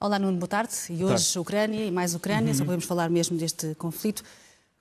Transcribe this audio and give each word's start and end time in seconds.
Olá, 0.00 0.18
Nuno, 0.18 0.38
boa 0.38 0.48
tarde. 0.48 0.72
E 0.90 1.04
hoje 1.04 1.34
Tá. 1.34 1.40
Ucrânia 1.40 1.84
e 1.84 1.90
mais 1.90 2.14
Ucrânia, 2.14 2.54
só 2.54 2.64
podemos 2.64 2.84
falar 2.84 3.10
mesmo 3.10 3.36
deste 3.36 3.74
conflito. 3.74 4.22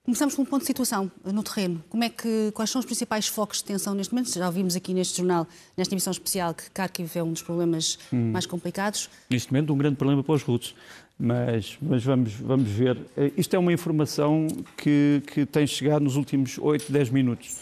Começamos 0.04 0.36
com 0.36 0.44
um 0.44 0.46
ponto 0.46 0.62
de 0.62 0.68
situação 0.68 1.12
no 1.26 1.44
terreno. 1.44 1.84
Como 1.90 2.02
é 2.04 2.10
que, 2.10 2.52
quais 2.54 2.70
são 2.70 2.80
os 2.80 2.86
principais 2.86 3.28
focos 3.28 3.58
de 3.58 3.66
tensão 3.66 3.94
neste 3.94 4.14
momento? 4.14 4.32
Já 4.32 4.46
ouvimos 4.46 4.76
aqui 4.76 4.94
neste 4.94 5.18
jornal, 5.18 5.46
nesta 5.76 5.94
emissão 5.94 6.12
especial, 6.12 6.54
que 6.54 6.70
Kharkiv 6.70 7.12
é 7.18 7.24
um 7.24 7.34
dos 7.34 7.42
problemas 7.42 8.00
mais 8.12 8.46
complicados. 8.46 9.10
neste 9.30 9.52
momento 9.52 9.74
um 9.74 9.78
grande 9.78 9.98
problema 9.98 10.24
para 10.24 10.34
os 10.36 10.44
russos. 10.44 10.76
Mas, 11.20 11.78
mas 11.82 12.04
vamos, 12.04 12.34
vamos 12.36 12.70
ver. 12.70 12.96
Eh, 13.18 13.32
Isto 13.36 13.56
é 13.56 13.60
uma 13.60 13.74
informação 13.74 14.46
que, 14.78 15.24
que 15.34 15.46
tem 15.48 15.66
chegado 15.66 16.04
nos 16.04 16.16
últimos 16.16 16.60
8, 16.60 16.92
10 16.92 17.10
minutos. 17.10 17.58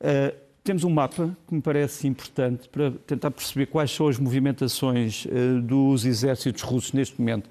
Eh, 0.00 0.34
temos 0.68 0.84
um 0.84 0.90
mapa 0.90 1.34
que 1.46 1.54
me 1.54 1.62
parece 1.62 2.06
importante 2.06 2.68
para 2.68 2.90
tentar 2.90 3.30
perceber 3.30 3.64
quais 3.64 3.90
são 3.90 4.06
as 4.06 4.18
movimentações 4.18 5.26
eh, 5.26 5.62
dos 5.62 6.04
exércitos 6.04 6.60
russos 6.60 6.92
neste 6.92 7.18
momento. 7.18 7.48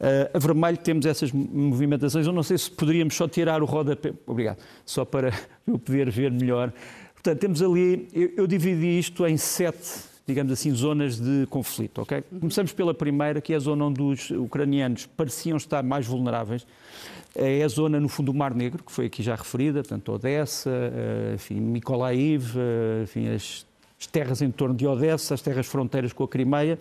Eh, 0.00 0.32
a 0.34 0.38
vermelho 0.40 0.76
temos 0.76 1.06
essas 1.06 1.30
movimentações. 1.30 2.26
Eu 2.26 2.32
não 2.32 2.42
sei 2.42 2.58
se 2.58 2.68
poderíamos 2.68 3.14
só 3.14 3.28
tirar 3.28 3.62
o 3.62 3.66
rodapé. 3.66 4.12
Obrigado. 4.26 4.58
Só 4.84 5.04
para 5.04 5.32
eu 5.64 5.78
poder 5.78 6.10
ver 6.10 6.32
melhor. 6.32 6.72
Portanto, 7.14 7.38
temos 7.38 7.62
ali. 7.62 8.08
Eu, 8.12 8.32
eu 8.36 8.46
dividi 8.48 8.98
isto 8.98 9.24
em 9.24 9.36
sete 9.36 10.16
digamos 10.26 10.52
assim, 10.52 10.74
zonas 10.74 11.20
de 11.20 11.46
conflito. 11.46 12.02
ok? 12.02 12.20
Começamos 12.40 12.72
pela 12.72 12.92
primeira, 12.92 13.40
que 13.40 13.52
é 13.52 13.56
a 13.56 13.60
zona 13.60 13.84
onde 13.84 14.02
os 14.02 14.30
ucranianos 14.30 15.06
pareciam 15.06 15.56
estar 15.56 15.84
mais 15.84 16.04
vulneráveis. 16.04 16.66
É 17.38 17.62
a 17.62 17.68
zona, 17.68 18.00
no 18.00 18.08
fundo, 18.08 18.32
do 18.32 18.38
Mar 18.38 18.54
Negro, 18.54 18.82
que 18.82 18.90
foi 18.90 19.06
aqui 19.06 19.22
já 19.22 19.34
referida, 19.34 19.80
portanto, 19.80 20.10
Odessa, 20.10 20.70
eh, 20.70 21.32
enfim, 21.34 21.60
Mykolaiv, 21.60 22.56
eh, 22.56 23.02
enfim, 23.02 23.28
as, 23.28 23.66
as 24.00 24.06
terras 24.06 24.40
em 24.40 24.50
torno 24.50 24.74
de 24.74 24.86
Odessa, 24.86 25.34
as 25.34 25.42
terras 25.42 25.66
fronteiras 25.66 26.14
com 26.14 26.24
a 26.24 26.28
Crimeia. 26.28 26.78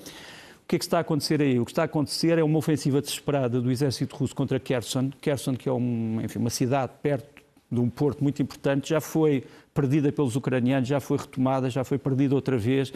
O 0.63 0.67
que 0.67 0.77
é 0.77 0.80
que 0.80 0.85
está 0.85 0.97
a 0.97 1.02
acontecer 1.02 1.41
aí? 1.41 1.59
O 1.59 1.65
que 1.65 1.71
está 1.71 1.81
a 1.81 1.85
acontecer 1.85 2.38
é 2.39 2.43
uma 2.43 2.57
ofensiva 2.57 3.02
desesperada 3.02 3.59
do 3.61 3.69
exército 3.69 4.15
russo 4.15 4.33
contra 4.33 4.59
Kherson. 4.59 5.11
Kherson, 5.21 5.55
que 5.55 5.67
é 5.67 5.71
um, 5.73 6.21
enfim, 6.23 6.39
uma 6.39 6.49
cidade 6.49 6.93
perto 7.03 7.35
de 7.69 7.80
um 7.80 7.89
porto 7.89 8.23
muito 8.23 8.41
importante, 8.41 8.89
já 8.89 9.02
foi 9.02 9.43
perdida 9.73 10.11
pelos 10.11 10.35
ucranianos, 10.35 10.87
já 10.87 10.99
foi 10.99 11.17
retomada, 11.17 11.69
já 11.69 11.83
foi 11.83 11.97
perdida 11.97 12.33
outra 12.33 12.58
vez. 12.58 12.93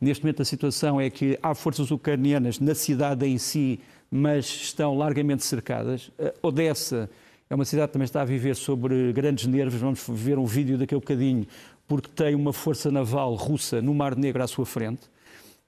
Neste 0.00 0.22
momento 0.22 0.42
a 0.42 0.44
situação 0.44 1.00
é 1.00 1.08
que 1.08 1.38
há 1.42 1.54
forças 1.54 1.90
ucranianas 1.90 2.60
na 2.60 2.74
cidade 2.74 3.26
em 3.26 3.38
si, 3.38 3.80
mas 4.10 4.46
estão 4.46 4.96
largamente 4.96 5.44
cercadas. 5.44 6.10
Odessa 6.42 7.08
é 7.50 7.54
uma 7.54 7.64
cidade 7.64 7.88
que 7.88 7.92
também 7.94 8.04
está 8.04 8.22
a 8.22 8.24
viver 8.24 8.56
sobre 8.56 9.12
grandes 9.12 9.46
nervos, 9.46 9.80
vamos 9.80 10.04
ver 10.08 10.38
um 10.38 10.46
vídeo 10.46 10.76
daqui 10.76 10.94
a 10.94 10.98
bocadinho, 10.98 11.46
porque 11.86 12.08
tem 12.08 12.34
uma 12.34 12.52
força 12.52 12.90
naval 12.90 13.34
russa 13.34 13.80
no 13.80 13.94
Mar 13.94 14.14
Negro 14.16 14.42
à 14.42 14.46
sua 14.46 14.66
frente. 14.66 15.02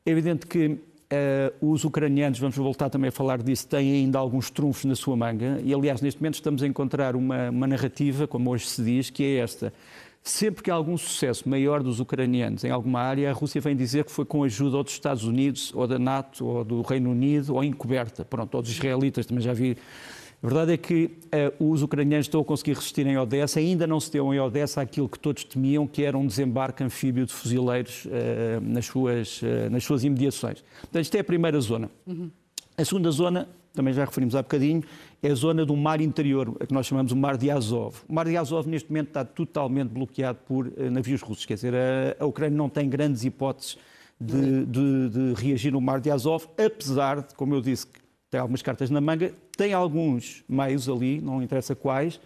É 0.05 0.11
evidente 0.11 0.47
que 0.47 0.79
Uh, 1.13 1.73
os 1.73 1.83
ucranianos, 1.83 2.39
vamos 2.39 2.57
voltar 2.57 2.89
também 2.89 3.09
a 3.09 3.11
falar 3.11 3.43
disso, 3.43 3.67
têm 3.67 3.95
ainda 3.95 4.17
alguns 4.17 4.49
trunfos 4.49 4.85
na 4.85 4.95
sua 4.95 5.17
manga 5.17 5.61
e, 5.65 5.75
aliás, 5.75 6.01
neste 6.01 6.21
momento 6.21 6.35
estamos 6.35 6.63
a 6.63 6.69
encontrar 6.69 7.17
uma, 7.17 7.51
uma 7.51 7.67
narrativa, 7.67 8.29
como 8.29 8.49
hoje 8.49 8.69
se 8.69 8.81
diz, 8.81 9.11
que 9.11 9.25
é 9.25 9.39
esta. 9.39 9.73
Sempre 10.23 10.63
que 10.63 10.71
há 10.71 10.75
algum 10.75 10.99
sucesso 10.99 11.49
maior 11.49 11.83
dos 11.83 11.99
ucranianos 11.99 12.63
em 12.63 12.71
alguma 12.71 13.01
área, 13.01 13.31
a 13.31 13.33
Rússia 13.33 13.61
vem 13.61 13.75
dizer 13.75 14.05
que 14.05 14.11
foi 14.11 14.25
com 14.25 14.43
a 14.43 14.47
ajuda 14.47 14.77
ou 14.77 14.85
dos 14.85 14.93
Estados 14.93 15.25
Unidos, 15.25 15.73
ou 15.75 15.87
da 15.87 15.99
NATO, 15.99 16.45
ou 16.45 16.65
do 16.65 16.83
Reino 16.83 17.11
Unido, 17.11 17.55
ou 17.55 17.65
encoberta. 17.65 18.25
Pronto, 18.25 18.55
ou 18.55 18.63
dos 18.63 18.71
israelitas, 18.71 19.25
também 19.25 19.43
já 19.43 19.55
vi. 19.55 19.79
A 20.43 20.47
verdade 20.47 20.73
é 20.73 20.77
que 20.77 21.11
uh, 21.61 21.71
os 21.71 21.83
ucranianos 21.83 22.27
estão 22.27 22.41
a 22.41 22.45
conseguir 22.45 22.75
resistir 22.75 23.07
em 23.07 23.17
Odessa, 23.17 23.61
ainda 23.61 23.87
não 23.87 24.01
se 24.01 24.11
deu 24.11 24.33
em 24.33 24.41
Odessa 24.41 24.81
aquilo 24.81 25.09
que 25.09 25.19
todos 25.19 25.45
temiam, 25.45 25.87
que 25.87 26.03
era 26.03 26.17
um 26.17 26.27
desembarque 26.27 26.83
anfíbio 26.83 27.27
de 27.27 27.33
fuzileiros 27.33 28.07
uh, 28.07 28.11
nas, 28.63 28.87
suas, 28.87 29.43
uh, 29.43 29.71
nas 29.71 29.85
suas 29.85 30.03
imediações. 30.03 30.63
Portanto, 30.81 31.03
isto 31.03 31.15
é 31.15 31.21
a 31.21 31.25
primeira 31.25 31.61
zona. 31.61 31.91
Uhum. 32.07 32.31
A 32.77 32.85
segunda 32.85 33.11
zona, 33.11 33.49
também 33.73 33.93
já 33.93 34.05
referimos 34.05 34.35
há 34.35 34.43
bocadinho, 34.43 34.83
é 35.23 35.31
a 35.31 35.35
zona 35.35 35.65
do 35.65 35.77
mar 35.77 36.01
interior, 36.01 36.57
que 36.67 36.73
nós 36.73 36.87
chamamos 36.87 37.13
o 37.13 37.17
Mar 37.17 37.37
de 37.37 37.51
Azov. 37.51 37.97
O 38.09 38.13
Mar 38.13 38.27
de 38.27 38.37
Azov, 38.37 38.69
neste 38.69 38.91
momento, 38.91 39.09
está 39.09 39.25
totalmente 39.25 39.91
bloqueado 39.91 40.39
por 40.47 40.71
navios 40.91 41.23
russos, 41.23 41.47
quer 41.47 41.55
dizer, 41.55 41.75
a, 42.19 42.25
Ucrânia 42.27 42.57
não 42.57 42.69
tem 42.69 42.89
grandes 42.89 43.25
hipóteses 43.25 43.79
de, 44.21 44.67
de, 44.67 45.09
de 45.09 45.35
reagir 45.35 45.73
no 45.73 45.81
Mar 45.81 46.01
de 46.01 46.11
Azov, 46.11 46.47
apesar 46.59 47.23
de, 47.23 47.35
como 47.35 47.55
eu 47.55 47.61
disse, 47.61 47.87
tem 48.31 48.41
algumas 48.41 48.63
cartas 48.63 48.91
na 48.91 49.01
manga, 49.01 49.35
tem 49.57 49.73
alguns 49.73 50.45
meios 50.49 50.89
ali, 50.89 51.21
não 51.21 51.43
interessa 51.43 51.75
quais, 51.75 52.21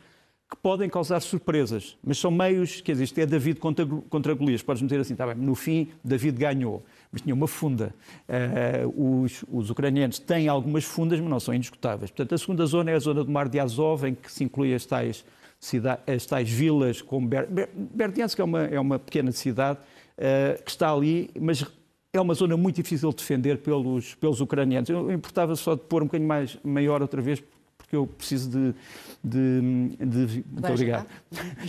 que 0.50 0.56
podem 0.56 0.88
causar 0.88 1.20
surpresas. 1.20 1.96
Mas 2.04 2.18
são 2.18 2.30
meios, 2.30 2.80
quer 2.80 2.92
dizer, 2.92 3.04
isto 3.04 3.18
é 3.18 3.26
David 3.26 3.58
contra, 3.58 3.86
contra 3.86 4.34
Golias. 4.34 4.62
Podes 4.62 4.82
dizer 4.82 5.00
assim, 5.00 5.14
está 5.14 5.26
bem, 5.26 5.36
no 5.36 5.54
fim, 5.54 5.88
David 6.04 6.38
ganhou, 6.38 6.84
mas 7.14 7.22
tinha 7.22 7.32
uma 7.34 7.46
funda. 7.46 7.94
Uh, 8.28 9.22
os, 9.22 9.44
os, 9.48 9.70
ucranianos 9.70 10.18
têm 10.18 10.48
algumas 10.48 10.82
fundas, 10.82 11.20
mas 11.20 11.30
não 11.30 11.38
são 11.38 11.54
indiscutáveis. 11.54 12.10
Portanto, 12.10 12.34
a 12.34 12.38
segunda 12.38 12.66
zona 12.66 12.90
é 12.90 12.94
a 12.94 12.98
zona 12.98 13.22
do 13.22 13.30
Mar 13.30 13.48
de 13.48 13.60
Azov, 13.60 14.04
em 14.04 14.16
que 14.16 14.30
se 14.32 14.42
inclui 14.42 14.74
as 14.74 14.84
tais, 14.84 15.24
cidade, 15.60 16.00
as 16.08 16.26
tais 16.26 16.50
vilas, 16.50 17.00
como 17.00 17.28
Ber, 17.28 17.46
Ber, 17.46 17.68
Berdiansk, 17.72 18.40
é 18.40 18.44
uma, 18.44 18.64
é 18.64 18.80
uma 18.80 18.98
pequena 18.98 19.30
cidade 19.30 19.78
uh, 19.78 20.60
que 20.60 20.70
está 20.72 20.92
ali, 20.92 21.30
mas 21.40 21.64
é 22.12 22.20
uma 22.20 22.34
zona 22.34 22.56
muito 22.56 22.82
difícil 22.82 23.10
de 23.10 23.16
defender 23.16 23.58
pelos, 23.58 24.16
pelos 24.16 24.40
ucranianos. 24.40 24.90
Eu 24.90 25.12
importava 25.12 25.54
só 25.54 25.76
de 25.76 25.82
pôr 25.82 26.02
um 26.02 26.06
bocadinho 26.06 26.28
mais 26.28 26.58
maior 26.64 27.00
outra 27.00 27.22
vez, 27.22 27.40
porque 27.78 27.94
eu 27.94 28.08
preciso 28.08 28.50
de. 28.50 28.74
de, 29.22 29.96
de, 30.04 30.26
de 30.26 30.44
muito 30.50 30.68
obrigado. 30.68 31.06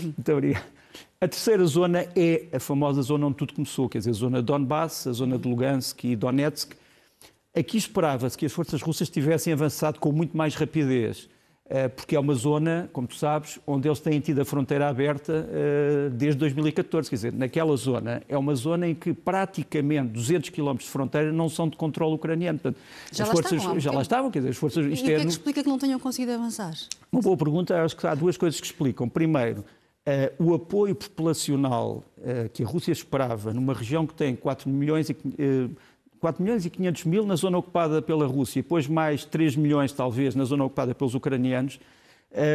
muito 0.02 0.32
obrigado. 0.32 0.75
A 1.26 1.28
terceira 1.28 1.66
zona 1.66 2.06
é 2.16 2.46
a 2.54 2.60
famosa 2.60 3.02
zona 3.02 3.26
onde 3.26 3.38
tudo 3.38 3.56
começou, 3.56 3.90
quer 3.90 3.98
dizer, 3.98 4.12
a 4.12 4.14
zona 4.14 4.38
de 4.42 4.46
Donbass, 4.46 5.08
a 5.08 5.12
zona 5.12 5.40
de 5.40 5.50
Lugansk 5.50 6.04
e 6.04 6.16
Donetsk. 6.16 6.74
Aqui 7.52 7.78
esperava-se 7.80 8.38
que 8.38 8.46
as 8.46 8.52
forças 8.52 8.80
russas 8.80 9.10
tivessem 9.10 9.52
avançado 9.52 10.00
com 10.00 10.12
muito 10.12 10.38
mais 10.38 10.54
rapidez 10.54 11.28
porque 11.96 12.16
é 12.16 12.20
uma 12.20 12.36
zona, 12.36 12.88
como 12.94 13.08
tu 13.08 13.16
sabes, 13.16 13.60
onde 13.66 13.88
eles 13.88 14.00
têm 14.00 14.20
tido 14.20 14.40
a 14.40 14.46
fronteira 14.46 14.88
aberta 14.88 15.50
desde 16.14 16.38
2014. 16.38 17.10
Quer 17.10 17.16
dizer, 17.16 17.34
naquela 17.34 17.76
zona, 17.76 18.22
é 18.30 18.38
uma 18.38 18.54
zona 18.54 18.88
em 18.88 18.94
que 18.94 19.12
praticamente 19.12 20.10
200 20.10 20.52
km 20.52 20.76
de 20.76 20.86
fronteira 20.86 21.32
não 21.32 21.50
são 21.50 21.68
de 21.68 21.76
controle 21.76 22.14
ucraniano. 22.14 22.60
Portanto, 22.60 22.80
já 23.12 23.24
as 23.24 23.30
lá 23.30 23.34
forças 23.34 23.54
estavam, 23.54 23.80
já 23.80 23.92
lá 23.92 24.02
estavam, 24.04 24.30
quer 24.30 24.40
dizer, 24.40 24.52
as 24.52 24.58
forças. 24.58 24.86
E 24.86 24.90
o 24.90 24.92
que 25.04 25.12
é 25.12 25.20
que 25.22 25.26
explica 25.26 25.64
que 25.64 25.70
não 25.70 25.80
tenham 25.80 26.00
conseguido 26.00 26.34
avançar? 26.34 26.76
Uma 27.12 27.24
boa 27.24 27.36
pergunta, 27.36 27.84
acho 27.84 27.98
que 27.98 28.06
há 28.06 28.14
duas 28.14 28.38
coisas 28.38 28.62
que 28.62 28.68
explicam. 28.68 29.10
Primeiro, 29.10 29.66
Uh, 30.08 30.52
o 30.52 30.54
apoio 30.54 30.94
populacional 30.94 32.04
uh, 32.20 32.48
que 32.54 32.62
a 32.62 32.68
Rússia 32.68 32.92
esperava 32.92 33.52
numa 33.52 33.74
região 33.74 34.06
que 34.06 34.14
tem 34.14 34.36
4 34.36 34.70
milhões, 34.70 35.10
e, 35.10 35.14
uh, 35.14 35.76
4 36.20 36.44
milhões 36.44 36.64
e 36.64 36.70
500 36.70 37.06
mil 37.06 37.26
na 37.26 37.36
zona 37.36 37.58
ocupada 37.58 38.04
pela 38.04 38.28
Rússia 38.28 38.60
e 38.60 38.62
depois 38.62 38.86
mais 38.88 39.26
3 39.26 39.56
milhões, 39.56 39.92
talvez, 39.92 40.36
na 40.36 40.44
zona 40.44 40.64
ocupada 40.64 40.94
pelos 40.94 41.16
ucranianos, 41.16 41.80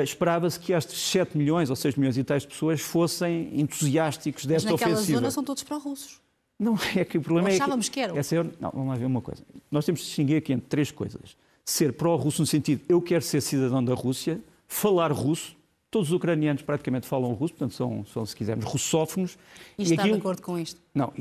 esperava-se 0.04 0.60
que 0.60 0.72
estes 0.72 1.00
7 1.10 1.36
milhões 1.38 1.70
ou 1.70 1.76
6 1.76 1.96
milhões 1.96 2.18
e 2.18 2.22
tais 2.22 2.44
pessoas 2.44 2.82
fossem 2.82 3.50
entusiásticos 3.58 4.44
desta 4.44 4.70
Mas 4.70 4.78
naquela 4.80 4.96
ofensiva. 4.96 5.18
zona 5.18 5.30
são 5.30 5.42
todos 5.42 5.62
pró-russos. 5.62 6.20
Não, 6.60 6.78
é 6.94 7.04
que 7.04 7.16
o 7.16 7.20
problema 7.22 7.48
Ou 7.48 7.52
é 7.52 7.56
achávamos 7.56 7.88
que... 7.88 7.94
que 7.94 8.00
eram. 8.00 8.16
Essa 8.16 8.36
é... 8.36 8.42
Não, 8.60 8.70
vamos 8.70 8.88
lá 8.88 8.96
ver 8.96 9.06
uma 9.06 9.22
coisa. 9.22 9.42
Nós 9.70 9.86
temos 9.86 10.02
de 10.02 10.06
distinguir 10.06 10.36
aqui 10.36 10.52
entre 10.52 10.68
três 10.68 10.90
coisas. 10.90 11.36
Ser 11.64 11.94
pró-russo 11.94 12.42
no 12.42 12.46
sentido, 12.46 12.82
eu 12.88 13.00
quero 13.00 13.22
ser 13.22 13.40
cidadão 13.40 13.82
da 13.82 13.94
Rússia, 13.94 14.40
falar 14.68 15.10
russo, 15.10 15.56
Todos 15.90 16.08
os 16.08 16.14
ucranianos 16.14 16.62
praticamente 16.62 17.06
falam 17.06 17.32
russo, 17.32 17.54
portanto 17.54 17.74
são, 17.74 18.04
são 18.06 18.24
se 18.24 18.36
quisermos, 18.36 18.64
russófonos. 18.64 19.36
E, 19.76 19.82
está 19.82 20.02
aquilo... 20.02 20.14
de 20.14 20.20
acordo 20.20 20.42
com 20.42 20.58
isto? 20.58 20.80
Não, 20.94 21.12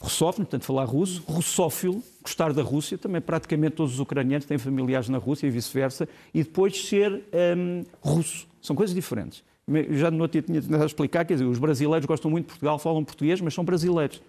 russófono, 0.00 0.46
portanto 0.46 0.64
falar 0.64 0.84
russo, 0.84 1.22
russófilo, 1.26 2.02
gostar 2.22 2.52
da 2.52 2.62
Rússia, 2.62 2.96
também 2.96 3.20
praticamente 3.20 3.76
todos 3.76 3.94
os 3.94 4.00
ucranianos 4.00 4.46
têm 4.46 4.58
familiares 4.58 5.08
na 5.08 5.18
Rússia 5.18 5.46
e 5.46 5.50
vice-versa, 5.50 6.08
e 6.32 6.42
depois 6.42 6.76
ser 6.86 7.24
um, 7.56 7.84
russo. 8.00 8.46
São 8.60 8.74
coisas 8.74 8.94
diferentes. 8.94 9.42
Eu 9.66 9.96
já 9.96 10.10
no 10.10 10.22
outro 10.22 10.40
dia 10.40 10.60
tinha 10.60 10.82
a 10.82 10.86
explicar, 10.86 11.24
quer 11.24 11.34
dizer, 11.34 11.44
os 11.44 11.58
brasileiros 11.58 12.06
gostam 12.06 12.30
muito 12.30 12.46
de 12.46 12.48
Portugal, 12.50 12.78
falam 12.78 13.04
português, 13.04 13.40
mas 13.40 13.52
são 13.52 13.64
brasileiros. 13.64 14.22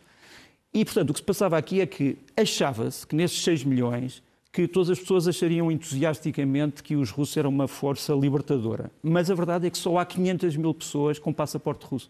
E, 0.73 0.83
portanto, 0.83 1.09
o 1.09 1.13
que 1.13 1.19
se 1.19 1.25
passava 1.25 1.57
aqui 1.57 1.81
é 1.81 1.85
que 1.85 2.17
achava-se 2.37 3.07
que 3.07 3.15
nesses 3.15 3.41
6 3.43 3.63
milhões 3.63 4.21
que 4.51 4.67
todas 4.67 4.89
as 4.89 4.99
pessoas 4.99 5.27
achariam 5.27 5.71
entusiasticamente 5.71 6.81
que 6.81 6.95
os 6.95 7.11
russos 7.11 7.37
eram 7.37 7.49
uma 7.49 7.67
força 7.67 8.13
libertadora. 8.13 8.91
Mas 9.03 9.29
a 9.29 9.35
verdade 9.35 9.67
é 9.67 9.69
que 9.69 9.77
só 9.77 9.97
há 9.97 10.05
500 10.05 10.55
mil 10.57 10.73
pessoas 10.73 11.19
com 11.19 11.31
passaporte 11.31 11.85
russo. 11.85 12.09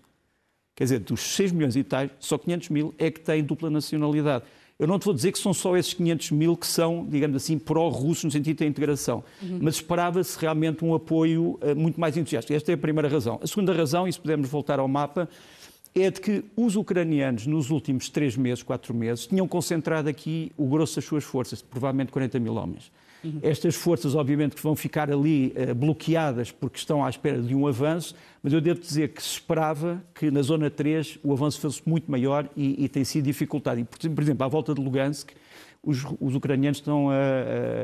Quer 0.76 0.86
dizer, 0.86 1.00
dos 1.00 1.20
6 1.20 1.52
milhões 1.52 1.76
e 1.76 1.84
tais, 1.84 2.10
só 2.20 2.38
500 2.38 2.70
mil 2.70 2.94
é 2.98 3.12
que 3.12 3.20
têm 3.20 3.44
dupla 3.44 3.70
nacionalidade. 3.70 4.46
Eu 4.80 4.88
não 4.88 4.98
te 4.98 5.04
vou 5.04 5.14
dizer 5.14 5.34
que 5.34 5.38
são 5.38 5.54
só 5.54 5.76
esses 5.76 5.94
500 5.94 6.32
mil 6.32 6.56
que 6.56 6.66
são, 6.66 7.06
digamos 7.06 7.36
assim, 7.36 7.60
pró-russos 7.60 8.24
no 8.24 8.32
sentido 8.32 8.60
da 8.60 8.66
integração, 8.66 9.22
uhum. 9.42 9.60
mas 9.62 9.76
esperava-se 9.76 10.40
realmente 10.40 10.86
um 10.86 10.96
apoio 10.96 11.60
uh, 11.62 11.76
muito 11.76 12.00
mais 12.00 12.16
entusiasta. 12.16 12.54
Esta 12.54 12.72
é 12.72 12.76
a 12.76 12.78
primeira 12.78 13.10
razão. 13.10 13.38
A 13.44 13.48
segunda 13.48 13.74
razão, 13.74 14.08
e 14.08 14.14
se 14.14 14.18
pudermos 14.18 14.48
voltar 14.48 14.80
ao 14.80 14.88
mapa, 14.88 15.28
é 15.96 16.10
de 16.12 16.22
que 16.22 16.44
os 16.56 16.76
ucranianos, 16.76 17.48
nos 17.48 17.70
últimos 17.70 18.10
três 18.10 18.38
meses, 18.38 18.64
quatro 18.64 18.94
meses, 18.94 19.28
tinham 19.28 19.48
concentrado 19.48 20.08
aqui 20.10 20.52
o 20.58 20.68
grosso 20.68 20.96
das 20.96 21.06
suas 21.06 21.24
forças, 21.24 21.62
provavelmente 21.62 22.12
40 22.12 22.40
mil 22.40 22.56
homens. 22.56 22.92
Uhum. 23.24 23.40
Estas 23.44 23.76
forças, 23.76 24.16
obviamente, 24.16 24.56
que 24.56 24.64
vão 24.64 24.76
ficar 24.76 25.12
ali 25.12 25.54
uh, 25.58 25.76
bloqueadas 25.76 26.52
porque 26.52 26.78
estão 26.78 27.04
à 27.04 27.10
espera 27.10 27.42
de 27.42 27.54
um 27.54 27.68
avanço, 27.68 28.16
mas 28.42 28.54
eu 28.54 28.62
devo 28.62 28.80
dizer 28.80 29.10
que 29.10 29.22
se 29.22 29.34
esperava 29.34 30.02
que 30.14 30.32
na 30.32 30.42
Zona 30.42 30.70
3 30.70 31.20
o 31.24 31.34
avanço 31.34 31.60
fosse 31.60 31.82
muito 31.86 32.10
maior 32.10 32.50
e, 32.56 32.86
e 32.86 32.88
tem 32.88 33.04
sido 33.04 33.26
dificultado. 33.26 33.80
E, 33.80 33.84
por 33.84 34.22
exemplo, 34.24 34.46
à 34.46 34.48
volta 34.48 34.74
de 34.74 34.82
Lugansk, 34.82 35.32
os, 35.84 36.06
os 36.20 36.36
ucranianos 36.36 36.78
estão 36.78 37.10
a, 37.10 37.16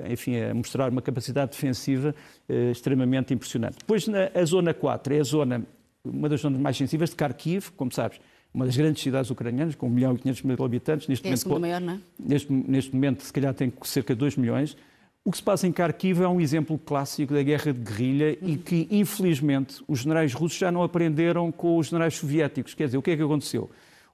a, 0.06 0.12
enfim, 0.12 0.38
a 0.38 0.54
mostrar 0.54 0.90
uma 0.90 1.02
capacidade 1.02 1.52
defensiva 1.52 2.16
uh, 2.48 2.72
extremamente 2.72 3.34
impressionante. 3.34 3.78
Depois, 3.80 4.07
na 4.07 4.30
a 4.34 4.46
Zona 4.46 4.74
4 4.74 5.16
é 5.16 5.19
a 5.19 5.24
zona, 5.24 5.66
uma 6.06 6.30
das 6.30 6.42
zonas 6.42 6.60
mais 6.60 6.78
sensíveis 6.78 7.10
de 7.10 7.16
Kharkiv, 7.16 7.72
como 7.75 7.92
sabes, 7.92 8.19
uma 8.54 8.66
das 8.66 8.78
grandes 8.78 9.04
cidades 9.04 9.30
ucranianas, 9.30 9.75
com 9.75 9.88
1 9.88 9.90
milhão 9.90 10.16
e 10.16 10.19
500 10.19 10.42
mil 10.44 10.63
habitantes. 10.63 11.07
Neste 11.07 11.28
é 11.28 11.31
momento, 11.31 11.60
maior, 11.60 11.81
não 11.81 11.94
é? 11.94 12.00
Neste, 12.18 12.52
neste 12.54 12.94
momento, 12.94 13.24
se 13.24 13.34
calhar, 13.34 13.54
tem 13.54 13.72
cerca 13.84 14.13
de 14.13 14.19
2 14.19 14.38
milhões. 14.38 14.78
O 15.25 15.31
que 15.31 15.38
se 15.38 15.44
passa 15.44 15.68
em 15.68 15.72
Kharkiv 15.72 16.22
é 16.22 16.28
um 16.28 16.40
exemplo 16.40 16.78
clássico 16.78 17.34
da 17.34 17.44
guerra 17.44 17.74
de 17.74 17.80
guerrilha 17.80 18.38
e 18.42 18.56
que, 18.56 18.88
infelizmente, 18.92 19.84
os 19.88 20.00
generais 20.00 20.34
russos 20.34 20.57
já 20.57 20.72
não 20.72 20.84
aprenderam 20.84 21.52
com 21.52 21.78
os 21.78 21.88
generais 21.88 22.16
soviéticos. 22.16 22.74
Quer 22.74 22.86
dizer, 22.86 22.98
o 22.98 23.02
que 23.02 23.12
é 23.12 23.18
que 23.18 23.24
aconteceu? 23.24 23.69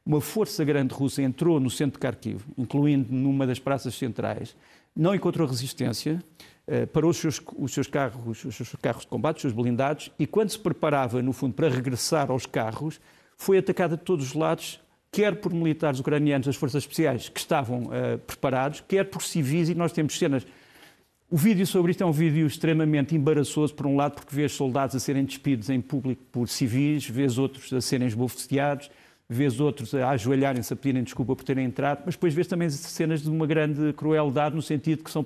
Uma 0.06 0.22
força 0.22 0.66
grande 0.66 0.94
russa 0.96 1.22
entrou 1.22 1.60
no 1.60 1.70
centro 1.70 2.00
de 2.00 2.08
Kharkiv, 2.08 2.42
incluindo 2.58 3.14
numa 3.14 3.46
das 3.46 3.60
praças 3.60 3.94
centrais, 3.94 4.56
não 4.96 5.14
encontrou 5.14 5.48
resistência, 5.48 6.24
eh, 6.72 6.86
parou 6.86 7.12
os 7.12 7.18
seus, 7.18 7.42
os 7.58 7.74
seus, 7.74 7.88
carros, 7.88 8.46
os 8.46 8.56
seus 8.56 8.74
carros 8.82 9.02
de 9.02 9.08
combate, 9.08 9.36
os 9.36 9.42
seus 9.42 9.52
blindados, 9.52 10.10
e 10.18 10.26
quando 10.26 10.52
se 10.52 10.58
preparava, 10.58 11.22
no 11.22 11.34
fundo, 11.34 11.54
para 11.54 11.68
regressar 11.68 12.32
aos 12.32 12.46
carros, 12.46 13.02
foi 13.36 13.58
atacada 13.58 13.98
de 13.98 14.04
todos 14.04 14.28
os 14.28 14.34
lados, 14.34 14.80
quer 15.12 15.36
por 15.36 15.54
militares 15.54 16.00
ucranianos 16.00 16.48
das 16.48 16.56
forças 16.56 16.84
especiais 16.84 17.28
que 17.28 17.42
estavam 17.42 17.88
uh, 17.88 18.18
preparados, 18.26 18.82
quer 18.88 19.04
por 19.04 19.22
civis, 19.22 19.68
e 19.68 19.76
nós 19.76 19.92
temos 19.92 20.18
cenas. 20.18 20.48
O 21.30 21.36
vídeo 21.36 21.68
sobre 21.68 21.92
isto 21.92 22.04
é 22.04 22.06
um 22.06 22.12
vídeo 22.14 22.48
extremamente 22.48 23.18
embaraçoso, 23.18 23.76
por 23.76 23.86
um 23.86 23.98
lado, 23.98 24.14
porque 24.14 24.34
vês 24.34 24.54
soldados 24.54 24.96
a 24.96 25.00
serem 25.00 25.26
despidos 25.26 25.70
em 25.70 25.82
público 25.82 26.24
por 26.32 26.48
civis, 26.48 27.06
vês 27.06 27.38
outros 27.38 27.74
a 27.74 27.82
serem 27.82 28.08
esbofeteados, 28.08 28.90
vês 29.28 29.60
outros 29.60 29.94
a 29.94 30.12
ajoelharem-se 30.12 30.72
a 30.72 30.76
pedirem 30.78 31.04
desculpa 31.04 31.36
por 31.36 31.44
terem 31.44 31.66
entrado, 31.66 32.04
mas 32.06 32.16
depois 32.16 32.34
vês 32.34 32.48
também 32.48 32.70
cenas 32.70 33.22
de 33.22 33.30
uma 33.30 33.46
grande 33.46 33.92
crueldade, 33.92 34.56
no 34.56 34.62
sentido 34.62 35.04
que 35.04 35.12
são, 35.12 35.26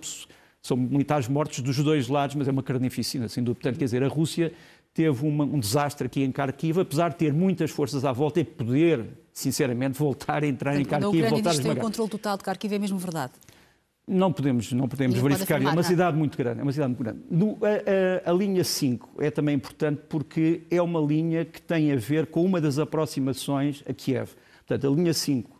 são 0.65 0.75
militares 0.75 1.27
mortos 1.27 1.59
dos 1.59 1.77
dois 1.77 2.07
lados, 2.07 2.35
mas 2.35 2.47
é 2.47 2.51
uma 2.51 2.63
carnificina, 2.63 3.29
sem 3.29 3.43
dúvida. 3.43 3.61
Portanto, 3.61 3.77
quer 3.77 3.85
dizer, 3.85 4.03
a 4.03 4.07
Rússia 4.07 4.51
teve 4.95 5.23
uma, 5.23 5.43
um 5.43 5.59
desastre 5.59 6.07
aqui 6.07 6.23
em 6.23 6.31
Kharkiv, 6.31 6.79
apesar 6.79 7.09
de 7.09 7.17
ter 7.17 7.31
muitas 7.31 7.69
forças 7.69 8.03
à 8.03 8.11
volta 8.11 8.39
e 8.39 8.43
poder, 8.43 9.05
sinceramente, 9.31 9.99
voltar 9.99 10.43
a 10.43 10.47
entrar 10.47 10.75
em 10.75 10.83
Kharkiv 10.83 11.23
e 11.23 11.29
voltar 11.29 11.51
a 11.51 11.53
esmagar. 11.53 11.77
o 11.77 11.81
controle 11.81 12.09
total 12.09 12.35
de 12.35 12.43
Kharkiv, 12.43 12.73
é 12.73 12.79
mesmo 12.79 12.97
verdade? 12.97 13.33
Não 14.07 14.33
podemos, 14.33 14.71
não 14.71 14.87
podemos 14.87 15.19
verificar. 15.19 15.61
é 15.61 15.69
uma 15.69 15.83
cidade 15.83 16.17
muito 16.17 16.35
grande. 16.35 16.61
É 16.61 16.63
uma 16.63 16.71
cidade 16.71 16.89
muito 16.89 17.03
grande. 17.03 17.19
No, 17.29 17.59
a, 17.61 18.27
a, 18.27 18.31
a, 18.31 18.33
linha 18.33 18.63
5 18.63 19.21
é 19.21 19.29
também 19.29 19.55
importante 19.55 20.01
porque 20.09 20.63
é 20.71 20.81
uma 20.81 20.99
linha 20.99 21.45
que 21.45 21.61
tem 21.61 21.91
a 21.91 21.95
ver 21.95 22.25
com 22.25 22.43
uma 22.43 22.59
das 22.59 22.79
aproximações 22.79 23.83
a 23.87 23.93
Kiev. 23.93 24.31
Portanto, 24.67 24.91
a 24.91 24.95
linha 24.95 25.13
5 25.13 25.47
uh, 25.47 25.53
eh, 25.53 25.54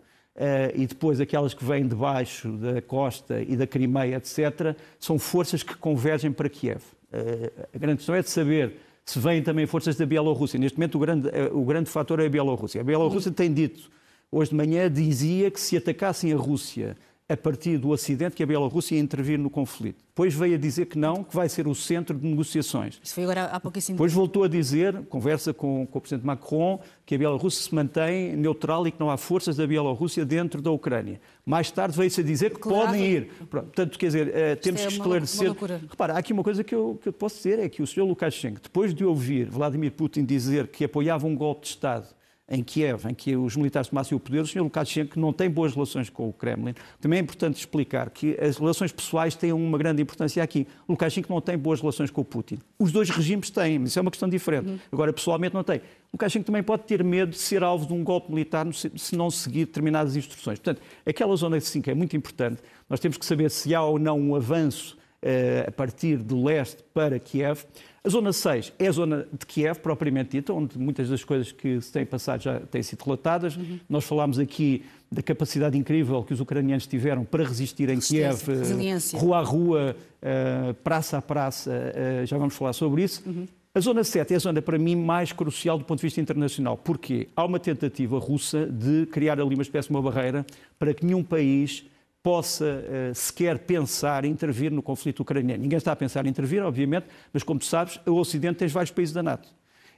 e 0.76 0.86
depois 0.86 1.22
aquelas 1.22 1.54
que 1.54 1.64
vêm 1.64 1.88
de 1.88 1.96
baixo 1.96 2.52
da 2.52 2.82
costa 2.82 3.42
e 3.42 3.56
da 3.56 3.66
Crimeia, 3.66 4.18
etc., 4.18 4.76
são 5.00 5.18
forças 5.18 5.64
que 5.64 5.76
convergem 5.76 6.32
para 6.32 6.50
Kiev. 6.50 6.82
Uh, 7.12 7.68
a 7.74 7.78
grande 7.78 7.98
questão 7.98 8.16
é 8.16 8.22
de 8.22 8.30
saber 8.30 8.74
se 9.06 9.20
vêm 9.20 9.42
também 9.42 9.66
forças 9.66 9.96
da 9.96 10.06
Bielorrússia. 10.06 10.60
Neste 10.60 10.78
momento, 10.78 10.96
o 10.96 11.00
grande, 11.00 11.30
eh, 11.30 11.50
o 11.54 11.64
grande 11.64 11.90
fator 11.90 12.20
é 12.20 12.26
a 12.26 12.30
Bielorrússia. 12.30 12.82
A 12.82 12.84
Bielorrússia 12.84 13.32
tem 13.32 13.54
dito, 13.54 13.90
hoje 14.32 14.50
de 14.50 14.56
manhã, 14.56 14.92
dizia 14.92 15.52
que 15.52 15.60
se 15.60 15.78
atacassem 15.78 16.34
a 16.34 16.36
Rússia 16.36 16.98
a 17.28 17.36
partir 17.36 17.80
do 17.80 17.92
acidente 17.92 18.36
que 18.36 18.44
a 18.44 18.46
Bielorrússia 18.46 18.96
ia 18.96 19.02
intervir 19.02 19.40
no 19.40 19.50
conflito. 19.50 20.04
Depois 20.10 20.32
veio 20.34 20.56
a 20.56 20.58
dizer 20.60 20.86
que 20.86 20.98
não, 20.98 21.24
que 21.24 21.36
vai 21.36 21.50
ser 21.50 21.68
o 21.68 21.74
centro 21.74 22.16
de 22.18 22.26
negociações. 22.26 23.00
Isso 23.04 23.16
foi 23.16 23.24
agora 23.24 23.46
há 23.46 23.60
pouquíssimo 23.60 23.96
Depois 23.96 24.14
voltou 24.14 24.44
a 24.44 24.48
dizer, 24.48 25.04
conversa 25.06 25.52
com, 25.52 25.88
com 25.88 25.98
o 25.98 26.02
Presidente 26.02 26.26
Macron, 26.26 26.80
que 27.04 27.16
a 27.16 27.18
Bielorrússia 27.18 27.64
se 27.64 27.74
mantém 27.74 28.36
neutral 28.36 28.88
e 28.88 28.92
que 28.92 29.00
não 29.00 29.10
há 29.10 29.18
forças 29.18 29.56
da 29.56 29.66
Bielorrússia 29.66 30.24
dentro 30.24 30.62
da 30.62 30.70
Ucrânia. 30.70 31.20
Mais 31.44 31.72
tarde 31.72 31.98
veio-se 31.98 32.22
a 32.22 32.24
dizer 32.24 32.52
que 32.52 32.60
claro. 32.60 32.88
podem 32.88 33.06
ir. 33.06 33.26
Pronto, 33.50 33.66
portanto, 33.66 33.98
quer 33.98 34.06
dizer, 34.06 34.28
uh, 34.28 34.62
temos 34.62 34.82
é 34.82 34.88
que 34.88 34.94
esclarecer. 34.94 35.52
Repara, 35.90 36.14
há 36.14 36.18
aqui 36.20 36.32
uma 36.32 36.44
coisa 36.44 36.64
que 36.64 36.76
eu, 36.76 37.00
que 37.02 37.10
eu 37.10 37.14
posso 37.14 37.38
dizer, 37.38 37.58
é 37.58 37.68
que 37.68 37.82
o 37.82 37.88
Sr. 37.88 38.04
Lukashenko, 38.04 38.62
depois 38.62 38.94
de 38.94 39.04
ouvir 39.04 39.50
Vladimir 39.50 39.92
Putin 39.94 40.24
dizer 40.24 40.68
que 40.68 40.84
apoiava 40.84 41.26
um 41.26 41.36
golpe 41.36 41.64
de 41.64 41.70
Estado 41.70 42.08
em 42.48 42.64
Kiev, 42.64 43.08
em 43.10 43.14
que 43.14 43.36
os 43.36 43.56
militares 43.56 43.90
tomassem 43.90 44.16
o 44.16 44.20
poder, 44.20 44.42
o 44.42 44.46
Sr. 44.46 44.62
Lukashenko 44.62 45.20
não 45.20 45.34
tem 45.34 45.50
boas 45.50 45.74
relações 45.74 46.10
com 46.10 46.30
o 46.30 46.34
Kremlin. 46.34 46.76
Também 47.02 47.18
é 47.18 47.22
importante 47.22 47.58
explicar 47.58 48.10
que 48.12 48.40
as 48.40 48.58
relações 48.58 48.92
pessoais 48.92 49.36
têm 49.36 49.52
uma 49.52 49.78
grande 49.78 50.02
importância 50.02 50.44
aqui. 50.44 50.68
O 50.88 50.92
Lukashenko 50.92 51.34
não 51.34 51.42
tem 51.42 51.58
boas 51.58 51.82
relações 51.82 52.12
com 52.12 52.22
o 52.22 52.26
Putin. 52.26 52.60
Os 52.78 52.92
dois 52.92 53.10
regimes 53.10 53.50
têm, 53.50 53.80
mas 53.80 53.90
isso 53.90 54.00
é 54.00 54.02
uma 54.02 54.12
questão 54.12 54.30
diferente. 54.30 54.70
Uhum. 54.70 54.80
Agora, 54.92 55.12
pessoalmente, 55.12 55.56
não 55.56 55.64
tem. 55.64 55.78
O 55.78 55.82
Lukashenko 56.14 56.46
também 56.46 56.62
pode 56.62 56.84
ter 56.84 57.04
medo 57.04 57.32
de 57.32 57.38
ser 57.40 57.64
alvo 57.64 57.88
de 57.88 57.94
um 57.94 58.04
golpe 58.04 58.32
militar 58.32 58.68
se 58.74 59.16
não 59.16 59.32
seguir 59.32 59.66
determinadas 59.66 60.16
instruções. 60.16 60.60
Portanto, 60.60 60.84
aquela 61.04 61.36
zona 61.36 61.60
5 61.60 61.90
é 61.90 61.96
muito 61.96 62.16
importante. 62.16 62.62
Nós 62.88 63.00
temos 63.00 63.18
que 63.18 63.26
saber 63.26 63.50
se 63.50 63.74
há 63.74 63.82
ou 63.82 63.98
não 63.98 64.20
um 64.20 64.36
avanço 64.36 64.96
uh, 65.24 65.68
a 65.68 65.72
partir 65.72 66.18
do 66.18 66.44
leste 66.44 66.84
para 66.94 67.18
Kiev. 67.20 67.66
A 68.06 68.10
zona 68.10 68.32
6 68.32 68.72
é 68.78 68.88
a 68.88 68.92
zona 68.92 69.28
de 69.34 69.46
Kiev, 69.48 69.80
propriamente 69.80 70.38
dita, 70.38 70.54
onde 70.54 70.78
muitas 70.78 71.10
das 71.10 71.24
coisas 71.24 71.52
que 71.52 71.82
se 71.82 71.92
têm 71.92 72.06
passado 72.06 72.44
já 72.44 72.60
têm 72.60 72.84
sido 72.84 73.02
relatadas. 73.02 73.58
Uhum. 73.58 73.80
Nós 73.90 74.04
falámos 74.04 74.38
aqui 74.38 74.84
da 75.12 75.24
capacidade 75.24 75.76
incrível 75.76 76.24
que 76.24 76.32
os 76.32 76.40
ucranianos 76.40 76.86
tiveram 76.86 77.26
para 77.26 77.44
resistir 77.44 77.90
em 77.90 78.00
Kiev, 78.00 78.44
eh, 78.48 79.18
rua 79.18 79.40
a 79.40 79.42
rua, 79.42 79.96
uh, 80.22 80.74
praça 80.76 81.18
a 81.18 81.22
praça, 81.22 81.72
uh, 81.72 82.26
já 82.28 82.38
vamos 82.38 82.56
falar 82.56 82.74
sobre 82.74 83.04
isso. 83.04 83.24
Uhum. 83.26 83.48
A 83.74 83.80
zona 83.80 84.04
7 84.04 84.34
é 84.34 84.36
a 84.36 84.40
zona, 84.40 84.62
para 84.62 84.78
mim, 84.78 84.96
mais 84.96 85.32
crucial 85.32 85.80
do 85.80 85.84
ponto 85.84 85.98
de 85.98 86.06
vista 86.06 86.22
internacional. 86.22 86.78
Porquê? 86.78 87.28
Há 87.36 87.44
uma 87.44 87.60
tentativa 87.60 88.20
russa 88.20 88.68
de 88.68 89.08
criar 89.08 89.40
ali 89.42 89.56
uma 89.56 89.64
espécie 89.64 89.88
de 89.88 89.96
uma 89.96 90.02
barreira 90.02 90.46
para 90.78 90.94
que 90.94 91.04
nenhum 91.04 91.24
país 91.24 91.84
possa 92.26 92.66
uh, 92.66 93.14
sequer 93.14 93.60
pensar 93.60 94.26
intervir 94.26 94.72
no 94.72 94.82
conflito 94.82 95.20
ucraniano. 95.20 95.62
Ninguém 95.62 95.78
está 95.78 95.92
a 95.92 95.96
pensar 95.96 96.26
em 96.26 96.30
intervir, 96.30 96.64
obviamente, 96.64 97.06
mas 97.32 97.44
como 97.44 97.60
tu 97.60 97.68
sabes, 97.68 98.00
o 98.04 98.14
Ocidente 98.14 98.56
tem 98.56 98.68
vários 98.68 98.90
países 98.90 99.14
da 99.14 99.22
NATO. 99.22 99.48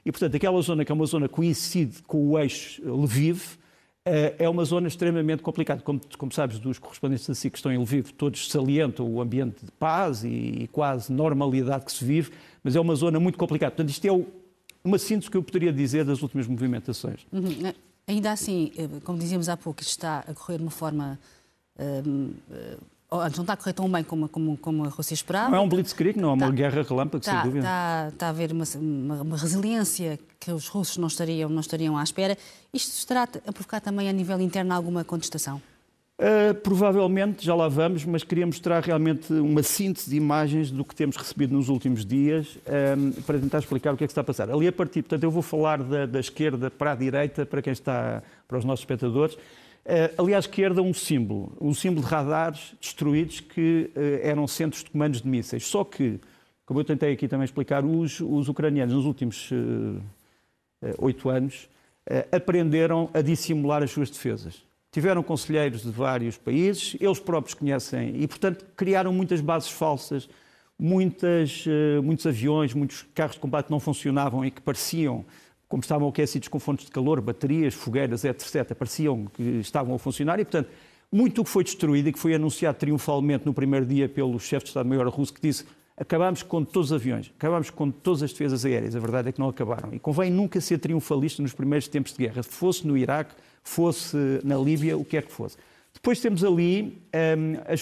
E, 0.04 0.12
portanto, 0.12 0.34
aquela 0.34 0.60
zona 0.60 0.84
que 0.84 0.92
é 0.92 0.94
uma 0.94 1.06
zona 1.06 1.26
que 1.26 1.32
coincide 1.32 2.02
com 2.02 2.28
o 2.28 2.38
eixo 2.38 2.82
Lviv, 2.84 3.54
uh, 4.06 4.34
é 4.38 4.46
uma 4.46 4.62
zona 4.66 4.88
extremamente 4.88 5.42
complicada. 5.42 5.80
Como, 5.80 6.02
como 6.18 6.30
sabes, 6.30 6.58
dos 6.58 6.78
correspondentes 6.78 7.26
da 7.26 7.34
SIC 7.34 7.50
que 7.50 7.58
estão 7.60 7.72
em 7.72 7.78
Lviv, 7.78 8.10
todos 8.12 8.50
salientam 8.50 9.10
o 9.10 9.22
ambiente 9.22 9.64
de 9.64 9.72
paz 9.72 10.22
e, 10.22 10.28
e 10.28 10.68
quase 10.68 11.10
normalidade 11.10 11.86
que 11.86 11.92
se 11.92 12.04
vive, 12.04 12.30
mas 12.62 12.76
é 12.76 12.80
uma 12.80 12.94
zona 12.94 13.18
muito 13.18 13.38
complicada. 13.38 13.70
Portanto, 13.70 13.88
isto 13.88 14.04
é 14.04 14.12
o, 14.12 14.26
uma 14.84 14.98
síntese 14.98 15.30
que 15.30 15.36
eu 15.38 15.42
poderia 15.42 15.72
dizer 15.72 16.04
das 16.04 16.20
últimas 16.20 16.46
movimentações. 16.46 17.26
Uhum. 17.32 17.72
Ainda 18.06 18.32
assim, 18.32 18.72
eh, 18.76 18.88
como 19.04 19.18
dizíamos 19.18 19.48
há 19.50 19.56
pouco, 19.56 19.82
isto 19.82 19.90
está 19.90 20.24
a 20.26 20.34
correr 20.34 20.56
de 20.56 20.64
uma 20.64 20.70
forma 20.70 21.18
não 21.78 23.28
está 23.42 23.54
a 23.54 23.56
correr 23.56 23.72
tão 23.72 23.90
bem 23.90 24.04
como, 24.04 24.28
como, 24.28 24.56
como 24.58 24.84
a 24.84 24.88
Rússia 24.88 25.14
esperava. 25.14 25.50
Não 25.50 25.58
é 25.58 25.60
um 25.60 25.68
blitzkrieg, 25.68 26.18
não 26.18 26.30
é 26.30 26.32
uma 26.32 26.46
está, 26.46 26.56
guerra 26.56 26.82
relâmpago, 26.82 27.24
sem 27.24 27.34
dúvida. 27.42 27.58
Está, 27.58 28.08
está 28.12 28.26
a 28.26 28.28
haver 28.30 28.52
uma, 28.52 28.64
uma, 28.76 29.22
uma, 29.22 29.36
resiliência 29.36 30.18
que 30.38 30.50
os 30.50 30.68
russos 30.68 30.98
não 30.98 31.08
estariam, 31.08 31.48
não 31.48 31.60
estariam 31.60 31.96
à 31.96 32.02
espera. 32.02 32.36
Isto 32.72 32.98
estará 32.98 33.22
a 33.22 33.52
provocar 33.52 33.80
também 33.80 34.08
a 34.08 34.12
nível 34.12 34.40
interno 34.40 34.74
alguma 34.74 35.04
contestação? 35.04 35.62
Uh, 36.20 36.52
provavelmente, 36.52 37.46
já 37.46 37.54
lá 37.54 37.68
vamos, 37.68 38.04
mas 38.04 38.24
queria 38.24 38.44
mostrar 38.44 38.82
realmente 38.82 39.32
uma 39.32 39.62
síntese 39.62 40.10
de 40.10 40.16
imagens 40.16 40.68
do 40.68 40.84
que 40.84 40.92
temos 40.92 41.14
recebido 41.14 41.54
nos 41.54 41.68
últimos 41.68 42.04
dias 42.04 42.58
um, 42.98 43.12
para 43.22 43.38
tentar 43.38 43.60
explicar 43.60 43.94
o 43.94 43.96
que 43.96 44.02
é 44.02 44.06
que 44.06 44.10
está 44.10 44.22
a 44.22 44.24
passar. 44.24 44.50
Ali 44.50 44.66
a 44.66 44.72
partir, 44.72 45.02
portanto, 45.02 45.22
eu 45.22 45.30
vou 45.30 45.42
falar 45.42 45.80
da, 45.80 46.06
da 46.06 46.18
esquerda 46.18 46.72
para 46.72 46.90
a 46.90 46.94
direita, 46.96 47.46
para 47.46 47.62
quem 47.62 47.72
está, 47.72 48.20
para 48.48 48.58
os 48.58 48.64
nossos 48.64 48.82
espectadores. 48.82 49.38
Uh, 49.88 50.20
ali 50.22 50.34
à 50.34 50.38
esquerda, 50.38 50.82
um 50.82 50.92
símbolo, 50.92 51.56
um 51.58 51.72
símbolo 51.72 52.06
de 52.06 52.12
radares 52.12 52.74
destruídos 52.78 53.40
que 53.40 53.90
uh, 53.96 54.00
eram 54.22 54.46
centros 54.46 54.84
de 54.84 54.90
comandos 54.90 55.22
de 55.22 55.26
mísseis. 55.26 55.64
Só 55.64 55.82
que, 55.82 56.20
como 56.66 56.80
eu 56.80 56.84
tentei 56.84 57.14
aqui 57.14 57.26
também 57.26 57.46
explicar, 57.46 57.82
os, 57.86 58.20
os 58.20 58.50
ucranianos 58.50 58.94
nos 58.94 59.06
últimos 59.06 59.50
uh, 59.50 59.98
oito 60.98 61.30
anos 61.30 61.70
aprenderam 62.32 63.10
a 63.12 63.20
dissimular 63.20 63.82
as 63.82 63.90
suas 63.90 64.10
defesas. 64.10 64.62
Tiveram 64.90 65.22
conselheiros 65.22 65.82
de 65.82 65.90
vários 65.90 66.38
países, 66.38 66.96
eles 66.98 67.18
próprios 67.18 67.52
conhecem 67.52 68.22
e, 68.22 68.26
portanto, 68.26 68.64
criaram 68.74 69.12
muitas 69.12 69.42
bases 69.42 69.70
falsas, 69.70 70.26
muitas, 70.78 71.66
muitos 72.02 72.24
aviões, 72.24 72.72
muitos 72.72 73.04
carros 73.14 73.34
de 73.34 73.40
combate 73.40 73.70
não 73.70 73.78
funcionavam 73.78 74.42
e 74.42 74.50
que 74.50 74.62
pareciam 74.62 75.26
como 75.68 75.80
estavam 75.80 76.08
aquecidos 76.08 76.48
com 76.48 76.58
fontes 76.58 76.86
de 76.86 76.90
calor, 76.90 77.20
baterias, 77.20 77.74
fogueiras, 77.74 78.24
etc., 78.24 78.74
pareciam 78.74 79.26
que 79.26 79.42
estavam 79.60 79.94
a 79.94 79.98
funcionar 79.98 80.40
e, 80.40 80.44
portanto, 80.44 80.70
muito 81.12 81.40
o 81.40 81.44
que 81.44 81.50
foi 81.50 81.64
destruído 81.64 82.08
e 82.08 82.12
que 82.12 82.18
foi 82.18 82.34
anunciado 82.34 82.78
triunfalmente 82.78 83.44
no 83.44 83.52
primeiro 83.52 83.86
dia 83.86 84.08
pelo 84.08 84.38
chefe 84.38 84.64
de 84.64 84.70
Estado-Maior 84.70 85.08
russo, 85.08 85.32
que 85.32 85.40
disse 85.40 85.64
acabámos 85.96 86.42
com 86.42 86.64
todos 86.64 86.90
os 86.90 86.92
aviões, 86.92 87.32
acabámos 87.36 87.70
com 87.70 87.90
todas 87.90 88.22
as 88.22 88.30
defesas 88.30 88.64
aéreas. 88.64 88.94
A 88.94 89.00
verdade 89.00 89.28
é 89.28 89.32
que 89.32 89.40
não 89.40 89.48
acabaram. 89.48 89.92
E 89.92 89.98
convém 89.98 90.30
nunca 90.30 90.60
ser 90.60 90.78
triunfalista 90.78 91.42
nos 91.42 91.52
primeiros 91.52 91.88
tempos 91.88 92.12
de 92.12 92.18
guerra, 92.18 92.42
fosse 92.42 92.86
no 92.86 92.96
Iraque, 92.96 93.34
fosse 93.64 94.16
na 94.44 94.56
Líbia, 94.56 94.96
o 94.96 95.04
que 95.04 95.10
quer 95.10 95.24
que 95.24 95.32
fosse. 95.32 95.56
Depois 95.92 96.20
temos 96.20 96.44
ali 96.44 97.02
um, 97.36 97.72
a 97.72 97.76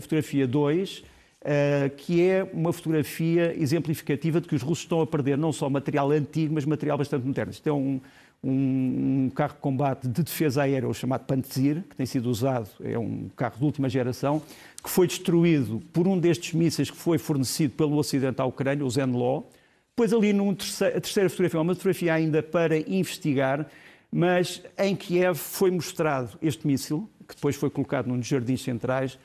fotografia 0.00 0.46
2, 0.46 1.04
uh, 1.42 1.94
que 1.96 2.22
é 2.22 2.44
uma 2.52 2.72
fotografia 2.72 3.54
exemplificativa 3.60 4.40
de 4.40 4.48
que 4.48 4.54
os 4.54 4.62
russos 4.62 4.84
estão 4.84 5.00
a 5.00 5.06
perder 5.06 5.36
não 5.36 5.52
só 5.52 5.68
material 5.68 6.10
antigo, 6.10 6.54
mas 6.54 6.64
material 6.64 6.98
bastante 6.98 7.26
moderno. 7.26 7.52
Isto 7.52 7.68
é 7.68 7.72
um, 7.72 8.00
um, 8.42 9.24
um 9.26 9.30
carro 9.34 9.54
de 9.54 9.60
combate 9.60 10.08
de 10.08 10.22
defesa 10.22 10.62
aérea, 10.62 10.88
o 10.88 10.94
chamado 10.94 11.24
Pantsir, 11.24 11.82
que 11.88 11.96
tem 11.96 12.06
sido 12.06 12.28
usado, 12.30 12.68
é 12.82 12.98
um 12.98 13.28
carro 13.36 13.58
de 13.58 13.64
última 13.64 13.88
geração, 13.88 14.42
que 14.82 14.90
foi 14.90 15.06
destruído 15.06 15.82
por 15.92 16.06
um 16.06 16.18
destes 16.18 16.54
mísseis 16.54 16.90
que 16.90 16.96
foi 16.96 17.18
fornecido 17.18 17.74
pelo 17.74 17.96
Ocidente 17.96 18.40
à 18.40 18.44
Ucrânia, 18.44 18.84
o 18.84 18.90
Zenlo. 18.90 19.46
Depois 19.90 20.12
ali 20.12 20.32
num 20.32 20.54
terceiro, 20.54 20.96
a 20.96 21.00
terceira 21.00 21.28
fotografia, 21.28 21.60
uma 21.60 21.74
fotografia 21.74 22.14
ainda 22.14 22.42
para 22.42 22.78
investigar, 22.78 23.66
mas 24.10 24.62
em 24.78 24.94
Kiev 24.94 25.36
foi 25.36 25.70
mostrado 25.70 26.38
este 26.40 26.66
míssil, 26.66 27.08
que 27.26 27.34
depois 27.34 27.56
foi 27.56 27.68
colocado 27.68 28.06
nos 28.06 28.26
jardins 28.26 28.62
centrais, 28.62 29.18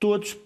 todos, 0.00 0.36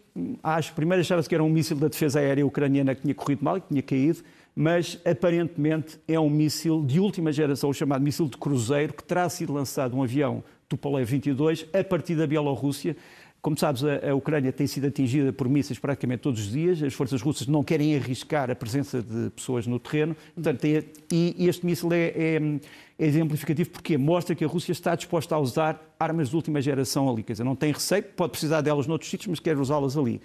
às 0.43 0.71
primeiras 0.71 1.07
achava-se 1.07 1.29
que 1.29 1.35
era 1.35 1.43
um 1.43 1.49
míssil 1.49 1.77
da 1.77 1.89
defesa 1.89 2.21
aérea 2.21 2.47
ucraniana 2.47 2.95
que 2.95 3.03
tinha 3.03 3.15
corrido 3.15 3.45
mal 3.45 3.61
que 3.61 3.69
tinha 3.69 3.83
caído, 3.83 4.23
mas 4.55 4.99
aparentemente 5.05 5.99
é 6.07 6.21
um 6.21 6.29
míssil 6.29 6.85
de 6.85 7.01
última 7.01 7.33
geração, 7.33 7.71
o 7.71 7.75
chamado 7.75 8.03
míssil 8.03 8.29
de 8.29 8.37
cruzeiro, 8.37 8.93
que 8.93 9.03
terá 9.03 9.29
sido 9.29 9.53
lançado 9.53 9.97
um 9.97 10.03
avião 10.03 10.45
Tupolev 10.69 11.05
22 11.07 11.67
a 11.73 11.85
partir 11.85 12.15
da 12.15 12.27
Bielorrússia. 12.27 12.97
Como 13.43 13.59
sabes, 13.59 13.83
a, 13.83 14.15
Ucrânia 14.15 14.53
tem 14.53 14.69
sido 14.69 14.87
atingida 14.87 15.33
por 15.33 15.49
mísseis 15.49 15.77
praticamente 15.77 16.23
todos 16.23 16.41
os 16.41 16.53
dias. 16.53 16.81
As 16.81 16.95
forças 16.95 17.21
russas 17.21 17.49
não 17.49 17.65
querem 17.65 17.97
arriscar 17.97 18.49
a 18.49 18.55
presença 18.55 19.03
de 19.03 19.31
pessoas 19.31 19.67
no 19.67 19.81
terreno. 19.81 20.17
Portanto, 20.33 20.61
tem, 20.61 20.85
e, 21.11 21.35
e, 21.37 21.49
este 21.49 21.67
míssil 21.67 21.93
é, 21.93 21.97
é, 21.97 22.37
é, 22.37 23.05
exemplificativo 23.05 23.71
porque 23.71 23.99
mostra 23.99 24.37
que 24.37 24.45
a 24.45 24.47
Rússia 24.47 24.71
está 24.71 24.95
disposta 24.95 25.35
a 25.35 25.41
usar 25.41 25.93
armas 25.99 26.31
de 26.31 26.37
última 26.37 26.63
geração 26.63 27.11
ali. 27.11 27.25
Quer 27.25 27.33
dizer, 27.33 27.43
não 27.43 27.57
tem 27.57 27.73
receio, 27.73 28.05
pode 28.05 28.31
precisar 28.31 28.61
delas 28.61 28.87
noutros 28.87 29.11
sítios, 29.11 29.27
mas 29.27 29.41
quer 29.41 29.59
usá-las 29.59 29.97
ali. 29.97 30.21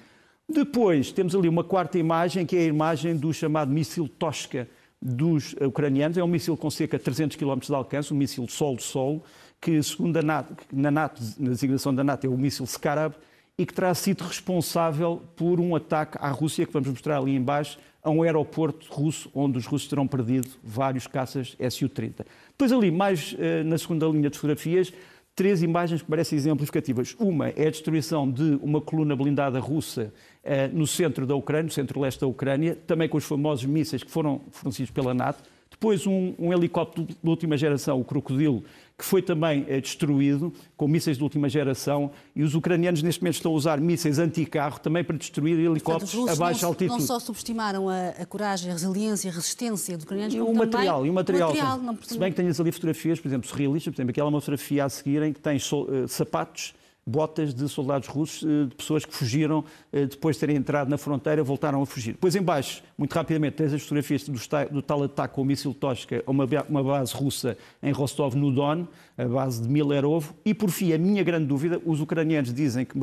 Depois 0.48 1.12
temos 1.12 1.34
ali 1.34 1.50
uma 1.50 1.64
quarta 1.64 1.98
imagem, 1.98 2.46
que 2.46 2.56
é 2.56 2.60
a 2.60 2.66
imagem 2.66 3.18
do 3.18 3.34
chamado 3.34 3.74
míssil 3.74 4.08
Tosca 4.08 4.70
dos 5.02 5.56
ucranianos. 5.60 6.20
É 6.20 6.24
um 6.24 6.28
míssil 6.28 6.56
com 6.56 6.70
cerca 6.70 7.00
de 7.00 7.04
300 7.04 7.36
km 7.36 7.58
de 7.62 7.74
alcance, 7.74 8.14
um 8.14 8.18
míssil 8.18 8.48
solo-solo 8.48 9.24
que, 9.60 9.82
segundo 9.82 10.18
a 10.18 10.22
NATO, 10.22 10.56
na, 10.72 10.92
NATO, 10.92 11.22
na 11.40 11.50
designação 11.50 11.94
da 11.94 12.04
NATO, 12.04 12.26
é 12.28 12.30
o 12.30 12.38
míssil 12.38 12.66
Scarab, 12.66 13.16
e 13.58 13.66
que 13.66 13.74
terá 13.74 13.94
sido 13.96 14.24
responsável 14.24 15.24
por 15.36 15.60
um 15.60 15.76
ataque 15.76 16.18
à 16.22 16.30
Rússia, 16.30 16.66
que 16.66 16.72
vamos 16.72 16.90
mostrar 16.90 17.18
ali 17.18 17.36
embaixo, 17.36 17.80
a 18.04 18.10
um 18.10 18.22
aeroporto 18.22 18.88
russo, 18.90 19.30
onde 19.34 19.58
os 19.58 19.66
russos 19.66 19.88
terão 19.88 20.08
perdido 20.08 20.48
vários 20.64 21.08
caças 21.08 21.58
Su-30. 21.72 22.26
Depois 22.50 22.72
ali, 22.72 22.92
mais 22.92 23.34
uh, 23.34 23.64
na 23.66 23.78
segunda 23.78 24.06
linha 24.08 24.30
de 24.30 24.38
fotografias, 24.38 24.94
três 25.36 25.62
imagens 25.62 26.02
que 26.02 26.08
parecem 26.08 26.38
exemplificativas. 26.38 27.16
Uma 27.20 27.50
é 27.50 27.68
a 27.68 27.70
destruição 27.70 28.30
de 28.30 28.60
uma 28.62 28.80
coluna 28.80 29.16
blindada 29.16 29.60
russa 29.60 30.14
uh, 30.44 30.78
no 30.78 30.88
centro 30.88 31.26
da 31.26 31.36
Ucrânia, 31.36 31.64
no 31.64 31.72
centro-leste 31.72 32.22
da 32.22 32.28
Ucrânia, 32.28 32.76
também 32.88 33.10
com 33.10 33.18
os 33.18 33.26
famosos 33.26 33.66
mísseis 33.66 34.04
que 34.04 34.12
foram 34.12 34.42
fornecidos 34.52 34.92
pela 34.92 35.14
NATO. 35.14 35.44
Depois, 35.80 36.08
um, 36.08 36.34
um 36.40 36.52
helicóptero 36.52 37.06
de 37.06 37.30
última 37.30 37.56
geração, 37.56 38.02
o 38.02 38.04
Crocodilo, 38.04 38.64
que 38.98 39.06
foi 39.06 39.22
também 39.22 39.64
eh, 39.70 39.80
destruído 39.80 40.52
com 40.76 40.88
mísseis 40.88 41.18
de 41.18 41.24
última 41.24 41.48
geração 41.48 42.10
e 42.36 42.42
os 42.42 42.56
ucranianos 42.56 43.04
neste 43.04 43.22
momento 43.22 43.36
estão 43.36 43.52
a 43.52 43.56
usar 43.56 43.80
mísseis 43.80 44.18
anti-carro 44.18 44.80
também 44.80 45.04
para 45.04 45.16
destruir 45.16 45.60
helicópteros 45.60 46.16
Portanto, 46.16 46.36
a 46.36 46.40
baixa 46.40 46.62
não, 46.64 46.70
altitude. 46.70 47.00
Não 47.00 47.06
só 47.06 47.20
subestimaram 47.20 47.88
a, 47.90 48.10
a, 48.10 48.26
coragem, 48.26 48.72
a 48.72 48.74
resiliência, 48.74 49.30
a 49.30 49.34
resistência 49.34 49.96
dos 49.96 50.04
ucranianos, 50.04 50.34
e 50.34 50.42
o 50.42 50.52
material, 50.52 51.06
e 51.06 51.12
o 51.12 51.14
material. 51.14 51.50
material 51.50 51.78
não, 51.78 51.96
se 52.02 52.18
bem 52.18 52.32
que 52.32 52.38
tenhas 52.38 52.60
ali 52.60 52.72
fotografias, 52.72 53.20
por 53.20 53.28
exemplo, 53.28 53.48
surrealistas, 53.48 53.94
por 53.94 53.98
exemplo, 54.00 54.10
aquela 54.10 54.30
é 54.30 54.32
uma 54.32 54.42
fotografia 54.42 54.86
a 54.86 54.90
seguir 54.90 55.22
em 55.22 55.32
que 55.32 55.40
tem 55.40 55.58
uh, 55.58 56.08
sapatos 56.08 56.74
botas 57.08 57.54
de 57.54 57.70
soldados 57.70 58.10
russos, 58.10 58.44
eh, 58.44 58.66
de 58.66 58.76
pessoas 58.76 59.06
que 59.06 59.16
fugiram 59.16 59.64
eh, 59.94 60.06
depois 60.06 60.36
de 60.36 60.42
terem 60.42 60.58
entrado 60.58 60.90
na 60.90 60.98
fronteira, 60.98 61.42
voltaram 61.42 61.82
a 61.82 61.86
fugir. 61.86 62.12
Depois, 62.12 62.36
embaixo, 62.36 62.84
muito 62.98 63.14
rapidamente, 63.14 63.56
tens 63.56 63.74
as 63.74 63.82
fotografias 63.82 64.28
do, 64.28 64.82
tal 64.82 65.04
ataque 65.04 65.34
com 65.34 65.42
o 65.42 65.46
míssil 65.46 65.74
Toshka 65.74 66.22
a 66.26 66.30
uma, 66.30 66.46
uma 66.68 66.84
base 66.84 67.14
russa 67.14 67.58
em 67.82 67.92
Rostov-no-Don, 67.92 68.86
a 69.18 69.26
base 69.26 69.62
de 69.62 69.70
Milerovo. 69.70 70.36
E, 70.44 70.54
por 70.54 70.70
fim, 70.70 70.92
a 70.92 70.98
minha 70.98 71.24
grande 71.24 71.46
dúvida, 71.46 71.82
os 71.86 72.02
ucranianos 72.02 72.54
dizem 72.54 72.84
que 72.84 72.98
uh, 72.98 73.02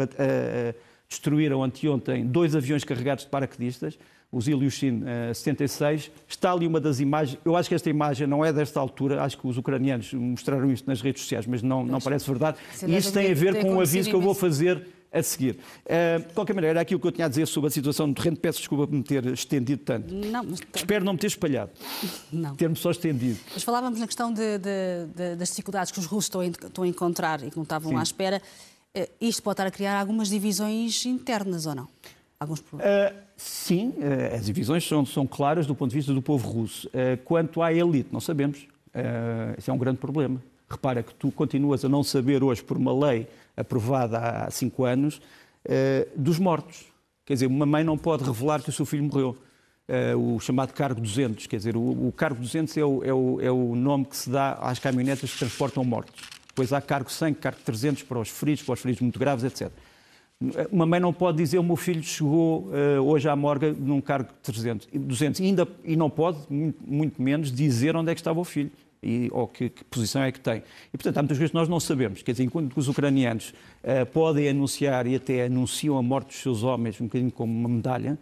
destruíram 1.09 1.63
anteontem 1.63 2.27
dois 2.27 2.55
aviões 2.55 2.85
carregados 2.85 3.25
de 3.25 3.31
paraquedistas, 3.31 3.99
os 4.35 4.49
Ilyushin 4.49 5.03
uh, 5.03 5.35
76. 5.35 6.11
Está 6.29 6.53
ali 6.53 6.67
uma 6.67 6.81
das 6.81 7.01
imagens. 7.01 7.39
Eu 7.45 7.57
acho 7.57 7.69
que 7.69 7.75
esta 7.75 7.89
imagem 7.89 8.27
não 8.27 8.45
é 8.45 8.53
desta 8.53 8.81
altura. 8.81 9.23
Acho 9.23 9.39
que 9.39 9.47
os 9.47 9.57
ucranianos 9.57 10.13
mostraram 10.13 10.71
isto 10.71 10.87
nas 10.87 11.01
redes 11.01 11.23
sociais, 11.23 11.47
mas 11.47 11.63
não, 11.63 11.85
não 11.85 12.01
parece 12.01 12.27
verdade. 12.27 12.59
E 12.87 12.97
isto 12.97 13.13
tem 13.13 13.31
a 13.31 13.35
ver 13.35 13.61
com 13.63 13.77
o 13.77 13.81
aviso 13.81 14.09
que 14.09 14.15
eu 14.15 14.21
vou 14.21 14.35
fazer 14.35 14.87
a 15.15 15.23
seguir. 15.23 15.59
Uh, 15.85 16.27
de 16.27 16.35
qualquer 16.35 16.53
maneira, 16.55 16.73
era 16.73 16.81
aquilo 16.81 16.99
que 16.99 17.07
eu 17.07 17.13
tinha 17.13 17.27
a 17.27 17.29
dizer 17.29 17.47
sobre 17.47 17.69
a 17.69 17.71
situação 17.71 18.09
do 18.09 18.15
terreno. 18.15 18.37
Peço 18.37 18.59
desculpa 18.59 18.87
por 18.89 18.95
me 18.95 19.03
ter 19.05 19.25
estendido 19.27 19.83
tanto. 19.85 20.13
Não, 20.13 20.43
mas... 20.43 20.59
Espero 20.75 21.05
não 21.05 21.13
me 21.13 21.19
ter 21.21 21.29
espalhado. 21.29 21.71
Não. 22.33 22.57
Ter-me 22.57 22.75
só 22.75 22.91
estendido. 22.91 23.39
Mas 23.53 23.63
falávamos 23.63 24.01
na 24.01 24.07
questão 24.07 24.33
de, 24.33 24.59
de, 24.59 25.07
de, 25.15 25.37
das 25.37 25.51
dificuldades 25.51 25.93
que 25.93 26.01
os 26.01 26.07
russos 26.07 26.25
estão 26.25 26.41
a, 26.41 26.47
estão 26.47 26.83
a 26.83 26.89
encontrar 26.89 27.45
e 27.45 27.51
que 27.51 27.57
não 27.57 27.63
estavam 27.63 27.93
Sim. 27.93 27.99
à 27.99 28.03
espera. 28.03 28.43
Uh, 28.97 29.09
isto 29.21 29.41
pode 29.41 29.55
estar 29.55 29.67
a 29.67 29.71
criar 29.71 30.01
algumas 30.01 30.29
divisões 30.29 31.07
internas 31.07 31.65
ou 31.67 31.77
não? 31.77 31.89
Alguns 32.39 32.61
problemas? 32.61 33.13
Uh, 33.13 33.15
sim, 33.37 33.89
uh, 33.91 34.35
as 34.35 34.47
divisões 34.47 34.87
são, 34.87 35.05
são 35.07 35.27
claras 35.27 35.67
do 35.67 35.75
ponto 35.75 35.91
de 35.91 35.97
vista 35.97 36.13
do 36.13 36.21
povo 36.21 36.49
russo. 36.49 36.89
Uh, 36.89 37.17
quanto 37.25 37.63
à 37.63 37.73
elite, 37.73 38.09
não 38.13 38.21
sabemos. 38.21 38.67
Uh, 38.95 39.59
isso 39.59 39.71
é 39.71 39.75
um 39.75 39.79
grande 39.79 39.99
problema. 39.99 40.43
Repara 40.69 41.03
que 41.03 41.15
tu 41.15 41.31
continuas 41.31 41.85
a 41.85 41.89
não 41.89 42.03
saber 42.03 42.43
hoje, 42.43 42.63
por 42.63 42.77
uma 42.77 42.93
lei 43.07 43.27
aprovada 43.57 44.19
há 44.19 44.51
cinco 44.51 44.85
anos, 44.85 45.21
dos 46.17 46.39
mortos. 46.39 46.87
Quer 47.25 47.35
dizer, 47.35 47.47
uma 47.47 47.65
mãe 47.67 47.85
não 47.85 47.97
pode 47.97 48.25
revelar 48.25 48.61
que 48.63 48.71
o 48.71 48.73
seu 48.73 48.85
filho 48.85 49.05
morreu. 49.05 49.37
o 50.19 50.41
chamado 50.41 50.73
cargo 50.73 51.01
200, 51.01 51.47
quer 51.47 51.59
dizer, 51.59 51.77
o, 51.77 52.09
o 52.09 52.13
cargo 52.13 52.41
200 52.41 52.77
é 52.77 52.85
o, 52.85 53.05
é, 53.05 53.13
o, 53.13 53.41
é 53.41 53.51
o 53.53 53.77
nome 53.77 54.07
que 54.07 54.17
se 54.17 54.31
dá 54.31 54.55
às 54.55 54.79
caminhonetas 54.79 55.33
que 55.33 55.39
transportam 55.39 55.85
mortos. 55.85 56.21
Depois 56.49 56.73
há 56.73 56.81
cargo 56.81 57.11
100, 57.13 57.35
cargo 57.35 57.61
300 57.65 58.03
para 58.03 58.19
os 58.19 58.31
feridos, 58.31 58.65
para 58.65 58.73
os 58.73 58.81
feridos 58.81 59.03
muito 59.03 59.19
graves, 59.19 59.45
etc. 59.45 59.71
Uma 60.71 60.85
mãe 60.85 61.01
não 61.01 61.13
pode 61.13 61.39
dizer 61.39 61.59
o 61.59 61.63
meu 61.63 61.77
filho 61.77 62.03
chegou 62.03 62.65
uh, 62.65 63.01
hoje 63.03 63.29
à 63.29 63.37
morga 63.37 63.73
num 63.73 64.01
cargo 64.01 64.31
de 64.31 64.53
300, 64.53 64.89
200 64.93 65.41
e, 65.41 65.45
ainda, 65.45 65.67
e 65.85 65.97
não 65.97 66.11
pode, 66.11 66.39
muito, 66.51 66.79
muito, 66.87 67.23
menos, 67.23 67.53
dizer 67.53 67.97
onde 67.97 68.11
é 68.11 68.15
que 68.15 68.21
estava 68.21 68.39
o 68.39 68.45
filho 68.45 68.71
e, 69.03 69.29
ou 69.33 69.47
que, 69.47 69.71
que, 69.71 69.85
posição 69.85 70.23
é 70.23 70.33
que 70.33 70.41
tem. 70.41 70.63
E, 70.93 70.97
portanto, 70.97 71.19
há 71.19 71.23
muitas 71.23 71.39
coisas 71.39 71.51
que 71.51 71.57
nós 71.57 71.69
não 71.69 71.79
sabemos. 71.79 72.23
Quer 72.23 72.33
dizer, 72.33 72.45
enquanto 72.45 72.77
os 72.77 72.89
ucranianos 72.89 73.55
uh, 73.83 74.05
podem 74.13 74.49
anunciar 74.49 75.07
e 75.07 75.15
até 75.15 75.45
anunciam 75.45 75.97
a 75.97 76.03
morte 76.03 76.29
dos 76.29 76.37
seus 76.43 76.63
homens 76.63 77.01
um 77.01 77.05
bocadinho 77.05 77.31
como 77.31 77.53
uma 77.53 77.69
medalha, 77.69 78.19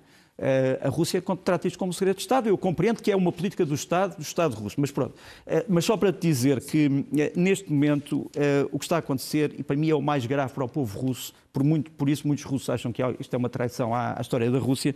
a 0.83 0.89
Rússia 0.89 1.23
trata 1.45 1.67
isto 1.69 1.79
como 1.79 1.93
segredo 1.93 2.17
de 2.17 2.23
Estado. 2.23 2.49
Eu 2.49 2.59
compreendo 2.59 3.03
que 3.03 3.11
é 3.11 3.17
uma 3.17 3.33
política 3.33 3.65
do 3.65 3.75
Estado, 3.75 4.17
do 4.17 4.23
Estado 4.23 4.55
russo, 4.55 4.77
mas 4.79 4.91
pronto. 4.91 5.15
Eh, 5.47 5.65
mas 5.69 5.85
só 5.85 5.97
para 5.97 6.13
te 6.13 6.21
dizer 6.21 6.61
que 6.65 7.05
eh, 7.17 7.33
neste 7.37 7.71
momento 7.71 8.31
o 8.71 8.79
que 8.79 8.85
está 8.85 8.97
a 8.97 8.99
acontecer, 8.99 9.55
e 9.59 9.63
para 9.63 9.77
mim 9.77 9.91
é 9.91 9.95
o 9.95 10.03
mais 10.03 10.27
grave 10.27 10.53
para 10.53 10.65
o 10.65 10.69
povo 10.69 10.99
russo, 10.99 11.33
por, 11.53 11.63
muito, 11.63 11.91
por 11.93 12.09
isso 12.09 12.27
muitos 12.27 12.45
russos 12.45 12.71
acham 12.71 12.93
que 12.93 13.03
isto 13.21 13.35
é 13.35 13.37
uma 13.37 13.49
traição 13.49 13.95
à, 13.95 14.19
à, 14.19 14.21
história 14.21 14.51
da 14.51 14.59
Rússia, 14.59 14.95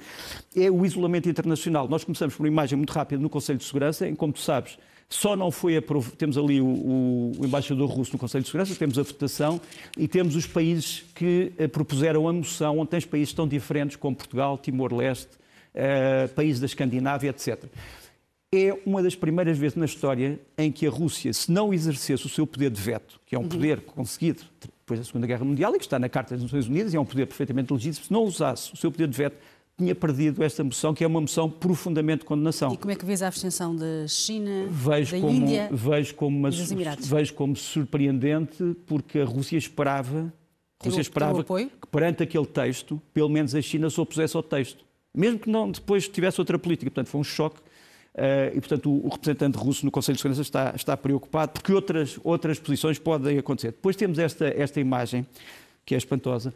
é 0.54 0.70
o 0.70 0.84
isolamento 0.84 1.28
internacional. 1.28 1.88
Nós 1.88 2.02
começamos 2.04 2.34
por 2.34 2.42
uma 2.42 2.48
imagem 2.48 2.76
muito 2.76 2.92
rápida 2.92 3.20
no 3.20 3.28
Conselho 3.28 3.58
de 3.58 3.64
Segurança, 3.64 4.08
em 4.08 4.14
como 4.14 4.32
tu 4.32 4.40
sabes, 4.40 4.78
só 5.08 5.36
não 5.36 5.50
foi 5.50 5.76
aprovado. 5.76 6.16
Temos 6.16 6.36
ali 6.36 6.60
o, 6.60 6.66
o, 6.66 7.32
embaixador 7.44 7.88
russo 7.88 8.12
no 8.12 8.18
Conselho 8.18 8.42
de 8.42 8.48
Segurança, 8.48 8.74
temos 8.74 8.98
a 8.98 9.02
votação 9.02 9.60
e 9.96 10.08
temos 10.08 10.34
os 10.34 10.46
países 10.46 11.04
que 11.14 11.52
eh, 11.58 11.68
propuseram 11.68 12.28
a 12.28 12.32
moção, 12.32 12.78
onde 12.78 12.90
tens 12.90 13.04
países 13.04 13.32
tão 13.32 13.46
diferentes 13.46 13.96
como 13.96 14.16
Portugal, 14.16 14.58
Timor-Leste, 14.58 15.30
uh, 15.74 16.28
países 16.34 16.60
da 16.60 16.66
Escandinávia, 16.66 17.30
etc. 17.30 17.64
É 18.52 18.76
uma 18.86 19.02
das 19.02 19.14
primeiras 19.14 19.58
vezes 19.58 19.76
na 19.76 19.84
história 19.84 20.40
em 20.56 20.72
que 20.72 20.86
a 20.86 20.90
Rússia, 20.90 21.32
se 21.32 21.50
não 21.50 21.74
exercesse 21.74 22.26
o 22.26 22.28
seu 22.28 22.46
poder 22.46 22.70
de 22.70 22.80
veto, 22.80 23.20
que 23.26 23.34
é 23.34 23.38
um 23.38 23.42
uhum. 23.42 23.48
poder 23.48 23.80
conseguido 23.82 24.42
depois 24.60 25.00
da 25.00 25.04
Segunda 25.04 25.26
Guerra 25.26 25.44
Mundial 25.44 25.74
e 25.74 25.78
que 25.78 25.84
está 25.84 25.98
na 25.98 26.08
Carta 26.08 26.34
das 26.34 26.44
Nações 26.44 26.68
Unidas 26.68 26.94
e 26.94 26.96
é 26.96 27.00
um 27.00 27.04
poder 27.04 27.26
perfeitamente 27.26 27.72
legítimo, 27.72 28.06
se 28.06 28.12
não 28.12 28.22
usasse 28.22 28.72
o 28.72 28.76
seu 28.76 28.90
poder 28.90 29.08
de 29.08 29.16
veto, 29.16 29.36
tinha 29.78 29.94
perdido 29.94 30.42
esta 30.42 30.64
moção, 30.64 30.94
que 30.94 31.04
é 31.04 31.06
uma 31.06 31.20
moção 31.20 31.50
profundamente 31.50 32.20
de 32.20 32.24
condenação. 32.24 32.72
E 32.72 32.76
como 32.78 32.90
é 32.90 32.96
que 32.96 33.04
vês 33.04 33.22
a 33.22 33.28
abstenção 33.28 33.76
da 33.76 34.08
China, 34.08 34.66
vejo 34.70 35.16
da 35.16 35.20
como, 35.20 35.32
Índia 35.32 35.68
vejo 35.70 36.14
como 36.14 36.38
uma, 36.38 36.50
Vejo 36.50 37.34
como 37.34 37.54
surpreendente, 37.54 38.76
porque 38.86 39.18
a 39.18 39.24
Rússia 39.24 39.58
esperava, 39.58 40.32
a 40.80 40.84
Rússia 40.84 41.02
esperava 41.02 41.44
que 41.44 41.86
perante 41.90 42.22
aquele 42.22 42.46
texto, 42.46 43.00
pelo 43.12 43.28
menos 43.28 43.54
a 43.54 43.60
China 43.60 43.90
se 43.90 44.00
opusesse 44.00 44.34
ao 44.34 44.42
texto. 44.42 44.84
Mesmo 45.14 45.38
que 45.38 45.50
não 45.50 45.70
depois 45.70 46.08
tivesse 46.08 46.40
outra 46.40 46.58
política. 46.58 46.90
Portanto, 46.90 47.08
foi 47.08 47.20
um 47.20 47.24
choque. 47.24 47.58
Uh, 48.14 48.56
e, 48.56 48.60
portanto, 48.60 48.90
o, 48.90 49.06
o, 49.06 49.08
representante 49.10 49.58
russo 49.58 49.84
no 49.84 49.90
Conselho 49.90 50.16
de 50.16 50.22
Segurança 50.22 50.40
está, 50.40 50.72
está 50.74 50.96
preocupado, 50.96 51.52
porque 51.52 51.70
outras, 51.70 52.18
outras 52.24 52.58
posições 52.58 52.98
podem 52.98 53.38
acontecer. 53.38 53.72
Depois 53.72 53.94
temos 53.94 54.18
esta, 54.18 54.46
esta 54.46 54.80
imagem, 54.80 55.26
que 55.84 55.94
é 55.94 55.98
espantosa, 55.98 56.54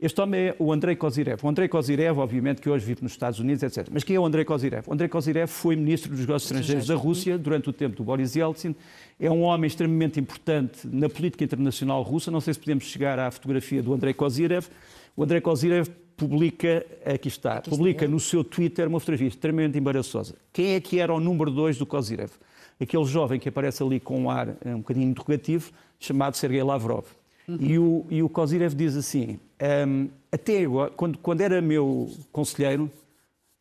este 0.00 0.20
homem 0.20 0.40
é 0.40 0.56
o 0.60 0.72
Andrei 0.72 0.94
Kozirev. 0.94 1.40
O 1.42 1.48
Andrei 1.48 1.66
Kozirev, 1.66 2.20
obviamente, 2.20 2.60
que 2.60 2.70
hoje 2.70 2.86
vive 2.86 3.02
nos 3.02 3.10
Estados 3.10 3.40
Unidos, 3.40 3.64
etc. 3.64 3.88
Mas 3.90 4.04
quem 4.04 4.14
é 4.14 4.20
o 4.20 4.24
Andrei 4.24 4.44
Kozirev? 4.44 4.84
O 4.86 4.92
Andrei 4.92 5.08
Kozirev 5.08 5.48
foi 5.48 5.74
ministro 5.74 6.10
dos 6.12 6.20
negócios 6.20 6.48
estrangeiros 6.48 6.86
da 6.86 6.94
Rússia 6.94 7.36
durante 7.36 7.68
o 7.68 7.72
tempo 7.72 7.96
do 7.96 8.04
Boris 8.04 8.36
Yeltsin. 8.36 8.76
É 9.18 9.28
um 9.28 9.42
homem 9.42 9.66
extremamente 9.66 10.20
importante 10.20 10.86
na 10.86 11.08
política 11.08 11.42
internacional 11.42 12.00
russa. 12.02 12.30
Não 12.30 12.40
sei 12.40 12.54
se 12.54 12.60
podemos 12.60 12.84
chegar 12.84 13.18
à 13.18 13.28
fotografia 13.28 13.82
do 13.82 13.92
Andrei 13.92 14.14
Kozirev. 14.14 14.68
O 15.16 15.24
André 15.24 15.40
Kozirev 15.40 15.88
publica, 16.16 16.86
aqui 17.04 17.26
está, 17.26 17.54
aqui 17.54 17.68
publica 17.68 18.06
no 18.06 18.20
seu 18.20 18.44
Twitter 18.44 18.86
uma 18.86 19.00
fotografia 19.00 19.26
extremamente 19.26 19.76
embaraçosa. 19.76 20.36
Quem 20.52 20.74
é 20.74 20.80
que 20.80 21.00
era 21.00 21.12
o 21.12 21.18
número 21.18 21.50
2 21.50 21.76
do 21.76 21.84
Kozirev? 21.84 22.30
Aquele 22.80 23.04
jovem 23.04 23.40
que 23.40 23.48
aparece 23.48 23.82
ali 23.82 23.98
com 23.98 24.16
um 24.16 24.30
ar 24.30 24.56
um 24.64 24.78
bocadinho 24.78 25.10
interrogativo, 25.10 25.72
chamado 25.98 26.36
Sergei 26.36 26.62
Lavrov. 26.62 27.17
E, 27.48 27.78
o, 27.78 28.06
e 28.10 28.22
o 28.22 28.28
Kozirev 28.28 28.74
diz 28.74 28.94
assim, 28.94 29.40
um, 29.86 30.08
até 30.30 30.62
agora, 30.62 30.90
quando, 30.90 31.18
quando 31.18 31.40
era 31.40 31.62
meu 31.62 32.10
conselheiro, 32.30 32.90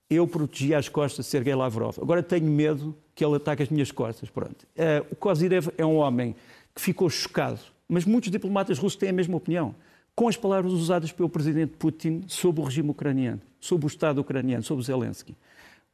eu 0.09 0.27
protegia 0.27 0.77
as 0.77 0.89
costas 0.89 1.25
de 1.25 1.31
Sergei 1.31 1.55
Lavrov. 1.55 1.97
Agora 2.01 2.21
tenho 2.21 2.45
medo 2.45 2.95
que 3.15 3.23
ele 3.23 3.35
ataque 3.35 3.63
as 3.63 3.69
minhas 3.69 3.91
costas. 3.91 4.29
Pronto. 4.29 4.65
Uh, 4.75 5.05
o 5.11 5.15
Kozirev 5.15 5.69
é 5.77 5.85
um 5.85 5.95
homem 5.95 6.35
que 6.75 6.81
ficou 6.81 7.09
chocado, 7.09 7.59
mas 7.87 8.05
muitos 8.05 8.29
diplomatas 8.29 8.77
russos 8.77 8.97
têm 8.97 9.09
a 9.09 9.13
mesma 9.13 9.37
opinião 9.37 9.73
com 10.15 10.27
as 10.27 10.35
palavras 10.35 10.73
usadas 10.73 11.11
pelo 11.11 11.29
presidente 11.29 11.73
Putin 11.77 12.23
sobre 12.27 12.59
o 12.59 12.63
regime 12.63 12.89
ucraniano, 12.89 13.39
sobre 13.59 13.85
o 13.85 13.87
Estado 13.87 14.19
ucraniano, 14.19 14.63
sobre 14.63 14.83
Zelensky. 14.83 15.35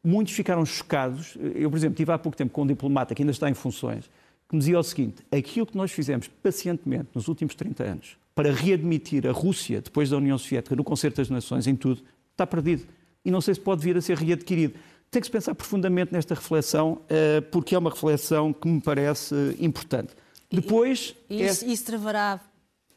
Muitos 0.01 0.33
ficaram 0.33 0.65
chocados. 0.65 1.38
Eu, 1.53 1.69
por 1.69 1.75
exemplo, 1.75 1.97
tive 1.97 2.12
há 2.12 2.17
pouco 2.17 2.38
tempo 2.38 2.53
com 2.53 2.63
um 2.63 2.67
diplomata 2.67 3.13
que 3.13 3.21
ainda 3.21 3.33
está 3.33 3.50
em 3.50 3.53
funções, 3.53 4.09
que 4.53 4.55
me 4.55 4.60
dizia 4.60 4.79
o 4.79 4.83
seguinte: 4.83 5.24
aquilo 5.31 5.65
que 5.65 5.75
nós 5.75 5.91
fizemos 5.91 6.27
pacientemente 6.27 7.07
nos 7.15 7.27
últimos 7.27 7.55
30 7.55 7.83
anos 7.83 8.17
para 8.36 8.51
readmitir 8.51 9.27
a 9.27 9.31
Rússia 9.31 9.81
depois 9.81 10.12
da 10.12 10.17
União 10.17 10.38
Soviética 10.38 10.75
no 10.75 10.83
Concerto 10.83 11.17
das 11.17 11.29
Nações, 11.29 11.65
em 11.65 11.75
tudo, 11.75 12.03
está 12.31 12.45
perdido. 12.45 12.83
E 13.25 13.31
não 13.31 13.41
sei 13.41 13.55
se 13.55 13.60
pode 13.60 13.83
vir 13.83 13.98
a 13.98 14.01
ser 14.01 14.17
readquirido. 14.17 14.74
Tem 15.10 15.22
que 15.22 15.27
se 15.27 15.31
pensar 15.31 15.53
profundamente 15.55 16.12
nesta 16.12 16.33
reflexão, 16.33 17.01
eh, 17.07 17.41
porque 17.41 17.75
é 17.75 17.77
uma 17.77 17.91
reflexão 17.91 18.51
que 18.51 18.67
me 18.67 18.81
parece 18.81 19.36
importante. 19.60 20.15
Depois. 20.51 21.15
E 21.29 21.43
isso, 21.43 21.65
é... 21.65 21.67
isso 21.67 21.86
travará 21.86 22.39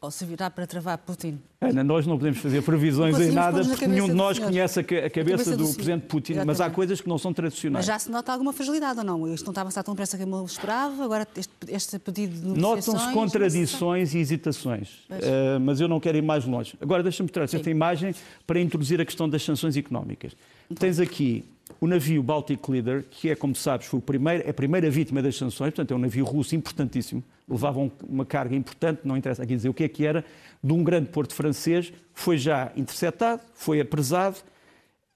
ou 0.07 0.11
se 0.11 0.23
virá 0.23 0.49
para 0.49 0.65
travar 0.65 0.97
Putin? 0.99 1.37
Ana, 1.59 1.83
nós 1.83 2.07
não 2.07 2.17
podemos 2.17 2.39
fazer 2.39 2.61
previsões 2.61 3.19
em 3.19 3.31
nada, 3.31 3.63
porque 3.65 3.85
nenhum 3.85 4.07
de 4.07 4.13
nós 4.13 4.39
conhece 4.39 4.79
a, 4.79 4.83
cabeça, 4.83 5.09
cabeça 5.09 5.51
do, 5.51 5.67
do 5.67 5.73
presidente 5.73 6.05
Putin, 6.05 6.33
Exatamente. 6.33 6.47
mas 6.47 6.61
há 6.61 6.69
coisas 6.69 7.01
que 7.01 7.09
não 7.09 7.17
são 7.17 7.33
tradicionais. 7.33 7.85
Mas 7.85 7.93
já 7.93 7.99
se 7.99 8.09
nota 8.09 8.31
alguma 8.31 8.53
fragilidade 8.53 8.99
ou 8.99 9.05
não? 9.05 9.33
Isto 9.33 9.45
não 9.45 9.51
estava 9.51 9.59
a 9.59 9.67
avançar 9.67 9.83
tão 9.83 9.93
depressa 9.93 10.17
como 10.17 10.37
eu 10.37 10.45
esperava, 10.45 11.03
agora 11.03 11.27
este, 11.35 11.51
este 11.67 11.99
pedido 11.99 12.53
de. 12.53 12.59
Notam-se 12.59 13.11
contradições 13.11 14.15
e 14.15 14.19
hesitações, 14.19 15.05
uh, 15.09 15.59
mas 15.59 15.81
eu 15.81 15.89
não 15.89 15.99
quero 15.99 16.17
ir 16.17 16.23
mais 16.23 16.45
longe. 16.45 16.77
Agora 16.79 17.03
deixa-me 17.03 17.27
trazer 17.27 17.57
esta 17.57 17.69
imagem 17.69 18.15
para 18.45 18.61
introduzir 18.61 19.01
a 19.01 19.05
questão 19.05 19.27
das 19.27 19.43
sanções 19.43 19.75
económicas. 19.75 20.33
Então. 20.71 20.77
Tens 20.87 20.99
aqui 20.99 21.43
o 21.79 21.87
navio 21.87 22.23
Baltic 22.23 22.67
Leader, 22.69 23.05
que 23.09 23.29
é, 23.29 23.35
como 23.35 23.55
sabes, 23.55 23.87
foi 23.87 23.99
primeiro, 23.99 24.43
é 24.45 24.49
a 24.49 24.53
primeira 24.53 24.89
vítima 24.89 25.21
das 25.21 25.35
sanções, 25.35 25.71
portanto 25.71 25.91
é 25.91 25.95
um 25.95 25.99
navio 25.99 26.25
russo 26.25 26.55
importantíssimo, 26.55 27.23
levava 27.47 27.79
uma 28.07 28.25
carga 28.25 28.55
importante, 28.55 29.01
não 29.03 29.15
interessa 29.17 29.43
aqui 29.43 29.55
dizer 29.55 29.69
o 29.69 29.73
que 29.73 29.83
é 29.83 29.87
que 29.87 30.05
era, 30.05 30.23
de 30.63 30.73
um 30.73 30.83
grande 30.83 31.09
porto 31.09 31.33
francês, 31.33 31.91
foi 32.13 32.37
já 32.37 32.71
interceptado, 32.75 33.41
foi 33.53 33.79
apresado. 33.79 34.37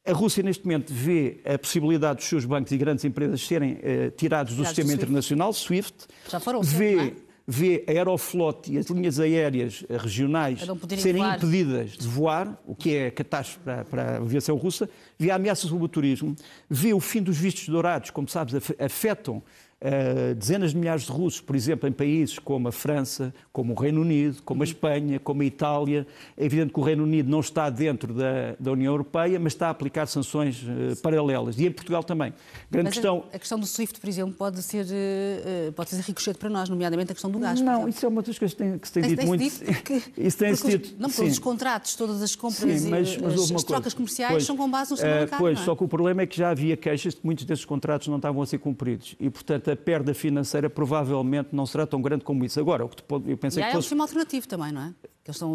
A 0.06 0.14
Rússia, 0.14 0.42
neste 0.42 0.66
momento, 0.66 0.92
vê 0.92 1.40
a 1.46 1.58
possibilidade 1.58 2.18
dos 2.20 2.26
seus 2.26 2.44
bancos 2.44 2.72
e 2.72 2.78
grandes 2.78 3.06
empresas 3.06 3.46
serem 3.46 3.74
uh, 3.74 4.12
tirados 4.18 4.56
do 4.56 4.66
sistema 4.66 4.94
internacional, 4.94 5.54
SWIFT. 5.54 6.08
Já 6.30 6.40
foram 6.40 6.62
vê, 6.62 6.98
sempre, 6.98 7.24
vê 7.48 7.84
a 7.88 7.92
Aeroflot 7.92 8.72
e 8.72 8.78
as 8.78 8.86
linhas 8.88 9.20
aéreas 9.20 9.84
regionais 9.90 10.60
serem 10.98 11.22
voar. 11.22 11.38
impedidas 11.38 11.92
de 11.92 12.08
voar, 12.08 12.62
o 12.66 12.76
que 12.76 12.96
é 12.96 13.12
catástrofe 13.12 13.60
para, 13.64 13.86
para, 13.86 14.04
a 14.04 14.18
aviação 14.18 14.56
russa, 14.56 14.90
vê 15.18 15.32
ameaças 15.32 15.70
sobre 15.70 15.86
o 15.86 15.90
turismo, 15.90 16.36
vê 16.70 16.94
o 16.94 17.00
fim 17.00 17.22
dos 17.22 17.38
vistos 17.38 17.68
dourados, 17.68 18.10
como 18.10 18.28
sabes, 18.28 18.56
afetam 18.80 19.42
Uh, 19.82 20.36
dezenas 20.36 20.72
de 20.72 20.78
milhares 20.78 21.04
de 21.04 21.12
russos, 21.12 21.42
por 21.42 21.56
exemplo, 21.56 21.90
em 21.90 21.92
países 21.92 22.38
como 22.38 22.68
a 22.68 22.72
França, 22.72 23.34
como 23.52 23.74
o 23.74 23.76
Reino 23.76 24.02
Unido, 24.02 24.44
como 24.44 24.62
a 24.62 24.66
Espanha, 24.66 25.20
como 25.20 25.42
a 25.42 25.46
Itália. 25.46 26.06
É 26.38 26.46
evidente 26.46 26.72
que 26.72 26.80
o 26.80 26.84
Reino 26.84 27.04
Unido 27.04 27.28
não 27.28 27.40
está 27.40 27.68
dentro 27.68 28.14
da, 28.14 28.56
da 28.60 28.72
União 28.72 28.94
Europeia, 28.94 29.40
mas 29.40 29.54
está 29.54 29.68
a 29.68 29.70
aplicar 29.72 30.06
sanções 30.06 30.62
uh, 30.62 30.96
paralelas. 31.02 31.58
E 31.58 31.66
em 31.66 31.72
Portugal 31.72 32.04
também. 32.04 32.32
Grande 32.70 32.90
mas 32.90 32.94
questão... 32.94 33.24
A, 33.34 33.36
a, 33.36 33.40
questão 33.40 33.60
do 33.60 33.66
SWIFT, 33.66 34.00
por 34.00 34.08
exemplo, 34.08 34.36
pode 34.36 34.62
ser, 34.62 34.86
uh, 34.86 35.72
pode 35.72 35.90
ser 35.90 36.02
ricochete 36.02 36.38
para 36.38 36.50
nós, 36.50 36.70
nomeadamente 36.70 37.12
a 37.12 37.16
questão 37.16 37.32
do 37.32 37.40
gás. 37.40 37.60
Não, 37.60 37.90
isso 37.90 38.06
é 38.06 38.10
uma 38.10 38.22
das 38.22 38.38
coisas 38.38 38.54
que, 38.54 38.64
tem, 38.64 38.78
que 38.78 38.88
se 38.88 38.94
tem, 38.94 39.02
tem 39.02 39.16
dito 39.16 39.26
muito. 39.26 39.42
Dito 39.42 40.12
isso 40.16 40.38
tem 40.38 40.54
dito. 40.54 40.96
Não, 41.00 41.10
porque 41.10 41.24
os 41.24 41.40
contratos, 41.40 41.96
todas 41.96 42.22
as 42.22 42.36
compras 42.36 42.82
sim, 42.82 42.90
mas, 42.90 43.18
mas 43.18 43.34
as, 43.34 43.52
as 43.52 43.64
trocas 43.64 43.96
comerciais 43.96 44.32
pois, 44.32 44.46
são 44.46 44.56
com 44.56 44.70
base 44.70 44.92
no 44.92 44.98
uh, 44.98 45.38
Pois, 45.40 45.60
é? 45.60 45.64
só 45.64 45.76
que 45.76 45.84
o 45.84 45.88
problema 45.88 46.22
é 46.22 46.28
que 46.28 46.38
já 46.38 46.52
havia 46.52 46.78
queixas 46.78 47.16
de 47.16 47.20
que 47.20 47.26
muitos 47.26 47.46
desses 47.46 47.66
contratos 47.66 48.08
não 48.08 48.18
estavam 48.18 48.44
a 48.44 48.46
ser 48.46 48.60
cumpridos. 48.60 49.16
E, 49.20 49.28
portanto, 49.28 49.71
a 49.72 49.76
perda 49.76 50.14
financeira 50.14 50.70
provavelmente 50.70 51.50
não 51.52 51.66
será 51.66 51.86
tão 51.86 52.02
grande 52.02 52.24
como 52.24 52.44
isso. 52.46 52.60
Agora, 52.60 52.86
o 52.86 52.90
que 52.90 53.04
eu 53.28 53.38
pensei 53.38 53.64
e 53.64 53.66
que 53.66 53.72
fosse... 53.72 53.76
é 53.76 53.78
um 53.78 53.82
sistema 53.82 54.04
alternativo 54.04 54.48
também, 54.48 54.72
não 54.72 54.82
é? 54.82 54.94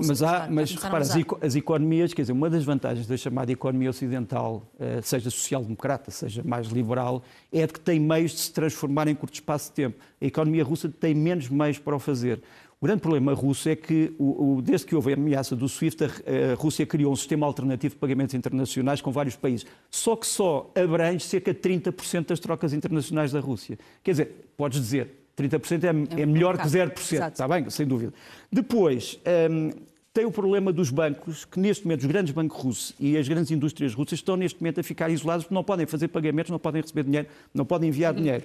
mas 0.07 0.23
há, 0.23 0.47
mas 0.49 0.73
repara, 0.73 0.99
as, 0.99 1.11
as, 1.43 1.57
economias, 1.57 2.15
quer 2.15 2.23
dizer, 2.23 2.33
uma 2.33 2.49
das 2.49 2.65
vantagens 2.65 3.05
da 3.07 3.17
chamada 3.17 3.51
economia 3.51 3.91
ocidental, 3.91 4.63
eh, 4.79 5.01
seja 5.03 5.29
social-democrata, 5.29 6.11
seja 6.13 6.41
mais 6.45 6.69
liberal, 6.69 7.25
é 7.53 7.67
de 7.67 7.73
que 7.73 7.81
tem 7.81 7.99
meios 7.99 8.31
de 8.31 8.39
se 8.39 8.53
transformar 8.53 9.09
em 9.09 9.15
curto 9.15 9.35
espaço 9.35 9.71
de 9.71 9.75
tempo. 9.75 9.99
A 10.21 10.25
economia 10.25 10.63
russa 10.63 10.89
tem 10.89 11.15
menos 11.15 11.49
meios 11.49 11.81
para 11.81 11.97
o 11.97 11.99
fazer. 11.99 12.41
O 12.79 12.85
grande 12.85 13.01
problema 13.01 13.33
russo 13.33 13.69
é 13.71 13.75
que, 13.75 14.15
o, 14.19 14.57
o, 14.57 14.63
desde 14.63 14.87
que 14.87 14.95
houve 14.95 15.11
a 15.13 15.15
ameaça 15.15 15.57
do 15.57 15.67
SWIFT, 15.67 16.05
a, 16.05 16.07
a, 16.07 16.55
Rússia 16.57 16.85
criou 16.85 17.11
um 17.11 17.17
sistema 17.17 17.47
alternativo 17.47 17.95
de 17.95 17.99
pagamentos 17.99 18.35
internacionais 18.35 19.01
com 19.01 19.11
vários 19.11 19.35
países. 19.35 19.67
Só 19.91 20.15
que 20.15 20.27
só 20.27 20.71
abrange 20.75 21.25
cerca 21.25 21.55
de 21.55 21.61
30% 21.61 22.27
das 22.27 22.39
trocas 22.39 22.75
internacionais 22.75 23.33
da 23.33 23.41
Rússia. 23.41 23.79
Quer 24.03 24.11
dizer, 24.11 24.51
podes 24.59 24.79
dizer, 24.79 25.09
30% 25.39 25.85
é, 25.85 26.19
é, 26.19 26.23
é 26.23 26.27
melhor 26.27 26.59
que 26.59 26.67
0%, 26.67 27.15
Exato. 27.15 27.33
está 27.33 27.49
bem? 27.49 27.69
Sem 27.71 27.87
dúvida. 27.87 28.13
Depois, 28.53 29.19
hum, 29.51 29.71
tem 30.17 30.25
o 30.25 30.31
problema 30.31 30.73
dos 30.73 30.89
bancos, 30.89 31.45
que 31.45 31.61
neste 31.61 31.85
momento 31.85 32.01
os 32.01 32.07
grandes 32.07 32.33
bancos 32.33 32.59
russos 32.59 32.95
e 32.99 33.19
as 33.19 33.29
grandes 33.29 33.51
indústrias 33.51 33.93
russas 33.93 34.19
estão 34.19 34.35
neste 34.35 34.59
momento 34.59 34.81
a 34.81 34.83
ficar 34.83 35.11
isolados 35.11 35.45
porque 35.45 35.55
não 35.55 35.63
podem 35.63 35.85
fazer 35.85 36.09
pagamentos, 36.09 36.51
não 36.51 36.59
podem 36.59 36.81
receber 36.81 37.03
dinheiro, 37.03 37.29
não 37.53 37.67
podem 37.67 37.91
enviar 37.91 38.15
uhum. 38.15 38.23
dinheiro. 38.23 38.43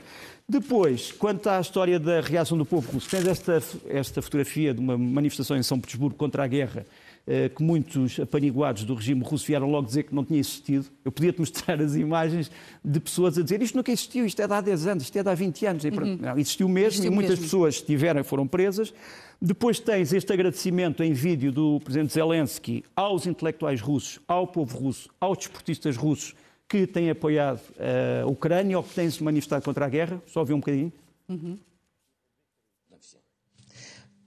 Depois, 0.50 1.14
quanto 1.14 1.48
à 1.48 1.62
história 1.62 1.98
da 1.98 2.20
reação 2.20 2.58
do 2.58 2.66
povo 2.66 2.92
russo, 2.92 3.10
tens 3.10 3.26
esta, 3.26 3.64
esta 3.88 4.22
fotografia 4.22 4.74
de 4.74 4.82
uma 4.82 4.98
manifestação 4.98 5.56
em 5.56 5.64
São 5.64 5.80
Petersburgo 5.80 6.18
contra 6.18 6.44
a 6.44 6.48
guerra, 6.48 6.86
eh, 7.26 7.48
que 7.48 7.64
muitos 7.64 8.20
apaniguados 8.20 8.84
do 8.84 8.94
regime 8.94 9.24
russo 9.24 9.46
vieram 9.46 9.70
logo 9.70 9.88
dizer 9.88 10.04
que 10.04 10.14
não 10.14 10.26
tinha 10.26 10.42
existido. 10.42 10.88
Eu 11.06 11.12
podia-te 11.14 11.40
mostrar 11.40 11.80
as 11.82 11.96
imagens 11.96 12.52
de 12.84 13.00
pessoas 13.00 13.38
a 13.38 13.44
dizer 13.44 13.62
isto 13.62 13.78
nunca 13.78 13.94
existiu, 13.94 14.26
isto 14.26 14.42
é 14.42 14.48
de 14.48 14.54
há 14.54 14.60
10 14.60 14.88
anos, 14.88 15.04
isto 15.04 15.18
é 15.18 15.24
de 15.24 15.30
há 15.30 15.34
20 15.34 15.66
anos. 15.68 15.84
Uhum. 15.86 16.18
Não, 16.20 16.38
existiu 16.38 16.68
mesmo 16.68 16.88
existiu 16.88 17.12
e 17.12 17.16
muitas 17.16 17.36
mesmo. 17.36 17.46
pessoas 17.46 17.76
estiveram 17.76 18.20
e 18.20 18.24
foram 18.26 18.46
presas. 18.46 18.94
Depois 19.41 19.79
tens 19.79 20.13
este 20.13 20.33
agradecimento 20.33 21.03
em 21.03 21.13
vídeo 21.13 21.53
do 21.53 21.79
presidente 21.81 22.13
Zelensky 22.15 22.85
aos 22.95 23.27
intelectuais 23.27 23.81
russos, 23.81 24.19
ao 24.27 24.47
povo 24.47 24.77
russo, 24.79 25.11
aos 25.21 25.39
desportistas 25.39 25.97
russos 25.97 26.35
que 26.69 26.87
têm 26.87 27.11
apoiado 27.11 27.61
uh, 27.61 28.25
a 28.25 28.27
Ucrânia 28.27 28.79
ou 28.79 28.83
que 28.83 28.95
têm 28.95 29.11
se 29.11 29.23
manifestado 29.23 29.65
contra 29.65 29.85
a 29.85 29.89
guerra. 29.89 30.23
Só 30.27 30.41
ouvi 30.41 30.53
um 30.53 30.61
bocadinho. 30.61 30.93
Uhum. 31.29 31.59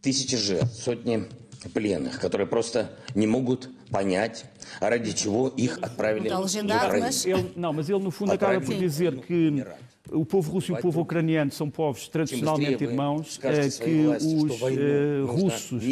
Тысячи 0.01 0.37
жертв, 0.37 0.75
сотни 0.75 1.27
пленных, 1.73 2.21
которые 2.21 2.47
просто 2.47 2.97
не 3.15 3.27
могут 3.27 3.69
понять, 3.91 4.45
ради 4.79 5.11
чего 5.11 5.49
их 5.49 5.77
отправили 5.81 6.29
в 6.29 6.39
Украину. 6.39 7.51
Não, 7.57 7.73
mas 7.73 7.89
ele 7.89 7.99
no 7.99 8.11
fundo 8.11 8.31
acaba 8.31 8.61
por 8.61 8.75
dizer 8.75 9.19
que 9.19 9.65
o 10.12 10.24
povo 10.24 10.52
russo 10.52 10.72
e 10.72 10.74
o 10.74 10.78
povo 10.78 11.00
ucraniano 11.00 11.50
são 11.50 11.70
povos 11.70 12.08
tradicionalmente 12.08 12.84
irmãos, 12.84 13.40
eh, 13.42 13.68
que 13.68 14.06
os 14.06 14.60
uh, 14.60 15.26
russos 15.26 15.82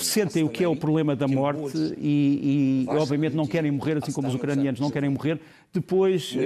sentem 0.00 0.42
o 0.42 0.48
que 0.48 0.64
é 0.64 0.68
o 0.68 0.74
problema 0.74 1.14
da 1.14 1.28
morte 1.28 1.76
e, 1.98 2.86
e, 2.86 2.88
obviamente, 2.88 3.36
não 3.36 3.46
querem 3.46 3.70
morrer, 3.70 3.98
assim 3.98 4.12
como 4.12 4.28
os 4.28 4.34
ucranianos 4.34 4.80
não 4.80 4.90
querem 4.90 5.10
morrer. 5.10 5.38
Depois 5.72 6.34
uh, 6.34 6.38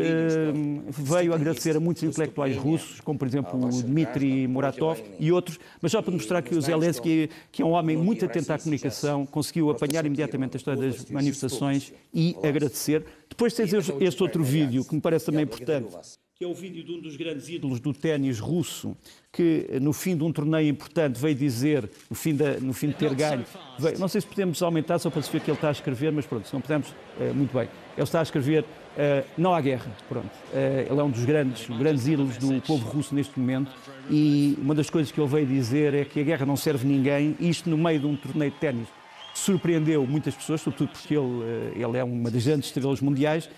veio 0.90 1.32
agradecer 1.32 1.76
a 1.76 1.80
muitos 1.80 2.02
intelectuais 2.02 2.56
russos, 2.56 3.00
como, 3.00 3.18
por 3.18 3.28
exemplo, 3.28 3.64
o 3.64 3.82
Dmitry 3.82 4.48
Muratov 4.48 5.00
e 5.20 5.30
outros, 5.30 5.60
mas 5.80 5.92
só 5.92 6.02
para 6.02 6.12
mostrar 6.12 6.42
que 6.42 6.54
o 6.54 6.60
Zelensky, 6.60 7.30
que 7.52 7.62
é 7.62 7.64
um 7.64 7.70
homem 7.70 7.96
muito 7.96 8.24
atento 8.24 8.52
à 8.52 8.58
comunicação, 8.58 9.24
conseguiu 9.24 9.70
apanhar 9.70 10.04
imediatamente 10.04 10.56
a 10.56 10.58
história 10.58 10.82
das 10.82 11.08
manifestações 11.08 11.92
e 12.12 12.36
agradecer. 12.42 13.04
Depois 13.28 13.54
tens 13.54 13.72
este 13.72 14.22
outro 14.22 14.42
vídeo, 14.42 14.84
que 14.84 14.94
me 14.94 15.00
parece 15.00 15.26
também 15.26 15.44
importante 15.44 15.96
que 16.36 16.42
é 16.42 16.48
o 16.48 16.54
vídeo 16.54 16.82
de 16.82 16.90
um 16.90 17.00
dos 17.00 17.16
grandes 17.16 17.48
ídolos 17.48 17.78
do 17.78 17.94
ténis 17.94 18.40
russo, 18.40 18.96
que 19.32 19.68
no 19.80 19.92
fim 19.92 20.16
de 20.16 20.24
um 20.24 20.32
torneio 20.32 20.68
importante 20.68 21.16
veio 21.16 21.34
dizer, 21.34 21.88
no 22.10 22.16
fim, 22.16 22.34
da, 22.34 22.58
no 22.58 22.72
fim 22.72 22.88
de 22.88 22.94
ter 22.94 23.14
ganho, 23.14 23.44
veio, 23.78 24.00
não 24.00 24.08
sei 24.08 24.20
se 24.20 24.26
podemos 24.26 24.60
aumentar 24.60 24.98
só 24.98 25.10
para 25.10 25.22
se 25.22 25.30
ver 25.30 25.40
que 25.40 25.48
ele 25.48 25.56
está 25.56 25.68
a 25.68 25.70
escrever, 25.72 26.10
mas 26.10 26.26
pronto, 26.26 26.48
se 26.48 26.52
não 26.52 26.60
podemos, 26.60 26.92
é, 27.20 27.32
muito 27.32 27.56
bem. 27.56 27.68
Ele 27.96 28.02
está 28.02 28.18
a 28.18 28.22
escrever, 28.24 28.64
é, 28.96 29.22
não 29.38 29.54
há 29.54 29.60
guerra, 29.60 29.96
pronto. 30.08 30.28
É, 30.52 30.88
ele 30.90 30.98
é 30.98 31.04
um 31.04 31.10
dos 31.10 31.24
grandes, 31.24 31.68
grandes 31.68 32.08
ídolos 32.08 32.36
do 32.36 32.60
povo 32.62 32.84
russo 32.88 33.14
neste 33.14 33.38
momento 33.38 33.70
e 34.10 34.58
uma 34.60 34.74
das 34.74 34.90
coisas 34.90 35.12
que 35.12 35.20
ele 35.20 35.28
veio 35.28 35.46
dizer 35.46 35.94
é 35.94 36.04
que 36.04 36.18
a 36.18 36.24
guerra 36.24 36.44
não 36.44 36.56
serve 36.56 36.84
ninguém, 36.84 37.36
isto 37.38 37.70
no 37.70 37.78
meio 37.78 38.00
de 38.00 38.06
um 38.06 38.16
torneio 38.16 38.50
de 38.50 38.58
ténis 38.58 38.88
surpreendeu 39.32 40.04
muitas 40.04 40.34
pessoas, 40.34 40.60
sobretudo 40.60 40.90
porque 40.90 41.14
ele, 41.14 41.74
ele 41.76 41.96
é 41.96 42.02
uma 42.02 42.30
das 42.30 42.44
grandes 42.44 42.66
estrelas 42.66 43.00
mundiais, 43.00 43.48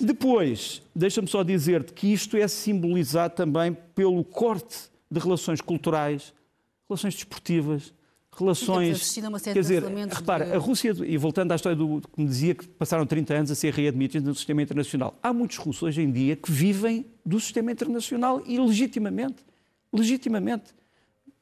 depois, 0.00 0.82
deixa-me 0.94 1.28
só 1.28 1.42
dizer-te 1.42 1.92
que 1.92 2.12
isto 2.12 2.36
é 2.36 2.46
simbolizado 2.48 3.34
também 3.34 3.76
pelo 3.94 4.22
corte 4.24 4.90
de 5.10 5.18
relações 5.20 5.60
culturais, 5.60 6.32
relações 6.88 7.14
desportivas, 7.14 7.92
relações. 8.36 9.18
a 9.18 9.28
uma 9.28 9.38
série 9.38 9.54
Quer 9.54 9.60
dizer, 9.60 9.82
repara, 10.10 10.46
de- 10.46 10.52
a 10.52 10.58
Rússia, 10.58 10.94
e 11.04 11.16
voltando 11.18 11.52
à 11.52 11.54
história 11.56 11.76
do 11.76 12.00
que 12.00 12.20
me 12.22 12.26
dizia 12.26 12.54
que 12.54 12.66
passaram 12.66 13.04
30 13.06 13.34
anos 13.34 13.50
a 13.50 13.54
ser 13.54 13.72
readmitidos 13.74 14.26
no 14.26 14.34
sistema 14.34 14.62
internacional, 14.62 15.14
há 15.22 15.32
muitos 15.32 15.58
russos 15.58 15.82
hoje 15.82 16.00
em 16.02 16.10
dia 16.10 16.34
que 16.36 16.50
vivem 16.50 17.04
do 17.24 17.38
sistema 17.38 17.70
internacional 17.72 18.42
e 18.46 18.58
legitimamente. 18.58 19.44
Legitimamente. 19.92 20.72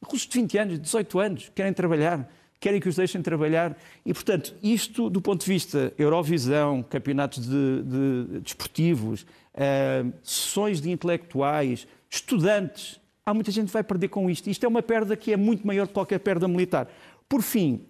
Russos 0.02 0.26
de 0.26 0.40
20 0.40 0.58
anos, 0.58 0.78
18 0.80 1.18
anos, 1.20 1.52
querem 1.54 1.72
trabalhar, 1.72 2.28
querem 2.60 2.78
que 2.78 2.88
os 2.88 2.96
deixem 2.96 3.22
trabalhar. 3.22 3.76
E, 4.04 4.12
portanto, 4.12 4.54
isto, 4.62 5.08
do 5.08 5.20
ponto 5.20 5.44
de 5.44 5.50
vista 5.50 5.92
Eurovisão, 5.98 6.82
campeonatos 6.82 7.46
de, 7.48 7.82
de- 7.82 8.40
desportivos, 8.40 9.26
eh, 9.54 10.04
sessões 10.22 10.80
de 10.80 10.90
intelectuais, 10.90 11.88
estudantes, 12.08 13.00
há 13.24 13.32
muita 13.32 13.50
gente 13.50 13.66
que 13.68 13.72
vai 13.72 13.82
perder 13.82 14.08
com 14.08 14.28
isto. 14.28 14.50
Isto 14.50 14.64
é 14.64 14.68
uma 14.68 14.82
perda 14.82 15.16
que 15.16 15.32
é 15.32 15.36
muito 15.36 15.66
maior 15.66 15.86
que 15.86 15.94
qualquer 15.94 16.18
perda 16.20 16.46
militar. 16.46 16.86
Por 17.28 17.42
fim, 17.42 17.80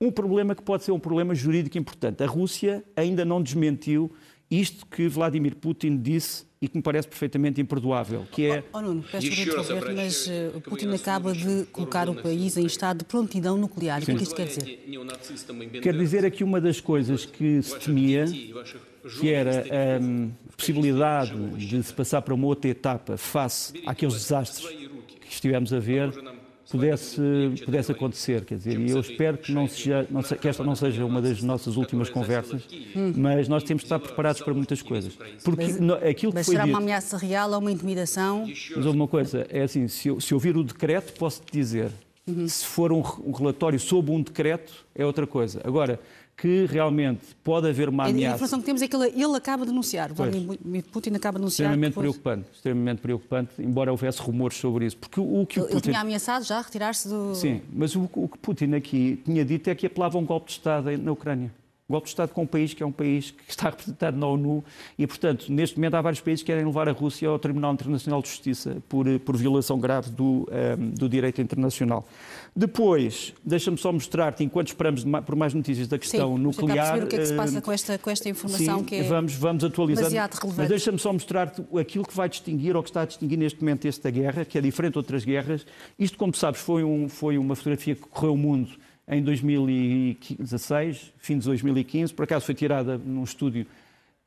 um 0.00 0.10
problema 0.10 0.54
que 0.54 0.62
pode 0.62 0.84
ser 0.84 0.92
um 0.92 1.00
problema 1.00 1.34
jurídico 1.34 1.76
importante. 1.76 2.22
A 2.22 2.26
Rússia 2.26 2.84
ainda 2.96 3.24
não 3.24 3.42
desmentiu 3.42 4.10
isto 4.50 4.84
que 4.86 5.06
Vladimir 5.08 5.54
Putin 5.54 5.96
disse 5.96 6.44
e 6.60 6.68
que 6.68 6.76
me 6.76 6.82
parece 6.82 7.08
perfeitamente 7.08 7.60
imperdoável, 7.60 8.26
que 8.30 8.46
é... 8.46 8.64
Oh, 8.72 8.82
não, 8.82 8.88
Nuno, 8.88 9.04
peço 9.10 9.30
desculpa, 9.30 9.92
mas 9.94 10.26
uh, 10.26 10.60
Putin 10.60 10.92
acaba 10.92 11.32
de 11.32 11.64
colocar 11.72 12.08
o 12.08 12.14
país 12.14 12.56
em 12.58 12.66
estado 12.66 12.98
de 12.98 13.04
prontidão 13.06 13.56
nuclear. 13.56 14.02
O 14.02 14.04
que 14.04 14.10
é 14.10 14.14
que 14.14 14.22
isso 14.22 14.34
quer 14.34 14.46
dizer? 14.46 15.80
Quer 15.80 15.96
dizer 15.96 16.26
aqui 16.26 16.44
uma 16.44 16.60
das 16.60 16.78
coisas 16.78 17.24
que 17.24 17.62
se 17.62 17.78
temia, 17.78 18.26
que 19.18 19.30
era 19.30 19.64
hum, 20.02 20.30
a 20.52 20.56
possibilidade 20.56 21.32
de 21.56 21.82
se 21.82 21.94
passar 21.94 22.20
para 22.20 22.34
uma 22.34 22.46
outra 22.46 22.70
etapa 22.70 23.16
face 23.16 23.72
àqueles 23.86 24.14
desastres 24.14 24.66
que 24.66 25.32
estivemos 25.32 25.72
a 25.72 25.78
ver, 25.78 26.12
pudesse, 26.70 27.20
pudesse 27.64 27.92
acontecer. 27.92 28.44
Quer 28.44 28.56
dizer, 28.56 28.78
e 28.78 28.90
eu 28.90 29.00
espero 29.00 29.36
que, 29.38 29.52
não 29.52 29.66
seja, 29.68 30.06
não 30.10 30.22
se- 30.22 30.36
que 30.36 30.48
esta 30.48 30.62
não 30.64 30.74
seja 30.76 31.04
uma 31.04 31.20
das 31.20 31.42
nossas 31.42 31.76
últimas 31.76 32.08
conversas, 32.08 32.62
mas 33.16 33.48
nós 33.48 33.62
temos 33.62 33.82
de 33.82 33.86
estar 33.86 33.98
preparados 33.98 34.40
para 34.40 34.54
muitas 34.54 34.80
coisas. 34.82 35.12
Porque 35.44 35.66
no- 35.80 35.94
aquilo 35.94 36.32
que 36.32 36.38
Mas 36.38 36.46
foi 36.46 36.54
será 36.54 36.64
uma 36.64 36.68
dito... 36.78 36.82
ameaça 36.82 37.16
real 37.16 37.50
ou 37.52 37.58
uma 37.58 37.72
intimidação? 37.72 38.46
Mas 38.46 38.86
houve 38.86 38.98
uma 38.98 39.08
coisa, 39.08 39.46
é 39.50 39.62
assim, 39.62 39.88
se 39.88 40.08
eu, 40.08 40.20
se 40.20 40.32
eu 40.32 40.38
vir 40.38 40.56
o 40.56 40.64
decreto, 40.64 41.12
posso-te 41.18 41.52
dizer. 41.52 41.90
Se 42.46 42.64
for 42.64 42.92
um, 42.92 43.02
um 43.26 43.32
relatório 43.32 43.80
sobre 43.80 44.12
um 44.12 44.22
decreto, 44.22 44.72
é 44.94 45.04
outra 45.04 45.26
coisa. 45.26 45.60
Agora, 45.64 45.98
que 46.40 46.64
realmente 46.64 47.20
pode 47.44 47.68
haver 47.68 47.88
uma 47.90 48.04
A 48.04 48.06
ameaça 48.08 48.34
informação 48.36 48.60
que 48.60 48.64
temos 48.64 48.80
é 48.80 48.88
que 48.88 48.96
ele, 48.96 49.08
ele 49.08 49.36
acaba 49.36 49.64
de 49.66 49.70
anunciar. 49.70 50.10
Vladimir 50.12 50.84
Putin 50.90 51.10
acaba 51.10 51.38
de 51.38 51.42
anunciar. 51.42 51.66
extremamente 51.66 51.90
depois- 51.90 52.04
preocupante, 52.08 52.48
extremamente 52.54 52.98
preocupante, 53.00 53.50
embora 53.58 53.90
houvesse 53.90 54.22
rumores 54.22 54.56
sobre 54.56 54.86
isso. 54.86 54.96
Porque 54.96 55.20
o, 55.20 55.42
o 55.42 55.46
que 55.46 55.60
o 55.60 55.64
Ele, 55.64 55.66
ele 55.66 55.74
Putin... 55.74 55.90
tinha 55.90 56.00
ameaçado 56.00 56.44
já 56.44 56.60
retirar-se 56.60 57.08
do. 57.08 57.34
Sim, 57.34 57.60
mas 57.72 57.94
o, 57.94 58.08
o 58.14 58.26
que 58.28 58.38
Putin 58.38 58.72
aqui 58.74 59.20
tinha 59.24 59.44
dito 59.44 59.68
é 59.68 59.74
que 59.74 59.86
apelava 59.86 60.16
a 60.16 60.20
um 60.20 60.24
golpe 60.24 60.46
de 60.46 60.52
Estado 60.52 60.96
na 60.96 61.12
Ucrânia. 61.12 61.52
Um 61.88 61.92
golpe 61.92 62.06
de 62.06 62.10
Estado 62.12 62.30
com 62.30 62.42
um 62.42 62.46
país 62.46 62.72
que 62.72 62.82
é 62.84 62.86
um 62.86 62.92
país 62.92 63.32
que 63.32 63.42
está 63.50 63.68
representado 63.70 64.16
na 64.16 64.26
ONU 64.26 64.64
e, 64.96 65.06
portanto, 65.08 65.46
neste 65.52 65.76
momento 65.76 65.94
há 65.96 66.00
vários 66.00 66.20
países 66.20 66.40
que 66.40 66.46
querem 66.46 66.64
levar 66.64 66.88
a 66.88 66.92
Rússia 66.92 67.28
ao 67.28 67.36
Tribunal 67.36 67.74
Internacional 67.74 68.22
de 68.22 68.28
Justiça 68.28 68.76
por, 68.88 69.08
eh, 69.08 69.18
por 69.18 69.36
violação 69.36 69.76
grave 69.78 70.08
do, 70.10 70.48
ehm, 70.52 70.90
do 70.90 71.08
direito 71.08 71.42
internacional. 71.42 72.06
Depois, 72.54 73.32
deixa-me 73.44 73.78
só 73.78 73.92
mostrar-te, 73.92 74.42
enquanto 74.42 74.68
esperamos 74.68 75.04
por 75.24 75.36
mais 75.36 75.54
notícias 75.54 75.86
da 75.88 75.96
Sim, 75.96 76.00
questão 76.00 76.36
vamos 76.36 76.56
tentar 76.56 76.66
nuclear. 76.66 76.86
perceber 76.86 77.04
o 77.04 77.08
que 77.08 77.16
é 77.16 77.18
que 77.18 77.26
se 77.26 77.34
passa 77.34 77.58
eh, 77.58 77.60
com 77.60 77.72
esta, 77.72 77.98
com 77.98 78.10
esta 78.10 78.28
informação 78.28 78.78
Sim, 78.80 78.84
que 78.84 78.94
é. 78.96 79.02
vamos, 79.04 79.34
vamos 79.34 79.64
atualizando. 79.64 80.08
demasiado 80.08 80.34
relevante. 80.34 80.58
Mas 80.58 80.68
deixa-me 80.68 80.98
só 80.98 81.12
mostrar-te 81.12 81.62
aquilo 81.78 82.04
que 82.04 82.14
vai 82.14 82.28
distinguir, 82.28 82.76
ou 82.76 82.82
que 82.82 82.90
está 82.90 83.02
a 83.02 83.06
distinguir 83.06 83.38
neste 83.38 83.60
momento 83.60 83.86
esta 83.86 84.10
guerra, 84.10 84.44
que 84.44 84.58
é 84.58 84.60
diferente 84.60 84.92
de 84.92 84.98
outras 84.98 85.24
guerras. 85.24 85.64
Isto, 85.98 86.18
como 86.18 86.34
sabes, 86.34 86.60
foi, 86.60 86.82
um, 86.82 87.08
foi 87.08 87.38
uma 87.38 87.54
fotografia 87.54 87.94
que 87.94 88.02
correu 88.02 88.34
o 88.34 88.38
mundo 88.38 88.70
em 89.06 89.22
2016, 89.22 91.12
fim 91.18 91.38
de 91.38 91.44
2015. 91.46 92.12
Por 92.14 92.24
acaso 92.24 92.46
foi 92.46 92.54
tirada 92.54 92.98
num 92.98 93.24
estúdio 93.24 93.66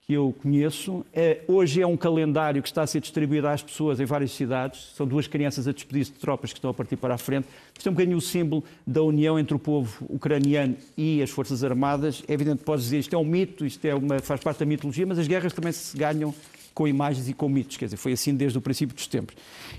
que 0.06 0.14
eu 0.14 0.36
conheço. 0.42 1.06
Eh, 1.14 1.42
hoje 1.48 1.82
é 1.82 1.88
um 1.88 1.96
calendário 1.96 2.62
que 2.62 2.68
está 2.68 2.82
a 2.82 2.88
ser 2.88 3.00
distribuído 3.00 3.48
às 3.48 3.64
pessoas 3.64 4.02
em 4.02 4.06
várias 4.06 4.32
cidades. 4.32 4.92
São 4.96 5.08
duas 5.08 5.28
crianças 5.28 5.66
a 5.66 5.72
despedir-se 5.72 6.12
de 6.12 6.20
tropas 6.20 6.52
que 6.52 6.60
estão 6.60 6.70
a 6.70 6.74
partir 6.74 6.98
para 6.98 7.14
a 7.14 7.18
frente. 7.18 7.48
Isto 7.74 7.88
é 7.88 7.90
um 7.90 7.96
bocadinho 7.96 8.18
o 8.18 8.22
símbolo 8.22 8.66
da 8.86 9.02
união 9.02 9.40
entre 9.40 9.56
o 9.56 9.60
povo 9.60 10.06
ucraniano 10.10 10.76
e 10.98 11.22
as 11.22 11.30
Forças 11.30 11.64
Armadas. 11.64 12.22
É 12.28 12.34
evidente 12.34 12.58
que 12.58 12.66
podes 12.66 12.84
dizer 12.84 13.00
isto 13.00 13.16
é 13.16 13.18
um 13.18 13.24
mito, 13.24 13.66
isto 13.66 13.86
é 13.86 13.96
uma, 13.96 14.20
faz 14.20 14.42
parte 14.42 14.60
da 14.60 14.66
mitologia, 14.66 15.06
mas 15.06 15.18
as 15.18 15.28
guerras 15.28 15.54
também 15.54 15.72
se 15.72 15.96
ganham 15.98 16.36
com 16.74 16.86
imagens 16.86 17.30
e 17.30 17.34
com 17.34 17.48
mitos. 17.48 17.78
Quer 17.78 17.86
dizer, 17.86 17.98
foi 17.98 18.12
assim 18.12 18.36
desde 18.36 18.58
o 18.58 18.62
princípio 18.62 18.94
dos 18.94 19.08
tempos. 19.08 19.36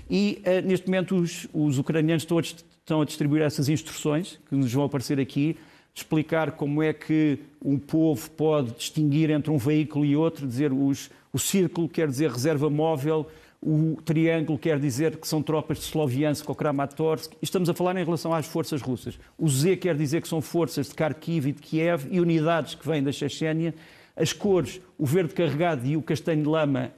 E 0.09 0.41
eh, 0.43 0.61
neste 0.61 0.87
momento 0.87 1.17
os, 1.17 1.47
os 1.53 1.77
ucranianos 1.77 2.23
estão 2.23 2.39
a, 2.39 2.41
estão 2.41 3.01
a 3.01 3.05
distribuir 3.05 3.43
essas 3.43 3.69
instruções 3.69 4.39
que 4.49 4.55
nos 4.55 4.73
vão 4.73 4.85
aparecer 4.85 5.19
aqui 5.19 5.55
explicar 5.95 6.51
como 6.51 6.83
é 6.83 6.91
que 6.91 7.39
um 7.63 7.79
povo 7.79 8.29
pode 8.31 8.71
distinguir 8.73 9.29
entre 9.29 9.49
um 9.49 9.57
veículo 9.57 10.03
e 10.05 10.15
outro, 10.15 10.45
dizer 10.45 10.73
os, 10.73 11.09
o 11.31 11.39
círculo 11.39 11.87
quer 11.87 12.09
dizer 12.09 12.29
reserva 12.29 12.69
móvel, 12.69 13.25
o 13.61 13.97
triângulo 14.03 14.59
quer 14.59 14.77
dizer 14.77 15.15
que 15.17 15.27
são 15.27 15.41
tropas 15.41 15.77
de 15.79 15.85
Sloviansk 15.85 16.47
ou 16.47 16.53
Kramatorsk. 16.53 17.31
Estamos 17.41 17.69
a 17.69 17.73
falar 17.73 17.95
em 17.95 18.03
relação 18.03 18.33
às 18.33 18.45
forças 18.45 18.81
russas. 18.81 19.17
O 19.39 19.49
Z 19.49 19.77
quer 19.77 19.95
dizer 19.95 20.21
que 20.21 20.27
são 20.27 20.41
forças 20.41 20.89
de 20.89 20.93
Kharkiv 20.93 21.47
e 21.47 21.51
de 21.53 21.61
Kiev 21.61 22.05
e 22.11 22.19
unidades 22.19 22.75
que 22.75 22.85
vêm 22.87 23.01
da 23.01 23.11
Chechênia. 23.11 23.73
As 24.15 24.33
cores, 24.33 24.79
o 24.99 25.05
verde 25.05 25.33
carregado 25.33 25.85
e 25.87 25.97
o 25.97 26.01
castanho 26.01 26.43
de 26.43 26.47
lama 26.49 26.91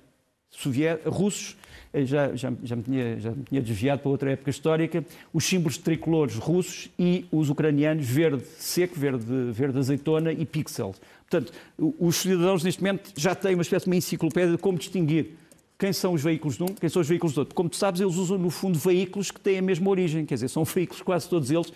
sovié- 0.50 1.00
russos, 1.06 1.56
já, 1.94 2.36
já, 2.36 2.54
já, 2.64 2.76
me 2.76 2.84
tinha, 2.84 3.20
já 3.20 3.32
me 3.32 3.44
tinha 3.44 3.62
desviado 3.62 4.02
para 4.02 4.10
outra 4.10 4.32
época 4.32 4.50
histórica, 4.50 5.06
os 5.34 5.46
símbolos 5.46 5.78
tricolores 5.78 6.36
russos 6.36 6.90
e 6.98 7.26
os 7.32 7.50
ucranianos 7.50 8.06
verde 8.06 8.44
seco, 8.58 9.00
verde, 9.00 9.26
verde 9.52 9.78
azeitona 9.78 10.32
e 10.32 10.46
pixels. 10.46 11.00
Portanto, 11.30 11.52
os 11.78 12.16
cidadãos 12.18 12.64
neste 12.64 12.82
momento 12.82 13.12
já 13.16 13.36
têm 13.36 13.54
uma 13.54 13.62
espécie 13.62 13.86
de 13.86 13.90
uma 13.90 13.96
enciclopédia 13.96 14.52
de 14.52 14.58
como 14.58 14.78
distinguir 14.78 15.36
quem 15.78 15.94
são 15.94 16.14
os 16.14 16.24
veículos 16.24 16.58
de 16.58 16.64
um, 16.64 16.68
quem 16.68 16.90
são 16.90 17.02
os 17.02 17.08
veículos 17.08 17.36
do 17.36 17.40
outro. 17.40 17.54
Como 17.54 17.70
tu 17.70 17.76
sabes, 17.76 18.02
eles 18.02 18.16
usam 18.16 18.38
no 18.38 18.50
fundo 18.50 18.80
veículos 18.80 19.30
que 19.30 19.40
têm 19.40 19.60
a 19.60 19.62
mesma 19.62 19.90
origem, 19.90 20.26
quer 20.26 20.36
dizer, 20.36 20.48
são 20.48 20.64
veículos 20.64 21.02
quase 21.02 21.30
todos 21.30 21.52
eles 21.52 21.72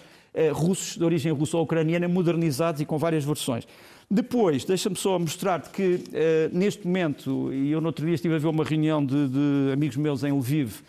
russos, 0.53 0.97
de 0.97 1.03
origem 1.03 1.31
russa 1.31 1.57
ou 1.57 1.63
ucraniana, 1.63 2.07
modernizados 2.07 2.81
e 2.81 2.85
com 2.85 2.97
várias 2.97 3.25
versões. 3.25 3.67
Depois, 4.13 4.65
deixa-me 4.65 4.95
só 4.97 5.17
mostrar-te 5.17 5.69
que 5.69 6.03
eh, 6.11 6.49
neste 6.51 6.85
momento, 6.85 7.53
e 7.53 7.71
eu 7.71 7.79
no 7.79 7.87
outro 7.87 8.05
dia 8.05 8.15
estive 8.15 8.35
a 8.35 8.37
ver 8.37 8.47
uma 8.47 8.65
reunião 8.65 9.05
de, 9.05 9.29
de 9.29 9.71
amigos 9.71 9.95
meus 9.95 10.21
em 10.25 10.33
Lviv, 10.33 10.81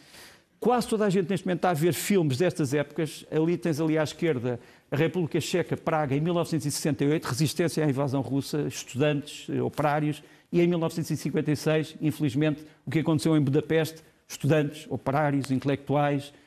quase 0.59 0.88
toda 0.88 1.07
a 1.07 1.11
gente 1.11 1.31
neste 1.31 1.46
momento 1.46 1.59
está 1.59 1.70
a 1.70 1.74
ver 1.74 1.92
filmes 1.92 2.37
destas 2.37 2.74
épocas. 2.74 3.24
Ali 3.31 3.57
tens 3.57 3.81
ali 3.81 3.96
à 3.96 4.02
esquerda 4.02 4.59
a 4.90 4.96
República 4.96 5.40
Checa, 5.40 5.76
Praga, 5.76 6.16
em 6.16 6.20
1968, 6.20 7.24
resistência 7.24 7.85
à 7.85 7.88
invasão 7.88 8.20
russa, 8.20 8.62
estudantes, 8.62 9.46
eh, 9.48 9.62
operários, 9.62 10.20
e 10.52 10.61
em 10.61 10.66
1956, 10.66 11.96
infelizmente, 12.02 12.64
o 12.85 12.90
que 12.90 12.98
aconteceu 12.98 13.37
em 13.37 13.40
Budapeste, 13.40 14.02
estudantes, 14.28 14.87
operários, 14.90 15.50
intelectuais, 15.50 16.33
eh, 16.35 16.41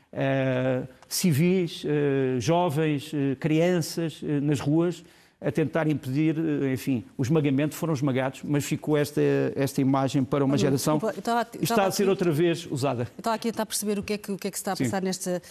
civis, 1.08 1.84
eh, 1.86 2.40
jovens, 2.40 3.12
eh, 3.14 3.36
crianças 3.40 4.22
eh, 4.24 4.40
nas 4.40 4.60
ruas 4.60 5.04
a 5.42 5.52
tentar 5.52 5.86
impedir, 5.88 6.36
eh, 6.40 6.74
enfim, 6.74 7.04
o 7.18 7.22
esmagamento, 7.22 7.76
foram 7.76 7.94
esmagados, 7.94 8.42
mas 8.44 8.64
ficou 8.64 8.96
esta, 8.98 9.22
esta 9.56 9.82
imagem 9.82 10.24
para 10.24 10.44
uma 10.46 10.58
geração 10.58 10.96
desculpa, 10.96 11.16
eu 11.16 11.20
estava- 11.20 11.48
eu 11.54 11.62
e 11.62 11.64
está 11.64 11.86
a 11.86 11.92
ser 11.92 12.08
outra 12.08 12.32
vez 12.32 12.66
usada. 12.72 13.08
Estava 13.18 13.36
aqui 13.36 13.50
a 13.50 13.52
tentar 13.52 13.66
perceber 13.66 14.00
o 14.00 14.04
que 14.04 14.14
é 14.14 14.18
que, 14.18 14.32
o 14.32 14.38
que, 14.38 14.48
é 14.48 14.52
que 14.52 14.58
se 14.58 14.62
está 14.62 14.72
a 14.72 14.76
Sim. 14.78 14.86
passar 14.86 15.02
nesta. 15.04 15.42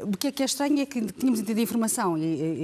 O 0.00 0.16
que 0.16 0.28
é 0.28 0.32
que 0.32 0.42
é 0.42 0.46
estranho 0.46 0.80
é 0.80 0.86
que 0.86 1.00
tínhamos 1.12 1.40
entendido 1.40 1.60
a 1.60 1.62
informação. 1.62 2.16
E, 2.16 2.22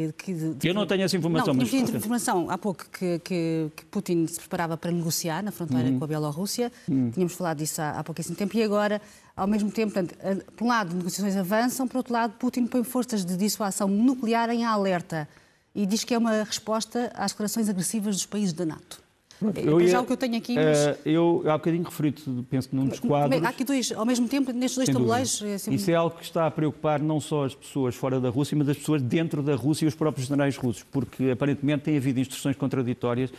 e- 0.08 0.12
que 0.16 0.32
de- 0.32 0.66
Eu 0.68 0.74
não 0.74 0.86
tenho 0.86 1.02
essa 1.02 1.16
informação, 1.16 1.48
não, 1.52 1.60
mas- 1.60 1.68
tínhamos 1.68 1.90
tido 1.90 1.98
informação 1.98 2.50
há 2.50 2.56
pouco 2.56 2.86
que, 2.90 3.18
que- 3.20 3.70
que 3.76 3.84
Putin 3.86 4.26
se 4.26 4.40
preparava 4.40 4.76
para 4.76 4.90
negociar 4.90 5.42
na 5.44 5.52
fronteira 5.52 5.88
Uhum. 5.90 5.98
com 5.98 6.04
a 6.04 6.08
Bielorrússia. 6.08 6.72
Tínhamos 6.86 7.34
falado 7.34 7.58
disso 7.58 7.82
há, 7.82 7.90
há 7.90 8.02
pouquíssimo 8.04 8.34
tempo. 8.36 8.56
E 8.56 8.62
agora, 8.62 9.00
ao 9.36 9.46
mesmo 9.46 9.70
tempo, 9.70 9.92
portanto, 9.92 10.16
por 10.56 10.64
um 10.64 10.68
lado, 10.68 10.94
negociações 10.96 11.36
avançam, 11.36 11.86
por 11.86 11.98
outro 11.98 12.12
lado, 12.14 12.32
Putin 12.38 12.66
põe 12.66 12.82
forças 12.82 13.22
de 13.24 13.36
dissuasão 13.36 13.86
nuclear 13.86 14.48
em 14.50 14.64
alerta. 14.64 15.28
E 15.74 15.86
diz 15.86 16.04
que 16.04 16.14
é 16.14 16.18
uma 16.18 16.42
resposta 16.44 17.10
às 17.14 17.32
declarações 17.32 17.68
agressivas 17.68 18.16
dos 18.16 18.26
países 18.26 18.52
da 18.52 18.64
NATO. 18.64 19.02
É, 19.42 19.62
para 19.62 19.86
já 19.86 20.00
o 20.00 20.06
que 20.06 20.12
eu 20.12 20.16
tenho 20.16 20.36
aqui, 20.36 20.54
mas. 20.54 20.78
eh, 20.78 20.98
eu, 21.04 21.42
há 21.46 21.58
bocadinho 21.58 21.82
referi 21.82 22.14
penso 22.48 22.68
num 22.72 22.86
dos 22.86 22.98
é- 23.02 23.06
quadros. 23.06 23.42
há 23.44 23.48
aqui 23.48 23.64
dois, 23.64 23.90
ao 23.92 24.06
mesmo 24.06 24.28
tempo, 24.28 24.52
nestes 24.52 24.76
dois 24.76 24.88
tabuleiros. 24.88 25.42
é 25.42 25.54
assim- 25.54 25.72
Isso 25.74 25.90
é 25.90 25.94
algo 25.94 26.16
que 26.16 26.22
está 26.22 26.46
a 26.46 26.50
preocupar 26.50 27.02
não 27.02 27.20
só 27.20 27.44
as 27.44 27.54
pessoas 27.54 27.96
fora 27.96 28.20
da 28.20 28.30
Rússia, 28.30 28.56
mas 28.56 28.68
as 28.68 28.76
pessoas 28.78 29.02
dentro 29.02 29.42
da 29.42 29.56
Rússia 29.56 29.84
e 29.84 29.88
os 29.88 29.94
próprios 29.94 30.28
generais 30.28 30.56
russos, 30.56 30.84
porque 30.84 31.30
aparentemente 31.30 31.82
tem 31.84 31.96
havido 31.96 32.20
instruções 32.20 32.56
contraditórias. 32.56 33.32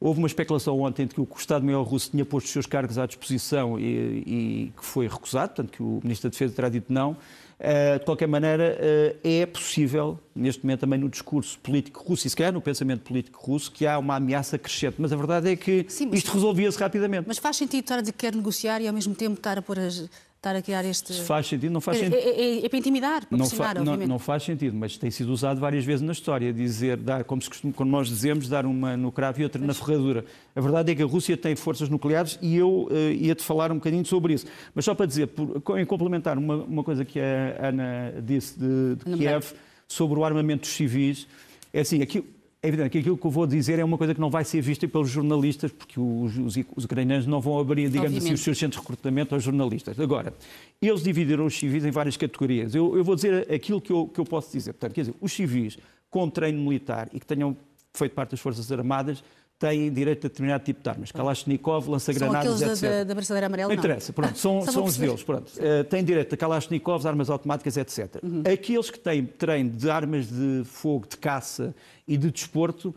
Houve 0.00 0.18
uma 0.18 0.26
especulação 0.26 0.78
ontem 0.80 1.06
de 1.06 1.14
que 1.14 1.20
o 1.20 1.28
Estado-Maior 1.38 1.82
russo 1.86 2.10
tinha 2.10 2.24
posto 2.24 2.46
os 2.46 2.52
seus 2.52 2.66
cargos 2.66 2.98
à 2.98 3.06
disposição 3.06 3.78
e, 3.78 3.84
e 4.26 4.72
que 4.76 4.84
foi 4.84 5.06
recusado, 5.06 5.54
portanto 5.54 5.70
que 5.72 5.82
o 5.82 6.00
Ministro 6.02 6.28
da 6.28 6.32
Defesa 6.32 6.52
terá 6.54 6.68
dito 6.68 6.92
não. 6.92 7.16
Eh, 7.58 7.98
de 7.98 8.04
qualquer 8.04 8.28
maneira, 8.28 8.76
eh, 8.78 9.40
é 9.40 9.46
possível, 9.46 10.18
neste 10.34 10.62
momento 10.62 10.80
também 10.80 10.98
no 10.98 11.08
discurso 11.08 11.58
político 11.60 12.04
russo, 12.04 12.26
e 12.26 12.30
se 12.30 12.36
calhar 12.36 12.52
no 12.52 12.60
pensamento 12.60 13.00
político 13.00 13.40
russo, 13.42 13.72
que 13.72 13.86
há 13.86 13.98
uma 13.98 14.16
ameaça 14.16 14.58
crescente. 14.58 14.96
Mas 14.98 15.10
a 15.10 15.16
verdade 15.16 15.50
é 15.50 15.56
que 15.56 15.86
Sim, 15.88 16.10
isto 16.12 16.32
resolvia-se 16.32 16.78
rapidamente. 16.78 17.24
Mas 17.26 17.38
faz 17.38 17.56
sentido 17.56 17.80
estar 17.80 17.96
a 17.96 18.00
dizer 18.02 18.12
que 18.12 18.18
quer 18.18 18.34
negociar 18.34 18.82
e 18.82 18.88
ao 18.88 18.92
mesmo 18.92 19.14
tempo 19.14 19.34
estar 19.34 19.56
a 19.56 19.62
pôr 19.62 19.78
as, 19.78 20.06
estar 20.46 20.56
a 20.56 20.62
criar 20.62 20.84
este. 20.84 21.12
Se 21.12 21.22
faz 21.22 21.46
sentido, 21.46 21.72
não 21.72 21.80
faz 21.80 21.98
sentido. 21.98 22.16
É, 22.16 22.20
é, 22.20 22.64
é, 22.64 22.68
para 22.68 22.78
intimidar, 22.78 23.26
para 23.26 23.36
não, 23.36 23.46
fa. 23.46 23.74
Não, 23.74 23.96
não, 23.96 24.18
faz 24.18 24.44
sentido, 24.44 24.76
mas 24.76 24.96
tem 24.96 25.10
sido 25.10 25.32
usado 25.32 25.60
várias 25.60 25.84
vezes 25.84 26.02
na 26.02 26.12
história, 26.12 26.52
dizer, 26.52 26.96
dar, 26.96 27.24
como, 27.24 27.42
se 27.42 27.48
costuma, 27.48 27.72
como 27.72 27.90
nós 27.90 28.08
dizemos, 28.08 28.48
dar 28.48 28.64
uma 28.64 28.96
no 28.96 29.10
cravo 29.10 29.40
e 29.40 29.44
outra 29.44 29.60
na 29.60 29.74
ferradura. 29.74 30.24
A 30.54 30.60
verdade 30.60 30.92
é 30.92 30.94
que 30.94 31.02
a 31.02 31.06
Rússia 31.06 31.36
tem 31.36 31.56
forças 31.56 31.88
nucleares 31.88 32.38
e 32.40 32.56
eu 32.56 32.88
uh, 32.90 33.12
ia-te 33.12 33.42
falar 33.42 33.72
um 33.72 33.76
bocadinho 33.76 34.04
sobre 34.04 34.34
isso. 34.34 34.46
Mas 34.74 34.84
só 34.84 34.94
para 34.94 35.06
dizer, 35.06 35.26
por, 35.28 35.78
em 35.78 35.84
complementar 35.84 36.38
uma, 36.38 36.56
uma 36.56 36.84
coisa 36.84 37.04
que 37.04 37.18
a 37.18 37.68
Ana 37.68 38.14
disse 38.22 38.58
de, 38.58 38.96
de 38.96 39.16
Kiev 39.16 39.52
sobre 39.88 40.18
o 40.18 40.24
armamento 40.24 40.62
dos 40.62 40.70
civis, 40.70 41.26
é 41.72 41.80
assim, 41.80 42.00
aqui, 42.02 42.24
é 42.66 42.68
evidente 42.68 42.90
que 42.90 42.98
aquilo 42.98 43.16
que 43.16 43.26
eu 43.26 43.30
vou 43.30 43.46
dizer 43.46 43.78
é 43.78 43.84
uma 43.84 43.96
coisa 43.96 44.14
que 44.14 44.20
não 44.20 44.28
vai 44.28 44.44
ser 44.44 44.60
vista 44.60 44.86
pelos 44.88 45.08
jornalistas, 45.08 45.70
porque 45.70 45.98
os, 45.98 46.36
os, 46.36 46.56
os 46.76 46.84
ucranianos 46.84 47.26
não 47.26 47.40
vão 47.40 47.58
abrir, 47.58 47.88
digamos 47.88 48.08
Obviamente. 48.08 48.24
assim, 48.24 48.34
os 48.34 48.40
seus 48.40 48.58
centros 48.58 48.80
de 48.80 48.88
recrutamento 48.88 49.34
aos 49.34 49.44
jornalistas. 49.44 49.98
Agora, 49.98 50.34
eles 50.82 51.02
dividiram 51.02 51.46
os 51.46 51.56
civis 51.56 51.84
em 51.84 51.90
várias 51.90 52.16
categorias. 52.16 52.74
Eu, 52.74 52.96
eu 52.96 53.04
vou 53.04 53.14
dizer 53.14 53.50
aquilo 53.52 53.80
que 53.80 53.92
eu, 53.92 54.08
que 54.08 54.18
eu 54.18 54.24
posso 54.24 54.52
dizer. 54.52 54.72
Portanto, 54.72 54.94
quer 54.94 55.02
dizer, 55.02 55.14
os 55.20 55.32
civis 55.32 55.78
com 56.10 56.28
treino 56.28 56.60
militar 56.60 57.08
e 57.12 57.20
que 57.20 57.26
tenham 57.26 57.56
feito 57.92 58.12
parte 58.12 58.32
das 58.32 58.40
Forças 58.40 58.70
Armadas 58.70 59.22
têm 59.58 59.90
direito 59.90 60.26
a 60.26 60.28
determinado 60.28 60.64
tipo 60.64 60.82
de 60.82 60.88
armas. 60.88 61.10
Kalashnikov, 61.10 61.88
lança-granadas, 61.88 62.60
etc. 62.60 62.82
Da, 62.82 63.04
da 63.04 63.14
braçadeira 63.14 63.46
amarela, 63.46 63.72
não? 63.72 63.78
interessa, 63.78 64.12
pronto, 64.12 64.38
são, 64.38 64.60
são 64.66 64.84
os 64.84 64.96
deles. 64.96 65.22
Pronto. 65.22 65.50
Uh, 65.56 65.84
têm 65.84 66.04
direito 66.04 66.34
a 66.34 66.36
Kalashnikovs, 66.36 67.06
armas 67.06 67.30
automáticas, 67.30 67.76
etc. 67.76 68.22
Uhum. 68.22 68.42
Aqueles 68.50 68.90
que 68.90 68.98
têm 68.98 69.24
treino 69.24 69.70
de 69.70 69.88
armas 69.88 70.28
de 70.28 70.62
fogo, 70.64 71.06
de 71.08 71.16
caça 71.16 71.74
e 72.06 72.16
de 72.16 72.30
desporto, 72.30 72.94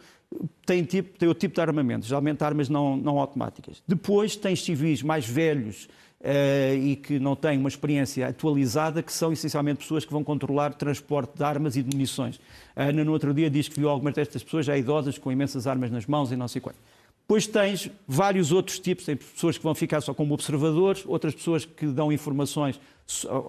têm, 0.65 0.83
tipo, 0.83 1.17
têm 1.17 1.27
outro 1.27 1.41
tipo 1.41 1.55
de 1.55 1.61
armamento, 1.61 2.05
geralmente 2.05 2.43
armas 2.43 2.69
não, 2.69 2.95
não 2.95 3.19
automáticas. 3.19 3.81
Depois 3.87 4.35
tens 4.35 4.63
civis 4.63 5.01
mais 5.01 5.27
velhos, 5.27 5.87
Uh, 6.21 6.75
e 6.75 6.95
que 6.97 7.17
não 7.17 7.33
têm 7.33 7.57
uma 7.57 7.69
experiência 7.69 8.27
atualizada, 8.27 9.01
que 9.01 9.13
são 9.13 9.31
essencialmente 9.31 9.79
pessoas 9.79 10.03
que 10.03 10.11
vão 10.11 10.21
controlar 10.21 10.73
transporte 10.73 11.37
de 11.37 11.43
armas 11.45 11.77
e 11.77 11.81
de 11.81 11.95
munições. 11.95 12.41
A 12.75 12.83
Ana, 12.83 13.05
no 13.05 13.13
outro 13.13 13.33
dia, 13.33 13.49
diz 13.49 13.69
que 13.69 13.79
viu 13.79 13.87
algumas 13.87 14.13
destas 14.13 14.43
pessoas 14.43 14.65
já 14.65 14.77
idosas 14.77 15.17
com 15.17 15.31
imensas 15.31 15.65
armas 15.65 15.89
nas 15.89 16.05
mãos 16.05 16.29
e 16.33 16.35
não 16.35 16.49
sei 16.49 16.59
quanto. 16.59 16.75
Depois 17.21 17.47
tens 17.47 17.89
vários 18.05 18.51
outros 18.51 18.79
tipos, 18.79 19.05
tem 19.05 19.15
pessoas 19.15 19.57
que 19.57 19.63
vão 19.63 19.73
ficar 19.73 20.01
só 20.01 20.13
como 20.13 20.33
observadores, 20.33 21.05
outras 21.05 21.33
pessoas 21.33 21.63
que 21.63 21.85
dão 21.85 22.11
informações 22.11 22.77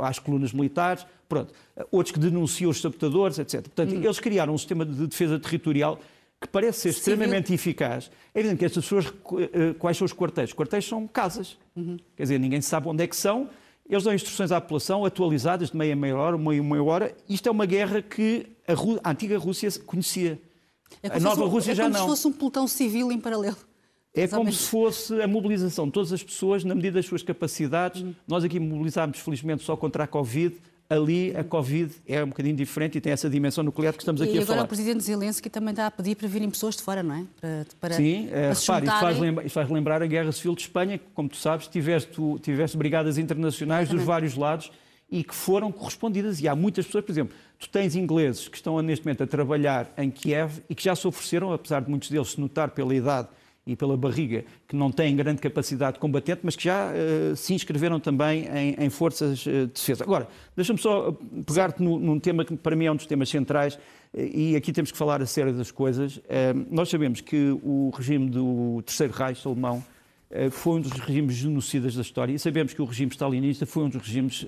às 0.01 0.18
colunas 0.18 0.53
militares, 0.53 1.07
pronto. 1.29 1.53
outros 1.90 2.12
que 2.12 2.18
denunciam 2.18 2.70
os 2.70 2.81
sabotadores, 2.81 3.38
etc. 3.38 3.62
Portanto, 3.62 3.94
hum. 3.94 4.03
eles 4.03 4.18
criaram 4.18 4.55
um 4.55 4.59
sistema 4.59 4.85
de 4.85 5.07
defesa 5.07 5.38
territorial 5.38 5.99
que 6.40 6.49
parece 6.49 6.81
ser 6.81 6.88
extremamente 6.90 7.49
Civil. 7.49 7.55
eficaz. 7.55 8.11
É 8.35 8.40
evidente 8.40 8.59
que 8.61 8.64
estas 8.64 8.85
pessoas, 8.85 9.07
eh, 9.07 9.75
quais 9.79 9.96
são 9.96 10.07
os 10.07 10.12
quartéis? 10.12 10.51
Os 10.51 10.55
quartéis 10.55 10.87
são 10.87 11.07
casas. 11.07 11.59
Uhum. 11.77 11.99
Quer 12.16 12.23
dizer, 12.23 12.40
ninguém 12.40 12.62
sabe 12.62 12.88
onde 12.88 13.05
é 13.05 13.07
que 13.07 13.14
são. 13.14 13.51
Eles 13.87 14.05
dão 14.05 14.14
instruções 14.14 14.51
à 14.51 14.61
população 14.61 15.05
atualizadas 15.05 15.70
de 15.70 15.77
meia 15.77 15.94
meia 15.94 16.16
hora, 16.16 16.38
meia 16.38 16.62
meia 16.62 16.83
hora. 16.83 17.14
Isto 17.29 17.49
é 17.49 17.53
uma 17.53 17.66
guerra 17.66 18.01
que 18.01 18.46
a, 18.66 19.09
a 19.09 19.11
antiga 19.11 19.37
Rússia 19.37 19.68
conhecia. 19.85 20.40
É 21.03 21.09
a 21.09 21.20
nova 21.20 21.44
Rússia 21.44 21.73
é 21.73 21.75
já 21.75 21.88
não. 21.88 21.90
É 21.90 21.99
como 21.99 22.05
se 22.05 22.23
fosse 22.23 22.29
um 22.29 22.33
pelotão 22.33 22.66
civil 22.66 23.12
em 23.12 23.20
paralelo. 23.20 23.57
É 24.14 24.27
como 24.27 24.53
se 24.53 24.68
fosse 24.68 25.20
a 25.23 25.29
mobilização 25.29 25.87
de 25.87 25.92
todas 25.92 26.12
as 26.12 26.23
pessoas 26.23 26.64
na 26.64 26.75
medida 26.75 26.94
das 26.94 27.07
suas 27.07 27.23
capacidades. 27.23 28.03
Uhum. 28.03 28.14
Nós 28.27 28.42
aqui 28.42 28.59
mobilizámos, 28.59 29.18
felizmente, 29.20 29.62
só 29.62 29.77
contra 29.77 30.05
a 30.05 30.07
Covid 30.07 30.57
ali 30.90 31.35
a 31.37 31.44
Covid 31.44 31.94
é 32.05 32.23
um 32.23 32.27
bocadinho 32.27 32.57
diferente 32.57 32.99
e 32.99 33.01
tem 33.01 33.12
essa 33.12 33.31
dimensão 33.31 33.62
nuclear 33.62 33.94
que 33.94 34.01
estamos 34.01 34.20
aqui 34.20 34.33
a 34.33 34.35
falar. 34.35 34.42
E 34.42 34.51
agora 34.51 34.64
o 34.64 34.68
Presidente 34.68 35.05
Zelensky 35.05 35.49
também 35.49 35.70
está 35.70 35.87
a 35.87 35.90
pedir 35.90 36.16
para 36.16 36.27
virem 36.27 36.51
pessoas 36.51 36.77
de 36.77 36.83
fora, 36.83 37.01
não 37.01 37.14
é? 37.14 37.25
Para, 37.40 37.66
para, 37.81 37.94
Sim, 37.94 38.27
para 38.27 38.37
repare, 38.37 38.53
isso 38.53 39.01
faz, 39.01 39.18
lembra, 39.20 39.46
isso 39.46 39.55
faz, 39.55 39.70
lembrar 39.70 40.03
a 40.03 40.07
Guerra 40.07 40.33
Civil 40.33 40.57
de 40.57 40.62
Espanha, 40.62 40.99
que, 40.99 41.05
como 41.14 41.29
tu 41.29 41.37
sabes, 41.37 41.68
tiveste, 41.68 42.20
tiveste 42.42 42.77
brigadas 42.77 43.18
internacionais 43.18 43.88
dos 43.88 44.03
vários 44.03 44.35
lados 44.35 44.73
e 45.09 45.23
que 45.23 45.35
foram 45.35 45.70
correspondidas. 45.70 46.40
E 46.40 46.49
há 46.49 46.57
muitas 46.57 46.87
pessoas, 46.87 47.05
por 47.05 47.12
exemplo, 47.12 47.37
tu 47.57 47.68
tens 47.68 47.94
ingleses 47.94 48.49
que 48.49 48.57
estão 48.57 48.81
neste 48.83 49.05
momento 49.05 49.23
a 49.23 49.27
trabalhar 49.29 49.92
em 49.96 50.11
Kiev 50.11 50.59
e 50.68 50.75
que 50.75 50.83
já 50.83 50.96
se 50.96 51.07
ofereceram, 51.07 51.53
apesar 51.53 51.83
de 51.83 51.88
muitos 51.88 52.11
deles 52.11 52.33
se 52.33 52.40
notar 52.40 52.70
pela 52.70 52.92
idade 52.92 53.29
e 53.70 53.76
pela 53.76 53.96
barriga, 53.96 54.44
que 54.66 54.74
não 54.74 54.90
têm 54.90 55.14
grande 55.14 55.40
capacidade 55.40 55.98
combatente, 56.00 56.40
mas 56.42 56.56
que 56.56 56.64
já 56.64 56.90
uh, 56.90 57.37
se 57.37 57.54
inscreveram 57.54 58.00
também 58.00 58.48
em, 58.52 58.85
em 58.85 58.90
forças 58.90 59.46
uh, 59.46 59.50
de 59.50 59.66
defesa. 59.66 60.02
Agora, 60.02 60.26
deixa-me 60.56 60.78
só 60.78 61.16
pegar-te 61.46 61.80
num 61.80 62.18
tema 62.18 62.44
que 62.44 62.56
para 62.56 62.74
mim 62.74 62.87
é 62.87 62.92
um 62.92 62.96
dos 62.96 63.06
temas 63.06 63.28
centrais, 63.28 63.78
e 64.12 64.56
aqui 64.56 64.72
temos 64.72 64.90
que 64.90 64.98
falar 64.98 65.22
a 65.22 65.26
sério 65.26 65.52
das 65.52 65.70
coisas. 65.70 66.20
nós 66.68 66.88
sabemos 66.88 67.20
que 67.20 67.56
o 67.62 67.90
regime 67.94 68.28
do 68.28 68.83
Terceiro 68.85 69.12
Reich 69.12 69.46
alemão 69.46 69.85
foi 70.50 70.78
um 70.78 70.80
dos 70.80 70.90
regimes 70.92 71.37
genocidas 71.37 71.94
da 71.94 72.02
história, 72.02 72.33
e 72.33 72.38
sabemos 72.38 72.74
que 72.74 72.83
o 72.83 72.85
regime 72.85 73.12
stalinista 73.12 73.66
foi 73.66 73.85
um 73.85 73.88
dos 73.88 74.02
regimes 74.02 74.44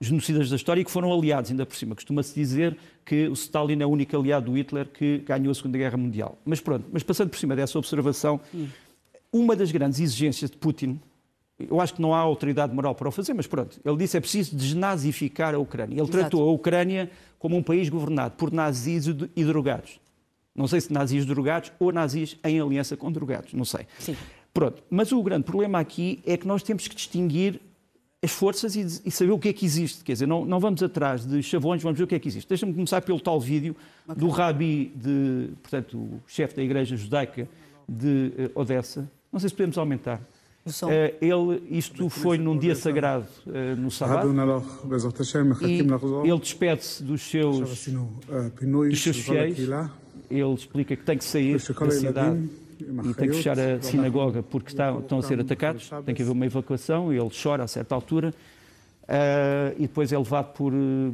genocidas 0.00 0.50
da 0.50 0.56
história 0.56 0.80
e 0.80 0.84
que 0.84 0.90
foram 0.90 1.12
aliados, 1.12 1.50
ainda 1.50 1.64
por 1.64 1.76
cima. 1.76 1.94
Costuma-se 1.94 2.34
dizer 2.34 2.76
que 3.04 3.28
o 3.28 3.32
Stalin 3.32 3.80
é 3.80 3.86
o 3.86 3.88
único 3.88 4.16
aliado 4.16 4.46
do 4.46 4.56
Hitler 4.56 4.86
que 4.86 5.18
ganhou 5.18 5.50
a 5.50 5.54
Segunda 5.54 5.78
Guerra 5.78 5.96
Mundial. 5.96 6.38
Mas 6.44 6.60
pronto, 6.60 6.86
mas 6.92 7.02
passando 7.02 7.30
por 7.30 7.38
cima 7.38 7.56
dessa 7.56 7.78
observação, 7.78 8.40
uma 9.32 9.56
das 9.56 9.72
grandes 9.72 9.98
exigências 10.00 10.50
de 10.50 10.56
Putin, 10.56 11.00
eu 11.58 11.80
acho 11.80 11.94
que 11.94 12.02
não 12.02 12.14
há 12.14 12.18
autoridade 12.18 12.74
moral 12.74 12.94
para 12.94 13.08
o 13.08 13.10
fazer, 13.10 13.32
mas 13.32 13.46
pronto, 13.46 13.80
ele 13.84 13.96
disse 13.96 14.12
que 14.12 14.16
é 14.18 14.20
preciso 14.20 14.54
desnazificar 14.54 15.54
a 15.54 15.58
Ucrânia. 15.58 15.94
Ele 15.94 16.02
Exato. 16.02 16.18
tratou 16.18 16.48
a 16.48 16.52
Ucrânia 16.52 17.10
como 17.38 17.56
um 17.56 17.62
país 17.62 17.88
governado 17.88 18.34
por 18.36 18.52
nazis 18.52 19.06
e 19.06 19.44
drogados. 19.44 19.98
Não 20.54 20.66
sei 20.66 20.80
se 20.80 20.92
nazis 20.92 21.24
drogados 21.24 21.72
ou 21.78 21.92
nazis 21.92 22.36
em 22.44 22.60
aliança 22.60 22.96
com 22.96 23.10
drogados, 23.10 23.52
não 23.54 23.64
sei. 23.64 23.86
Sim. 23.98 24.16
Pronto, 24.52 24.82
mas 24.88 25.12
o 25.12 25.22
grande 25.22 25.44
problema 25.44 25.78
aqui 25.78 26.22
é 26.26 26.36
que 26.36 26.46
nós 26.46 26.62
temos 26.62 26.88
que 26.88 26.94
distinguir 26.94 27.60
as 28.22 28.30
forças 28.30 28.74
e, 28.74 28.80
e, 29.04 29.10
saber 29.10 29.32
o 29.32 29.38
que 29.38 29.48
é 29.48 29.52
que 29.52 29.64
existe. 29.64 30.02
Quer 30.02 30.14
dizer, 30.14 30.26
não, 30.26 30.44
não 30.44 30.58
vamos 30.58 30.82
atrás 30.82 31.24
de 31.24 31.42
chavões, 31.42 31.82
vamos 31.82 31.98
ver 31.98 32.04
o 32.04 32.06
que 32.06 32.14
é 32.14 32.18
que 32.18 32.28
existe. 32.28 32.48
Deixa-me 32.48 32.72
começar 32.72 33.00
pelo 33.02 33.20
tal 33.20 33.40
vídeo 33.40 33.76
okay. 34.06 34.20
do 34.20 34.28
rabi, 34.28 34.92
de, 34.96 35.50
portanto, 35.62 35.96
o 35.96 36.20
chefe 36.26 36.56
da 36.56 36.62
igreja 36.62 36.96
judaica 36.96 37.48
de 37.88 38.32
uh, 38.54 38.60
Odessa. 38.60 39.08
Não 39.32 39.38
sei 39.38 39.48
se 39.48 39.54
podemos 39.54 39.76
aumentar. 39.78 40.20
Uh, 40.66 41.14
ele, 41.20 41.62
isto 41.70 42.08
foi 42.08 42.38
num 42.38 42.58
dia 42.58 42.74
sagrado 42.74 43.26
uh, 43.46 43.76
no 43.76 43.90
sábado. 43.90 44.28
E 46.26 46.30
ele 46.30 46.40
despede-se 46.40 47.04
dos 47.04 47.22
seus, 47.22 47.60
dos 47.60 49.02
seus 49.02 49.18
fiéis. 49.18 49.58
Ele 50.28 50.54
explica 50.54 50.96
que 50.96 51.04
tem 51.04 51.16
que 51.16 51.24
sair 51.24 51.52
da 51.52 51.90
cidade 51.90 52.48
e 52.80 53.14
tem 53.14 53.28
que 53.28 53.36
fechar 53.36 53.58
a 53.58 53.80
sinagoga 53.80 54.42
porque 54.42 54.70
está, 54.70 54.92
estão 54.98 55.18
a 55.18 55.22
ser 55.22 55.40
atacados, 55.40 55.90
tem 56.04 56.14
que 56.14 56.22
haver 56.22 56.32
uma 56.32 56.46
evacuação, 56.46 57.12
ele 57.12 57.30
chora 57.30 57.64
a 57.64 57.68
certa 57.68 57.94
altura. 57.94 58.34
Uh, 59.06 59.70
e 59.78 59.82
depois 59.82 60.12
é 60.12 60.18
levado 60.18 60.52
por, 60.52 60.72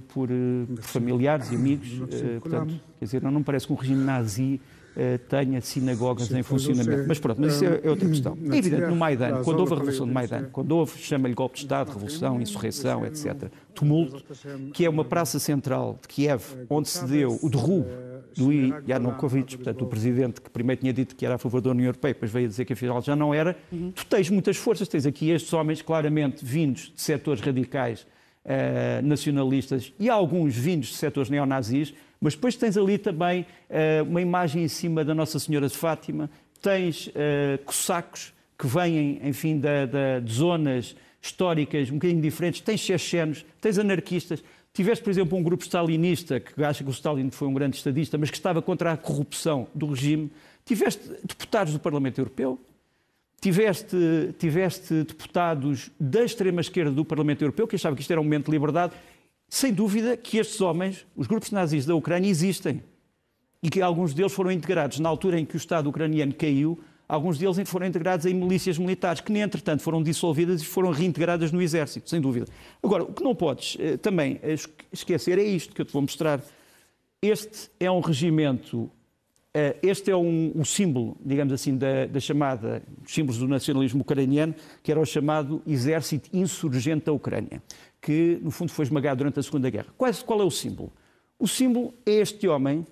por, 0.09 0.29
por 0.75 0.83
familiares 0.83 1.53
e 1.53 1.55
amigos. 1.55 1.92
Uh, 1.98 2.40
portanto, 2.40 2.81
quer 2.98 3.05
dizer, 3.05 3.22
não, 3.22 3.31
não 3.31 3.42
parece 3.42 3.66
que 3.66 3.72
um 3.72 3.77
regime 3.77 4.03
nazi 4.03 4.59
uh, 4.96 5.18
tenha 5.29 5.61
sinagogas 5.61 6.31
em 6.33 6.42
funcionamento. 6.42 7.05
Mas 7.07 7.18
pronto, 7.18 7.38
mas 7.38 7.55
isso 7.55 7.66
é, 7.66 7.81
é 7.85 7.90
outra 7.90 8.09
questão. 8.09 8.38
É 8.51 8.57
evidente, 8.57 8.87
no 8.87 8.96
Maidan, 8.96 9.42
quando 9.42 9.61
houve 9.61 9.75
a 9.75 9.77
Revolução 9.77 10.07
de 10.07 10.12
Maidan, 10.12 10.48
quando 10.51 10.72
houve, 10.72 10.98
chama-lhe 10.98 11.35
golpe 11.35 11.57
de 11.57 11.64
Estado, 11.64 11.88
revolução, 11.88 12.40
insurreição, 12.40 13.05
etc., 13.05 13.51
tumulto, 13.75 14.25
que 14.72 14.87
é 14.87 14.88
uma 14.88 15.05
praça 15.05 15.38
central 15.38 15.98
de 16.01 16.09
Kiev, 16.09 16.42
onde 16.70 16.88
se 16.88 17.05
deu 17.05 17.38
o 17.42 17.51
derrubo 17.51 17.90
do 18.37 18.53
Yanukovych, 18.88 19.57
portanto, 19.57 19.83
o 19.83 19.87
presidente 19.87 20.40
que 20.40 20.51
primeiro 20.51 20.81
tinha 20.81 20.92
dito 20.92 21.14
que 21.14 21.25
era 21.25 21.35
a 21.35 21.38
favor 21.38 21.61
da 21.61 21.71
União 21.71 21.87
Europeia, 21.87 22.14
depois 22.14 22.31
veio 22.31 22.47
a 22.47 22.49
dizer 22.49 22.64
que 22.64 22.73
afinal 22.73 23.01
já 23.03 23.16
não 23.16 23.33
era, 23.33 23.57
uhum. 23.71 23.92
tu 23.92 24.07
tens 24.07 24.31
muitas 24.31 24.57
forças, 24.57 24.88
tens 24.88 25.07
aqui 25.07 25.31
estes 25.31 25.53
homens 25.53 25.83
claramente 25.83 26.45
vindos 26.45 26.92
de 26.95 27.01
setores 27.01 27.40
radicais 27.40 28.07
uh, 28.45 29.05
nacionalistas 29.05 29.92
e 29.99 30.09
alguns 30.09 30.57
vindos 30.57 30.88
de 30.88 30.95
setores 30.95 31.31
neonazis, 31.31 31.95
mas 32.21 32.35
depois 32.35 32.57
tens 32.57 32.77
ali 32.77 32.99
também 32.99 33.47
uh, 33.68 34.09
uma 34.09 34.21
imagem 34.21 34.62
em 34.64 34.68
cima 34.68 35.05
da 35.05 35.14
Nossa 35.14 35.38
Senhora 35.38 35.68
de 35.68 35.77
Fátima, 35.77 36.31
tens 36.61 37.09
uh, 37.09 37.12
cossacos 37.64 38.33
que 38.59 38.66
vêm, 38.66 39.21
enfim, 39.25 39.59
da, 39.59 39.87
da, 39.87 40.21
de 40.21 40.33
zonas 40.33 40.95
históricas 41.21 41.88
um 41.90 41.95
bocadinho 41.95 42.21
diferentes, 42.21 42.61
tens 42.61 42.81
chechenos, 42.81 43.45
tens 43.61 43.79
anarquistas, 43.79 44.42
Tiveste, 44.72 45.04
por 45.04 45.11
exemplo, 45.11 45.37
um 45.37 45.42
grupo 45.42 45.62
stalinista 45.64 46.40
que 46.40 46.64
acha 46.64 46.82
que 46.82 46.88
o 46.88 46.92
Stalin 46.92 47.30
foi 47.30 47.46
um 47.46 47.52
grande 47.52 47.76
estadista, 47.76 48.16
mas 48.16 48.30
que 48.30 48.37
estava 48.37 48.62
contra 48.62 48.92
a 48.92 48.96
corrupção 48.96 49.66
do 49.74 49.87
regime. 49.87 50.30
Tiveste 50.64 51.02
deputados 51.22 51.74
do 51.74 51.78
Parlamento 51.78 52.18
Europeu, 52.18 52.58
tiveste, 53.38 53.96
tiveste 54.38 55.04
deputados 55.04 55.90
da 56.00 56.24
extrema-esquerda 56.24 56.90
do 56.90 57.04
Parlamento 57.04 57.42
Europeu 57.42 57.68
que 57.68 57.76
achavam 57.76 57.96
que 57.96 58.00
isto 58.00 58.11
era 58.12 58.20
um 58.20 58.24
momento 58.24 58.46
de 58.46 58.52
liberdade. 58.52 58.94
Sem 59.46 59.74
dúvida 59.74 60.16
que 60.16 60.38
estes 60.38 60.58
homens, 60.62 61.04
os 61.14 61.26
grupos 61.26 61.50
nazis 61.50 61.85
da 61.85 61.94
Ucrânia, 61.94 62.30
existem. 62.30 62.82
E 63.62 63.68
que 63.68 63.82
alguns 63.82 64.14
deles 64.14 64.32
foram 64.32 64.50
integrados 64.50 64.98
na 64.98 65.08
altura 65.08 65.38
em 65.38 65.44
que 65.44 65.54
o 65.54 65.58
Estado 65.58 65.90
ucraniano 65.90 66.32
caiu 66.32 66.82
Alguns 67.12 67.37
deles 67.37 67.59
foram 67.68 67.87
integrados 67.87 68.25
em 68.25 68.33
milícias 68.33 68.79
militares, 68.79 69.20
que, 69.20 69.31
entretanto, 69.38 69.83
foram 69.83 70.03
dissolvidas 70.03 70.62
e 70.62 70.64
foram 70.64 70.90
reintegradas 70.90 71.53
no 71.53 71.61
Exército, 71.61 72.09
sem 72.09 72.18
dúvida. 72.18 72.46
Agora, 72.83 73.03
o 73.03 73.12
que 73.12 73.22
não 73.22 73.35
podes 73.35 73.77
eh, 73.79 73.98
também 73.98 74.40
esquecer 74.90 75.38
é 75.38 75.42
isto 75.42 75.75
que 75.75 75.83
eu 75.83 75.85
te 75.85 75.92
vou 75.92 76.01
mostrar. 76.01 76.40
Este 77.20 77.68
é 77.79 77.90
um 77.90 78.01
regimento 78.01 78.90
Uh, 79.55 79.77
este 79.83 80.11
é 80.11 80.16
um, 80.16 80.51
um, 80.57 80.64
símbolo, 80.64 81.14
digamos 81.22 81.53
assim, 81.53 81.77
da, 81.77 82.07
da 82.07 82.18
chamada, 82.18 82.83
símbolos 83.07 83.38
do 83.38 83.46
nacionalismo 83.46 84.01
ucraniano, 84.01 84.55
que 84.83 84.90
era 84.90 84.98
o 84.98 85.05
chamado 85.05 85.61
Exército 85.66 86.31
Insurgente 86.35 87.05
da 87.05 87.12
Ucrânia, 87.12 87.62
que 88.01 88.38
no 88.40 88.51
fundo 88.51 88.72
foi 88.72 88.87
esmagado 88.87 89.18
durante 89.18 89.38
a 89.38 89.42
Segunda 89.42 89.68
Guerra. 89.68 89.88
Qual, 89.98 90.11
qual 90.25 90.40
é 90.40 90.44
o 90.44 90.51
símbolo? 90.51 90.90
O 91.38 91.46
símbolo 91.46 91.92
é 92.07 92.12
este 92.12 92.48
homem 92.48 92.87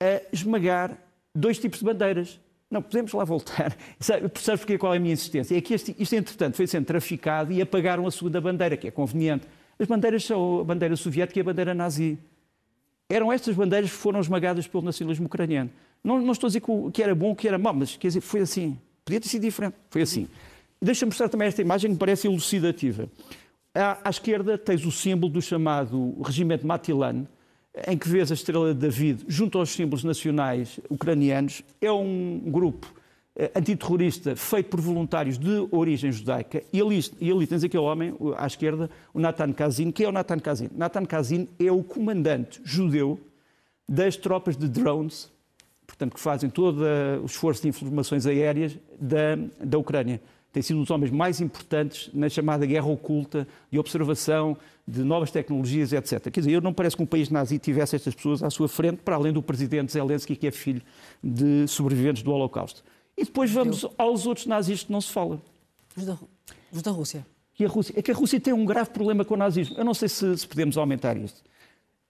a 0.00 0.22
esmagar 0.32 0.96
dois 1.34 1.58
tipos 1.58 1.80
de 1.80 1.84
bandeiras. 1.84 2.38
Não, 2.72 2.80
podemos 2.80 3.12
lá 3.12 3.22
voltar. 3.22 3.76
Sabes 4.00 4.60
porque 4.60 4.78
qual 4.78 4.94
é 4.94 4.96
a 4.96 5.00
minha 5.00 5.12
insistência? 5.12 5.54
É 5.54 5.60
que 5.60 5.74
este, 5.74 5.94
isto, 5.98 6.14
entretanto, 6.14 6.56
foi 6.56 6.66
sendo 6.66 6.86
traficado 6.86 7.52
e 7.52 7.60
apagaram 7.60 8.06
a 8.06 8.10
segunda 8.10 8.40
bandeira, 8.40 8.78
que 8.78 8.88
é 8.88 8.90
conveniente. 8.90 9.46
As 9.78 9.86
bandeiras 9.86 10.24
são 10.24 10.60
a 10.60 10.64
bandeira 10.64 10.96
soviética 10.96 11.38
e 11.38 11.42
a 11.42 11.44
bandeira 11.44 11.74
nazi. 11.74 12.18
Eram 13.10 13.30
estas 13.30 13.54
bandeiras 13.54 13.90
que 13.90 13.96
foram 13.96 14.20
esmagadas 14.20 14.66
pelo 14.66 14.82
nacionalismo 14.82 15.26
ucraniano. 15.26 15.68
Não, 16.02 16.18
não 16.22 16.32
estou 16.32 16.46
a 16.46 16.48
dizer 16.48 16.62
que 16.94 17.02
era 17.02 17.14
bom 17.14 17.34
que 17.34 17.46
era 17.46 17.58
mau, 17.58 17.74
mas 17.74 17.94
quer 17.94 18.08
dizer, 18.08 18.22
foi 18.22 18.40
assim. 18.40 18.78
Podia 19.04 19.20
ter 19.20 19.28
sido 19.28 19.42
diferente. 19.42 19.76
Foi 19.90 20.00
assim. 20.00 20.26
Deixa-me 20.80 21.10
mostrar 21.10 21.28
também 21.28 21.48
esta 21.48 21.60
imagem 21.60 21.90
que 21.90 21.92
me 21.92 21.98
parece 21.98 22.26
elucidativa. 22.26 23.06
À, 23.74 23.98
à, 24.02 24.08
esquerda 24.08 24.56
tens 24.56 24.86
o 24.86 24.90
símbolo 24.90 25.30
do 25.30 25.42
chamado 25.42 26.16
regimento 26.22 26.66
Matilan, 26.66 27.26
em 27.86 27.96
que 27.96 28.08
vês 28.08 28.30
a 28.30 28.34
estrela 28.34 28.74
de 28.74 28.80
David 28.80 29.24
junto 29.26 29.58
aos 29.58 29.70
símbolos 29.70 30.04
nacionais 30.04 30.78
ucranianos. 30.90 31.62
É 31.80 31.90
um 31.90 32.38
grupo 32.46 32.92
eh, 33.34 33.50
antiterrorista 33.54 34.36
feito 34.36 34.68
por 34.68 34.80
voluntários 34.80 35.38
de 35.38 35.66
origem 35.70 36.12
judaica. 36.12 36.62
E 36.72 36.80
ali, 36.80 37.00
e 37.18 37.30
ali 37.30 37.46
tens 37.46 37.64
aquele 37.64 37.82
homem, 37.82 38.14
à 38.36 38.46
esquerda, 38.46 38.90
o 39.14 39.18
Natan 39.18 39.52
Kazin. 39.52 39.90
Quem 39.90 40.04
é 40.04 40.08
o 40.08 40.12
Natan 40.12 40.38
Kazin? 40.38 40.68
Natan 40.76 41.06
Kazin 41.06 41.48
é 41.58 41.72
o 41.72 41.82
comandante 41.82 42.60
judeu 42.62 43.18
das 43.88 44.16
tropas 44.16 44.56
de 44.56 44.68
drones, 44.68 45.30
portanto, 45.86 46.14
que 46.14 46.20
fazem 46.20 46.50
todo 46.50 46.82
o 47.22 47.26
esforço 47.26 47.62
de 47.62 47.68
informações 47.68 48.26
aéreas 48.26 48.78
da, 49.00 49.36
da 49.64 49.78
Ucrânia. 49.78 50.20
Tem 50.52 50.62
sido 50.62 50.76
um 50.76 50.82
dos 50.82 50.90
homens 50.90 51.10
mais 51.10 51.40
importantes 51.40 52.10
na 52.12 52.28
chamada 52.28 52.66
guerra 52.66 52.86
oculta 52.86 53.48
de 53.70 53.78
observação 53.78 54.56
de 54.86 55.04
novas 55.04 55.30
tecnologias, 55.30 55.92
etc. 55.92 56.30
Quer 56.30 56.40
dizer, 56.40 56.52
eu 56.52 56.60
não 56.60 56.72
parece 56.72 56.96
que 56.96 57.02
um 57.02 57.06
país 57.06 57.30
nazi 57.30 57.58
tivesse 57.58 57.96
estas 57.96 58.14
pessoas 58.14 58.42
à 58.42 58.50
sua 58.50 58.68
frente, 58.68 58.98
para 58.98 59.14
além 59.14 59.32
do 59.32 59.42
presidente 59.42 59.92
Zelensky, 59.92 60.34
que 60.34 60.46
é 60.46 60.50
filho 60.50 60.82
de 61.22 61.66
sobreviventes 61.68 62.22
do 62.22 62.32
Holocausto. 62.32 62.82
E 63.16 63.24
depois 63.24 63.50
vamos 63.50 63.86
aos 63.96 64.26
outros 64.26 64.46
nazis 64.46 64.82
que 64.82 64.92
não 64.92 65.00
se 65.00 65.12
fala. 65.12 65.40
Os 65.96 66.04
da, 66.04 66.18
os 66.72 66.82
da 66.82 66.90
Rússia. 66.90 67.26
E 67.58 67.64
a 67.64 67.68
Rússia. 67.68 67.94
É 67.96 68.02
que 68.02 68.10
a 68.10 68.14
Rússia 68.14 68.40
tem 68.40 68.52
um 68.52 68.64
grave 68.64 68.90
problema 68.90 69.24
com 69.24 69.34
o 69.34 69.36
nazismo. 69.36 69.76
Eu 69.76 69.84
não 69.84 69.94
sei 69.94 70.08
se, 70.08 70.38
se 70.38 70.48
podemos 70.48 70.76
aumentar 70.76 71.16
isto. 71.16 71.42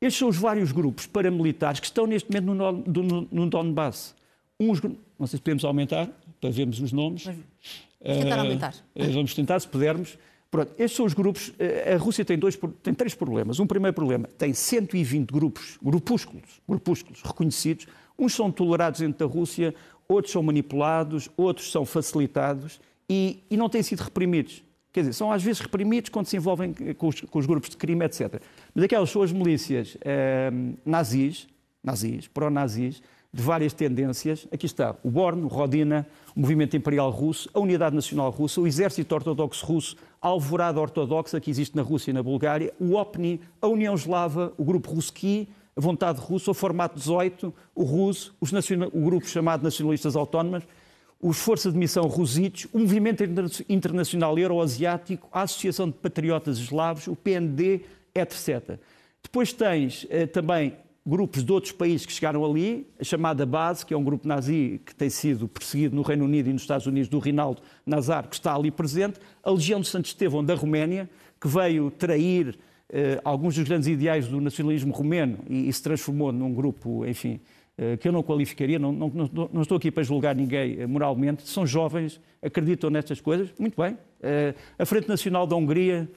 Estes 0.00 0.18
são 0.18 0.28
os 0.28 0.36
vários 0.36 0.72
grupos 0.72 1.06
paramilitares 1.06 1.78
que 1.78 1.86
estão 1.86 2.06
neste 2.06 2.30
momento 2.30 2.54
no, 2.54 3.02
no, 3.02 3.28
no 3.30 3.50
Donbass. 3.50 4.14
Uns, 4.58 4.80
não 4.82 5.26
sei 5.26 5.36
se 5.36 5.42
podemos 5.42 5.64
aumentar, 5.64 6.08
para 6.40 6.50
vermos 6.50 6.80
os 6.80 6.92
nomes. 6.92 7.24
Vamos 7.24 7.44
tentar 8.00 8.36
uh, 8.36 8.40
aumentar. 8.40 8.74
Uh, 8.96 9.12
vamos 9.12 9.34
tentar, 9.34 9.60
se 9.60 9.68
pudermos. 9.68 10.18
Pronto, 10.52 10.70
estes 10.78 10.94
são 10.94 11.06
os 11.06 11.14
grupos. 11.14 11.48
Uh, 11.48 11.94
a 11.94 11.96
Rússia 11.96 12.26
tem, 12.26 12.38
dois, 12.38 12.58
tem 12.82 12.92
três 12.92 13.14
problemas. 13.14 13.58
Um 13.58 13.66
primeiro 13.66 13.94
problema, 13.94 14.28
tem 14.36 14.52
120 14.52 15.30
grupos, 15.30 15.78
grupúsculos, 15.82 16.60
grupúsculos 16.68 17.22
reconhecidos. 17.22 17.86
Uns 18.18 18.34
são 18.34 18.52
tolerados 18.52 19.00
dentro 19.00 19.26
da 19.26 19.32
Rússia, 19.32 19.74
outros 20.06 20.30
são 20.30 20.42
manipulados, 20.42 21.30
outros 21.38 21.72
são 21.72 21.86
facilitados 21.86 22.78
e, 23.08 23.42
e 23.50 23.56
não 23.56 23.70
têm 23.70 23.82
sido 23.82 24.00
reprimidos. 24.00 24.62
Quer 24.92 25.00
dizer, 25.00 25.14
são 25.14 25.32
às 25.32 25.42
vezes 25.42 25.62
reprimidos 25.62 26.10
quando 26.10 26.26
se 26.26 26.36
envolvem 26.36 26.74
com 26.98 27.08
os, 27.08 27.22
com 27.22 27.38
os 27.38 27.46
grupos 27.46 27.70
de 27.70 27.78
crime, 27.78 28.04
etc. 28.04 28.42
Mas 28.74 28.84
aquelas 28.84 29.08
são 29.08 29.22
as 29.22 29.32
milícias 29.32 29.96
eh, 30.02 30.52
nazis, 30.84 31.48
nazis, 31.82 32.28
pró-nazis, 32.28 33.02
de 33.32 33.42
várias 33.42 33.72
tendências. 33.72 34.46
Aqui 34.52 34.66
está 34.66 34.94
o 35.02 35.10
Born, 35.10 35.44
o 35.44 35.46
Rodina, 35.46 36.06
o 36.36 36.40
Movimento 36.40 36.76
Imperial 36.76 37.10
Russo, 37.10 37.48
a 37.54 37.58
Unidade 37.58 37.96
Nacional 37.96 38.30
Russa, 38.30 38.60
o 38.60 38.66
Exército 38.66 39.14
Ortodoxo 39.14 39.64
Russo, 39.64 39.96
Alvorada 40.22 40.80
Ortodoxa, 40.80 41.40
que 41.40 41.50
existe 41.50 41.74
na 41.74 41.82
Rússia 41.82 42.12
e 42.12 42.14
na 42.14 42.22
Bulgária, 42.22 42.72
o 42.78 42.94
OPNI, 42.94 43.40
a 43.60 43.66
União 43.66 43.92
Eslava, 43.94 44.52
o 44.56 44.64
Grupo 44.64 44.92
Ruski, 44.92 45.48
a 45.76 45.80
vontade 45.80 46.20
russa, 46.20 46.50
o 46.50 46.54
formato 46.54 46.98
18, 46.98 47.52
o 47.74 47.82
russo, 47.82 48.34
o 48.40 49.00
grupo 49.00 49.26
chamado 49.26 49.62
Nacionalistas 49.62 50.14
Autónomas, 50.14 50.62
os 51.20 51.38
Forças 51.38 51.72
de 51.72 51.78
Missão 51.78 52.04
Rusitos, 52.06 52.66
o 52.72 52.78
Movimento 52.78 53.24
Internacional 53.68 54.38
Euroasiático, 54.38 55.28
a 55.32 55.42
Associação 55.42 55.86
de 55.86 55.94
Patriotas 55.94 56.58
Eslavos, 56.58 57.06
o 57.06 57.16
PND, 57.16 57.82
etc. 58.14 58.78
Depois 59.22 59.52
tens 59.52 60.06
eh, 60.10 60.26
também 60.26 60.76
grupos 61.04 61.44
de 61.44 61.52
outros 61.52 61.72
países 61.72 62.06
que 62.06 62.12
chegaram 62.12 62.44
ali, 62.44 62.86
a 62.98 63.04
chamada 63.04 63.44
Base, 63.44 63.84
que 63.84 63.92
é 63.92 63.96
um 63.96 64.04
grupo 64.04 64.26
nazi 64.26 64.80
que 64.86 64.94
tem 64.94 65.10
sido 65.10 65.48
perseguido 65.48 65.96
no 65.96 66.02
Reino 66.02 66.24
Unido 66.24 66.48
e 66.48 66.52
nos 66.52 66.62
Estados 66.62 66.86
Unidos, 66.86 67.08
do 67.08 67.18
Rinaldo 67.18 67.60
Nazar, 67.84 68.28
que 68.28 68.34
está 68.34 68.54
ali 68.54 68.70
presente, 68.70 69.18
a 69.42 69.50
Legião 69.50 69.80
de 69.80 69.88
Santo 69.88 70.06
Estevão 70.06 70.44
da 70.44 70.54
Roménia, 70.54 71.10
que 71.40 71.48
veio 71.48 71.90
trair 71.90 72.56
eh, 72.88 73.18
alguns 73.24 73.54
dos 73.56 73.64
grandes 73.64 73.88
ideais 73.88 74.28
do 74.28 74.40
nacionalismo 74.40 74.92
romeno 74.92 75.38
e, 75.48 75.68
e 75.68 75.72
se 75.72 75.82
transformou 75.82 76.30
num 76.30 76.52
grupo, 76.52 77.06
enfim, 77.06 77.40
eh, 77.78 77.96
que 77.96 78.06
eu 78.06 78.12
não 78.12 78.22
qualificaria, 78.22 78.78
não, 78.78 78.92
não, 78.92 79.10
não, 79.50 79.62
estou 79.62 79.78
aqui 79.78 79.90
para 79.90 80.02
julgar 80.02 80.36
ninguém 80.36 80.78
eh, 80.78 80.86
moralmente, 80.86 81.48
são 81.48 81.66
jovens, 81.66 82.20
acreditam 82.42 82.90
nestas 82.90 83.18
coisas, 83.20 83.48
muito 83.58 83.80
bem. 83.80 83.96
A 84.78 84.86
Frente 84.86 85.08
Nacional 85.08 85.48
da 85.48 85.56
Hungria, 85.56 86.08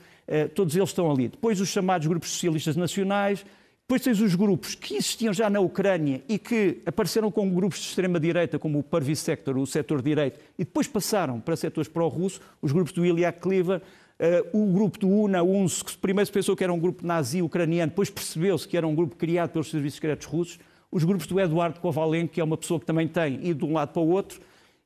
todos 0.53 0.75
eles 0.75 0.89
estão 0.89 1.09
ali. 1.09 1.27
Depois 1.27 1.59
os 1.59 1.69
chamados 1.69 2.05
grupos 2.05 2.29
socialistas 2.29 2.75
nacionais, 2.75 3.43
depois 3.87 4.01
tens 4.01 4.19
os 4.19 4.33
grupos 4.33 4.73
que 4.73 4.95
existiam 4.95 5.31
já 5.31 5.47
na 5.47 5.59
Ucrânia 5.59 6.23
e 6.27 6.39
que 6.39 6.81
apareceram 6.87 7.29
com 7.29 7.47
grupos 7.53 7.79
de 7.79 7.85
extrema-direita, 7.85 8.57
como 8.57 8.79
o 8.79 8.83
Parvi 8.83 9.15
Sector, 9.15 9.55
o 9.57 9.67
setor 9.67 10.01
direito, 10.01 10.39
e 10.57 10.65
depois 10.65 10.87
passaram 10.87 11.39
para 11.39 11.55
setores 11.55 11.87
pró-russo, 11.87 12.41
os 12.63 12.71
grupos 12.71 12.91
do 12.91 13.05
Ilya 13.05 13.31
Kliva, 13.31 13.81
Uh, 14.17 14.63
o 14.69 14.71
grupo 14.71 14.97
do 14.97 15.09
UNA, 15.09 15.43
UNS, 15.43 15.83
que 15.83 15.97
primeiro 15.97 16.25
se 16.25 16.31
pensou 16.31 16.55
que 16.55 16.63
era 16.63 16.71
um 16.71 16.79
grupo 16.79 17.05
nazi 17.05 17.41
ucraniano, 17.41 17.89
depois 17.89 18.09
percebeu-se 18.09 18.65
que 18.65 18.77
era 18.77 18.87
um 18.87 18.95
grupo 18.95 19.17
criado 19.17 19.49
pelos 19.49 19.69
serviços 19.69 19.95
secretos 19.95 20.25
russos. 20.25 20.57
Os 20.89 21.03
grupos 21.03 21.27
do 21.27 21.37
Eduardo 21.37 21.81
Kovalenko, 21.81 22.33
que 22.33 22.39
é 22.39 22.43
uma 22.45 22.55
pessoa 22.55 22.79
que 22.79 22.85
também 22.85 23.09
tem 23.09 23.45
ido 23.45 23.65
de 23.65 23.71
um 23.71 23.73
lado 23.73 23.91
para 23.91 24.01
o 24.01 24.07
outro. 24.07 24.39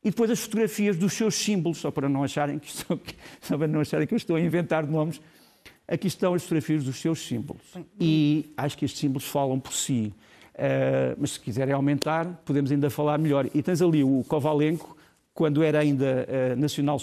E 0.03 0.09
depois 0.09 0.31
as 0.31 0.39
fotografias 0.39 0.97
dos 0.97 1.13
seus 1.13 1.35
símbolos, 1.35 1.77
só 1.77 1.91
para 1.91 2.09
não 2.09 2.23
acharem 2.23 2.57
que, 2.57 2.71
só 3.39 3.55
para 3.55 3.67
não 3.67 3.81
acharem 3.81 4.07
que 4.07 4.15
eu 4.15 4.17
estou 4.17 4.35
a 4.35 4.41
inventar 4.41 4.87
nomes. 4.87 5.21
Aqui 5.91 6.05
estão 6.07 6.35
as 6.35 6.43
fotografias 6.43 6.83
dos 6.83 6.97
seus 6.97 7.25
símbolos. 7.25 7.63
E 7.99 8.45
acho 8.55 8.77
que 8.77 8.85
estes 8.85 8.99
símbolos 8.99 9.25
falam 9.25 9.59
por 9.59 9.73
si. 9.73 10.13
Uh, 10.53 11.15
mas 11.17 11.31
se 11.31 11.39
quiserem 11.39 11.73
aumentar, 11.73 12.25
podemos 12.45 12.71
ainda 12.71 12.89
falar 12.89 13.17
melhor. 13.17 13.47
E 13.55 13.63
tens 13.63 13.81
ali 13.81 14.03
o 14.03 14.23
Kovalenko, 14.27 14.95
quando 15.33 15.63
era 15.63 15.79
ainda 15.79 16.27
uh, 16.27 16.59
nacional, 16.59 16.97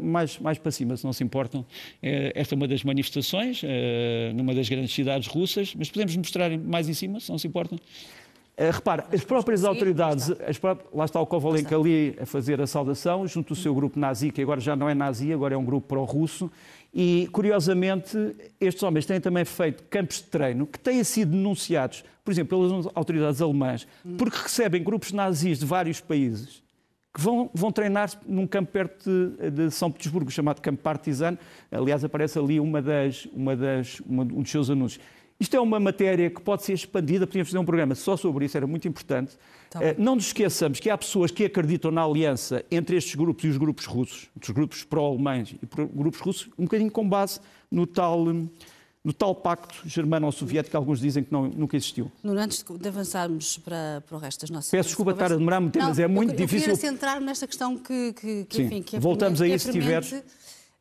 mais, 0.00 0.38
mais 0.38 0.58
para 0.58 0.70
cima, 0.70 0.96
se 0.96 1.04
não 1.04 1.12
se 1.12 1.22
importam. 1.22 1.60
Uh, 1.60 1.66
esta 2.34 2.54
é 2.54 2.56
uma 2.56 2.68
das 2.68 2.82
manifestações, 2.82 3.62
numa 4.34 4.54
das 4.54 4.68
grandes 4.68 4.94
cidades 4.94 5.28
russas, 5.28 5.74
mas 5.74 5.90
podemos 5.90 6.16
mostrar 6.16 6.56
mais 6.56 6.88
em 6.88 6.94
cima, 6.94 7.20
se 7.20 7.30
não 7.30 7.36
se 7.36 7.46
importam. 7.46 7.78
Uh, 8.56 8.70
repara, 8.72 9.06
as 9.12 9.24
próprias 9.24 9.64
autoridades, 9.64 10.30
as 10.46 10.58
pró 10.58 10.76
lá 10.94 11.06
está 11.06 11.20
o 11.20 11.26
Kovalenko 11.26 11.74
ali 11.74 12.14
a 12.20 12.26
fazer 12.26 12.60
a 12.60 12.66
saudação, 12.66 13.26
junto 13.26 13.54
ao 13.54 13.56
seu 13.56 13.74
grupo 13.74 13.98
nazi, 13.98 14.30
que 14.30 14.40
agora 14.40 14.60
já 14.60 14.76
não 14.76 14.88
é 14.88 14.94
nazi, 14.94 15.32
agora 15.32 15.54
é 15.54 15.58
um 15.58 15.64
grupo 15.64 15.88
pró-russo, 15.88 16.50
e 16.92 17.28
curiosamente 17.32 18.16
estes 18.60 18.82
homens 18.82 19.06
têm 19.06 19.20
também 19.20 19.44
feito 19.44 19.84
campos 19.84 20.16
de 20.16 20.24
treino 20.24 20.66
que 20.66 20.78
têm 20.78 21.02
sido 21.04 21.30
denunciados, 21.30 22.04
por 22.24 22.32
exemplo, 22.32 22.58
pelas 22.58 22.88
autoridades 22.94 23.40
alemãs, 23.40 23.86
porque 24.18 24.36
recebem 24.36 24.82
grupos 24.82 25.12
nazis 25.12 25.58
de 25.58 25.66
vários 25.66 26.00
países 26.00 26.62
que 27.12 27.20
vão, 27.20 27.50
vão 27.52 27.72
treinar 27.72 28.10
num 28.26 28.46
campo 28.46 28.70
perto 28.70 29.10
de, 29.10 29.50
de, 29.50 29.70
São 29.70 29.90
Petersburgo, 29.90 30.30
chamado 30.30 30.60
Campo 30.60 30.80
Partizan. 30.80 31.36
Aliás, 31.70 32.04
aparece 32.04 32.38
ali 32.38 32.60
uma 32.60 32.80
das, 32.80 33.26
uma 33.32 33.56
das, 33.56 34.00
uma, 34.00 34.22
um 34.22 34.42
dos 34.42 34.50
seus 34.50 34.70
anúncios. 34.70 35.02
Isto 35.38 35.56
é 35.56 35.60
uma 35.60 35.80
matéria 35.80 36.30
que 36.30 36.40
pode 36.40 36.62
ser 36.62 36.74
expandida, 36.74 37.26
podíamos 37.26 37.48
fazer 37.48 37.58
um 37.58 37.64
programa 37.64 37.94
só 37.94 38.16
sobre 38.16 38.44
isso, 38.44 38.56
era 38.56 38.66
muito 38.66 38.86
importante. 38.86 39.36
Tá 39.70 39.82
eh, 39.84 39.94
não 39.96 40.16
nos 40.16 40.26
esqueçamos 40.26 40.80
que 40.80 40.90
há 40.90 40.98
pessoas 40.98 41.30
que 41.30 41.44
acreditam 41.44 41.92
na 41.92 42.02
aliança 42.02 42.64
entre 42.72 42.96
estes 42.96 43.14
grupos 43.14 43.44
e 43.44 43.48
os 43.48 43.56
grupos 43.56 43.86
russos, 43.86 44.28
os 44.42 44.50
grupos 44.50 44.82
pró-alemães 44.82 45.52
e 45.52 45.60
grupos 45.94 46.20
russos, 46.20 46.48
um 46.58 46.64
bocadinho 46.64 46.90
com 46.90 47.08
base 47.08 47.40
no 47.70 47.86
tal 47.86 48.26
no 49.02 49.14
tal 49.14 49.34
pacto 49.34 49.76
germano-soviético 49.86 50.72
que 50.72 50.76
alguns 50.76 51.00
dizem 51.00 51.24
que 51.24 51.32
não, 51.32 51.48
nunca 51.48 51.74
existiu. 51.74 52.12
Nuno, 52.22 52.38
antes 52.38 52.62
de 52.62 52.88
avançarmos 52.88 53.56
para, 53.58 54.02
para 54.06 54.16
o 54.16 54.20
resto 54.20 54.42
das 54.42 54.50
nossas 54.50 54.70
Peço 54.70 54.88
desculpa 54.88 55.12
estar 55.12 55.32
a 55.32 55.36
demorar 55.36 55.58
muito 55.58 55.72
tempo, 55.72 55.86
mas 55.86 55.98
é 55.98 56.06
muito 56.06 56.32
eu, 56.32 56.36
difícil. 56.36 56.70
Eu 56.70 56.76
queria 56.76 56.90
centrar-me 56.90 57.24
nesta 57.24 57.46
questão 57.46 57.78
que, 57.78 58.12
que, 58.12 58.44
que, 58.44 58.56
Sim, 58.56 58.62
enfim, 58.64 58.82
que 58.82 58.96
é 58.96 59.00
voltamos 59.00 59.40
a 59.40 59.48
isso 59.48 59.66
se 59.66 59.72
tiver. 59.72 60.02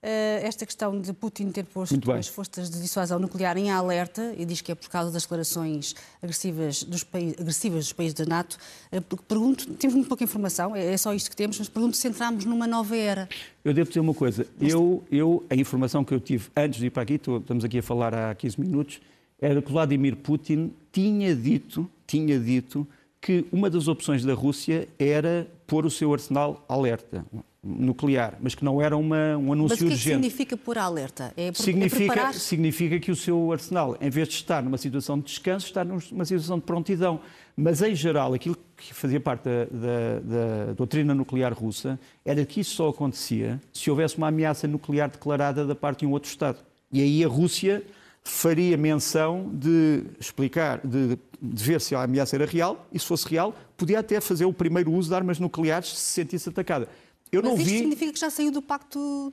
Uh, 0.02 0.40
esta 0.46 0.66
questão 0.66 1.02
de 1.02 1.12
Putin 1.12 1.52
ter 1.52 1.66
posto 1.66 1.94
as 2.14 2.28
forças 2.30 2.70
de 2.70 2.82
dissuasão 2.82 3.20
nuclear 3.20 3.58
em 3.58 3.70
alerta 3.70 4.34
e 4.38 4.46
diz 4.46 4.62
que 4.62 4.72
é 4.72 4.76
por 4.76 4.90
causa 4.90 5.12
das 5.12 5.24
declarações 5.24 5.94
agressivas 6.22 6.84
dos, 6.84 7.06
agressivas 7.38 7.84
dos 7.84 7.94
países 7.94 8.14
da 8.14 8.26
NATO. 8.26 8.58
Uh, 8.94 9.02
pergunto, 9.24 9.74
temos 9.74 9.96
muito 9.96 10.08
pouca 10.08 10.24
informação, 10.24 10.74
é, 10.74 10.94
é 10.94 10.98
só 10.98 11.14
isto 11.14 11.30
que 11.30 11.36
temos, 11.36 11.60
mas 11.60 11.68
pergunto 11.68 11.98
se 11.98 12.08
entramos 12.08 12.46
numa 12.46 12.66
nova 12.66 12.96
era. 12.96 13.28
Eu 13.62 13.74
devo 13.74 13.90
dizer 13.90 14.00
uma 14.00 14.14
coisa, 14.14 14.48
eu, 14.62 15.04
eu, 15.12 15.46
a 15.50 15.56
informação 15.56 16.06
que 16.06 16.14
eu 16.14 16.20
tive 16.22 16.50
antes 16.56 16.80
de 16.80 16.86
ir 16.86 16.92
para 16.92 17.04
aqui, 17.04 17.16
estamos 17.16 17.66
aqui 17.66 17.80
a 17.80 17.84
falar 17.84 18.14
há 18.14 18.34
15 18.34 18.62
minutos, 18.62 19.02
era 19.42 19.62
que 19.62 19.70
Vladimir 19.70 20.16
Putin 20.16 20.72
tinha 20.94 21.36
dito, 21.36 21.90
tinha 22.08 22.40
dito 22.40 22.88
que 23.22 23.46
uma 23.52 23.70
das 23.70 23.88
opções 23.88 24.24
da 24.24 24.34
Rússia 24.34 24.88
era 24.98 25.48
pôr 25.68 25.86
o 25.86 25.92
seu 25.92 26.14
arsenal 26.14 26.66
alerta 26.68 27.26
nuclear, 27.62 28.38
mas 28.40 28.56
que 28.56 28.64
não 28.64 28.82
era 28.82 28.96
uma, 28.96 29.38
um 29.38 29.52
anúncio 29.52 29.76
mas 29.76 29.82
o 29.82 29.86
que 29.86 29.92
urgente. 29.92 30.16
Significa 30.16 30.58
pôr 30.58 30.78
alerta? 30.78 31.34
É, 31.36 31.52
significa, 31.54 32.22
é 32.22 32.34
significa 32.34 33.00
que 33.00 33.12
o 33.12 33.16
seu 33.16 33.52
arsenal, 33.52 33.98
em 34.00 34.10
vez 34.10 34.30
de 34.30 34.36
estar 34.36 34.64
numa 34.64 34.78
situação 34.78 35.20
de 35.20 35.26
descanso, 35.26 35.66
está 35.66 35.84
numa 35.84 36.26
situação 36.26 36.58
de 36.58 36.64
prontidão. 36.64 37.20
Mas, 37.58 37.82
em 37.82 37.94
geral, 37.94 38.34
aquilo 38.34 38.58
que 38.78 38.94
fazia 38.94 39.20
parte 39.20 39.44
da, 39.44 39.66
da, 39.66 40.20
da 40.68 40.74
doutrina 40.74 41.14
nuclear 41.14 41.54
russa 41.54 42.00
era 42.24 42.46
que 42.46 42.62
isso 42.62 42.76
só 42.76 42.90
acontecia 42.90 43.60
se 43.74 43.90
houvesse 43.90 44.18
uma 44.18 44.30
ameaça 44.30 44.66
nuclear 44.66 45.10
declarada 45.10 45.66
da 45.66 45.76
parte 45.76 46.00
de 46.00 46.06
um 46.06 46.12
outro 46.12 46.30
Estado. 46.30 46.60
E 46.92 47.02
aí 47.02 47.24
a 47.24 47.28
Rússia 47.28 47.84
faria 48.30 48.78
menção 48.78 49.50
de 49.54 50.04
explicar, 50.20 50.86
de, 50.86 51.18
de, 51.42 51.64
ver 51.64 51.82
se 51.82 51.96
a 51.96 52.04
ameaça 52.04 52.36
era 52.36 52.46
real, 52.46 52.88
e 52.92 53.00
se 53.00 53.06
fosse 53.06 53.28
real, 53.28 53.54
podia 53.76 54.00
até 54.00 54.20
fazer 54.22 54.46
o 54.46 54.54
primeiro 54.54 54.92
uso 54.92 55.10
de 55.10 55.16
armas 55.16 55.40
nucleares 55.40 55.90
se 55.90 55.96
se 55.96 56.14
sentisse 56.14 56.50
atacada. 56.50 56.88
Eu 57.32 57.42
Mas 57.42 57.52
não 57.52 57.58
isto 57.58 57.70
vi... 57.70 57.78
significa 57.80 58.14
que 58.14 58.20
já 58.20 58.30
saiu 58.30 58.52
do 58.52 58.62
pacto 58.62 59.32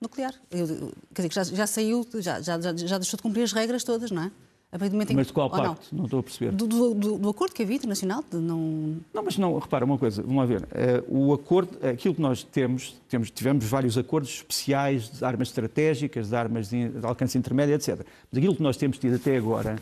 nuclear. 0.00 0.34
Eu, 0.50 0.92
quer 1.14 1.22
dizer, 1.22 1.28
que 1.28 1.34
já, 1.34 1.44
já 1.44 1.66
saiu, 1.66 2.06
já, 2.14 2.40
já, 2.40 2.58
já 2.60 2.98
deixou 2.98 3.16
de 3.16 3.22
cumprir 3.22 3.42
as 3.42 3.52
regras 3.52 3.82
todas, 3.82 4.10
não 4.10 4.24
é? 4.24 4.30
Mas 5.14 5.28
de 5.28 5.32
qual 5.32 5.48
pacto? 5.48 5.86
Não? 5.92 5.98
não? 5.98 6.04
estou 6.04 6.20
a 6.20 6.22
perceber. 6.22 6.50
Do, 6.52 6.66
do, 6.66 6.94
do, 6.94 7.18
do, 7.18 7.28
acordo 7.28 7.54
que 7.54 7.62
havia 7.62 7.76
internacional? 7.76 8.24
De 8.28 8.36
não... 8.38 8.96
não, 9.12 9.22
mas 9.22 9.38
não, 9.38 9.56
repara 9.58 9.84
uma 9.84 9.96
coisa, 9.96 10.22
vamos 10.22 10.36
lá 10.36 10.46
ver. 10.46 10.62
Uh, 10.62 11.28
o 11.28 11.32
acordo, 11.32 11.78
aquilo 11.86 12.14
que 12.14 12.20
nós 12.20 12.42
temos, 12.42 13.00
temos, 13.08 13.30
tivemos 13.30 13.64
vários 13.64 13.96
acordos 13.96 14.30
especiais 14.30 15.10
de 15.10 15.24
armas 15.24 15.48
estratégicas, 15.48 16.28
de 16.28 16.36
armas 16.36 16.70
de, 16.70 16.88
de 16.88 17.06
alcance 17.06 17.38
intermédio, 17.38 17.74
etc. 17.74 18.00
Mas 18.30 18.38
aquilo 18.38 18.56
que 18.56 18.62
nós 18.62 18.76
temos 18.76 18.98
tido 18.98 19.14
até 19.14 19.36
agora 19.36 19.76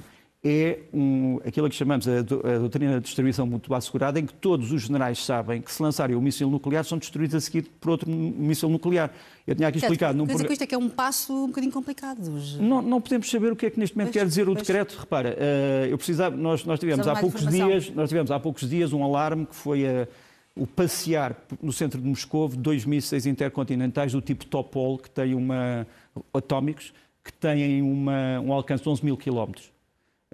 é 0.44 0.80
um, 0.92 1.38
aquilo 1.46 1.70
que 1.70 1.76
chamamos 1.76 2.08
a, 2.08 2.18
a 2.18 2.58
doutrina 2.58 2.94
de 2.94 3.02
distribuição 3.02 3.46
muito 3.46 3.72
assegurada, 3.72 4.18
em 4.18 4.26
que 4.26 4.34
todos 4.34 4.72
os 4.72 4.82
generais 4.82 5.24
sabem 5.24 5.62
que 5.62 5.70
se 5.70 5.80
lançarem 5.80 6.16
um 6.16 6.20
míssil 6.20 6.50
nuclear 6.50 6.84
são 6.84 6.98
destruídos 6.98 7.36
a 7.36 7.40
seguir 7.40 7.70
por 7.80 7.90
outro 7.90 8.10
míssil 8.10 8.68
nuclear. 8.68 9.12
Eu 9.46 9.54
tinha 9.54 9.68
aqui 9.68 9.78
explicado... 9.78 10.18
Quer 10.26 10.32
dizer 10.32 10.46
que 10.46 10.52
isto 10.52 10.62
é 10.62 10.66
que 10.66 10.74
é 10.74 10.78
um 10.78 10.88
passo 10.88 11.44
um 11.44 11.46
bocadinho 11.46 11.72
complicado. 11.72 12.18
Não, 12.58 12.82
não 12.82 13.00
podemos 13.00 13.30
saber 13.30 13.52
o 13.52 13.56
que 13.56 13.66
é 13.66 13.70
que 13.70 13.78
neste 13.78 13.96
momento 13.96 14.12
quer 14.12 14.26
dizer 14.26 14.48
o 14.48 14.54
decreto. 14.54 14.96
Repara, 14.98 15.30
uh, 15.30 15.86
eu 15.86 15.96
precisava... 15.96 16.36
Nós, 16.36 16.64
nós 16.64 16.80
tivemos 16.80 17.06
há 17.06 17.14
poucos 17.14 17.46
dias, 17.46 17.90
nós 17.90 18.08
tivemos 18.08 18.30
há 18.32 18.40
poucos 18.40 18.68
dias 18.68 18.92
um 18.92 19.04
alarme 19.04 19.46
que 19.46 19.54
foi 19.54 19.86
a, 19.86 20.08
o 20.56 20.66
passear 20.66 21.36
no 21.62 21.72
centro 21.72 22.00
de 22.00 22.08
Moscou 22.08 22.48
dois 22.48 22.84
mísseis 22.84 23.26
intercontinentais 23.26 24.10
do 24.10 24.20
tipo 24.20 24.44
Topol, 24.46 24.98
que 24.98 25.08
têm 25.08 25.34
uma... 25.34 25.86
atómicos, 26.34 26.92
que 27.22 27.32
têm 27.32 27.80
uma, 27.80 28.40
um 28.40 28.52
alcance 28.52 28.82
de 28.82 28.88
11 28.88 29.04
mil 29.04 29.16
quilómetros. 29.16 29.71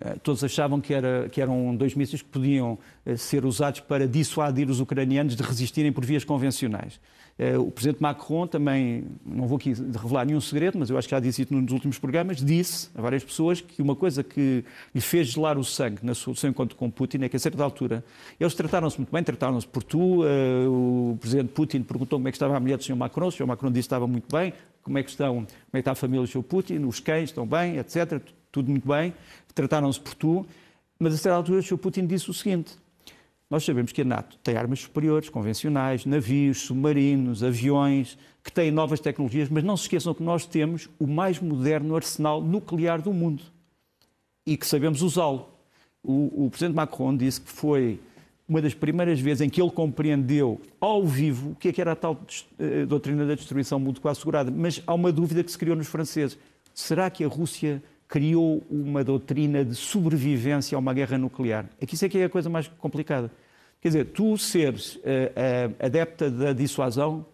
Eh, 0.00 0.16
todos 0.22 0.42
achavam 0.44 0.80
que, 0.80 0.94
era, 0.94 1.28
que, 1.28 1.40
eram 1.40 1.74
dois 1.74 1.94
mísseis 1.94 2.22
que 2.22 2.28
podiam 2.28 2.78
eh, 3.04 3.16
ser 3.16 3.44
usados 3.44 3.80
para 3.80 4.06
dissuadir 4.06 4.70
os 4.70 4.80
ucranianos 4.80 5.34
de 5.34 5.42
resistirem 5.42 5.92
por 5.92 6.04
vias 6.04 6.24
convencionais. 6.24 7.00
Eh, 7.36 7.58
o 7.58 7.70
presidente 7.70 8.00
Macron 8.00 8.46
também, 8.46 9.04
não 9.26 9.46
vou 9.46 9.56
aqui 9.56 9.72
revelar 9.72 10.24
nenhum 10.24 10.40
segredo, 10.40 10.78
mas 10.78 10.88
eu 10.88 10.96
acho 10.96 11.08
que 11.08 11.12
já 11.12 11.20
disse 11.20 11.42
isso 11.42 11.52
nos 11.52 11.72
últimos 11.72 11.98
programas, 11.98 12.36
disse 12.36 12.90
a 12.94 13.02
várias 13.02 13.24
pessoas 13.24 13.60
que 13.60 13.82
uma 13.82 13.96
coisa 13.96 14.22
que 14.22 14.64
lhe 14.94 15.00
fez 15.00 15.28
gelar 15.28 15.58
o 15.58 15.64
sangue 15.64 15.98
no 16.02 16.14
seu 16.14 16.48
encontro 16.48 16.76
com 16.76 16.88
Putin 16.90 17.18
é 17.22 17.28
que 17.28 17.36
a 17.36 17.40
certa 17.40 17.62
altura 17.62 18.04
eles 18.38 18.54
trataram-se 18.54 18.98
muito 18.98 19.12
bem, 19.12 19.22
trataram-se 19.22 19.66
por 19.66 19.82
tu, 19.82 20.24
o 20.24 21.16
presidente 21.20 21.50
Putin 21.52 21.82
perguntou 21.82 22.18
como 22.18 22.28
é 22.28 22.30
que 22.32 22.36
estava 22.36 22.56
a 22.56 22.60
mulher 22.60 22.76
do 22.76 22.84
Sr. 22.84 22.96
Macron, 22.96 23.28
o 23.28 23.32
Sr. 23.32 23.46
Macron 23.46 23.70
disse 23.70 23.82
que 23.82 23.94
estava 23.94 24.06
muito 24.06 24.34
bem, 24.34 24.52
como 24.82 24.98
é 24.98 25.02
que 25.02 25.10
estão, 25.10 25.34
como 25.34 25.46
é 25.72 25.76
que 25.76 25.78
está 25.78 25.92
a 25.92 25.94
família 25.94 26.26
do 26.26 26.28
Sr. 26.28 26.42
Putin, 26.42 26.78
os 26.84 26.98
cães 26.98 27.30
estão 27.30 27.46
bem, 27.46 27.78
etc 27.78 28.20
tudo 28.50 28.70
muito 28.70 28.88
bem, 28.88 29.12
trataram-se 29.58 30.00
por 30.00 30.14
tu, 30.14 30.46
mas 30.98 31.14
a 31.14 31.16
certa 31.16 31.36
altura 31.36 31.58
o 31.58 31.62
Sr. 31.62 31.78
Putin 31.78 32.06
disse 32.06 32.30
o 32.30 32.34
seguinte: 32.34 32.76
nós 33.50 33.64
sabemos 33.64 33.92
que 33.92 34.02
a 34.02 34.04
NATO 34.04 34.38
tem 34.42 34.56
armas 34.56 34.80
superiores, 34.80 35.28
convencionais, 35.28 36.04
navios, 36.06 36.62
submarinos, 36.62 37.42
aviões, 37.42 38.16
que 38.44 38.52
têm 38.52 38.70
novas 38.70 39.00
tecnologias, 39.00 39.48
mas 39.48 39.64
não 39.64 39.76
se 39.76 39.82
esqueçam 39.84 40.14
que 40.14 40.22
nós 40.22 40.46
temos 40.46 40.88
o 40.98 41.06
mais 41.06 41.40
moderno 41.40 41.96
arsenal 41.96 42.40
nuclear 42.40 43.02
do 43.02 43.12
mundo 43.12 43.42
e 44.46 44.56
que 44.56 44.66
sabemos 44.66 45.02
usá-lo. 45.02 45.48
O, 46.02 46.46
o 46.46 46.50
Presidente 46.50 46.76
Macron 46.76 47.16
disse 47.16 47.40
que 47.40 47.50
foi 47.50 48.00
uma 48.48 48.62
das 48.62 48.72
primeiras 48.72 49.20
vezes 49.20 49.40
em 49.42 49.50
que 49.50 49.60
ele 49.60 49.70
compreendeu 49.70 50.60
ao 50.80 51.04
vivo 51.06 51.50
o 51.50 51.54
que, 51.56 51.68
é 51.68 51.72
que 51.72 51.80
era 51.80 51.92
a 51.92 51.96
tal 51.96 52.12
uh, 52.12 52.86
doutrina 52.86 53.26
da 53.26 53.34
destruição 53.34 53.78
mútua 53.78 54.12
assegurada. 54.12 54.50
Mas 54.50 54.82
há 54.86 54.94
uma 54.94 55.12
dúvida 55.12 55.42
que 55.42 55.50
se 55.50 55.58
criou 55.58 55.76
nos 55.76 55.88
franceses. 55.88 56.38
Será 56.72 57.10
que 57.10 57.24
a 57.24 57.28
Rússia 57.28 57.82
criou 58.08 58.64
uma 58.70 59.04
doutrina 59.04 59.64
de 59.64 59.74
sobrevivência 59.74 60.74
a 60.74 60.78
uma 60.78 60.94
guerra 60.94 61.18
nuclear. 61.18 61.66
Aqui 61.80 61.94
isso 61.94 62.04
é 62.06 62.08
que 62.08 62.18
é 62.18 62.24
a 62.24 62.28
coisa 62.28 62.48
mais 62.48 62.66
complicada. 62.66 63.30
Quer 63.80 63.88
dizer, 63.88 64.04
tu 64.06 64.36
seres 64.38 64.96
uh, 64.96 64.98
uh, 64.98 65.76
adepta 65.78 66.30
da 66.30 66.52
dissuasão, 66.52 67.24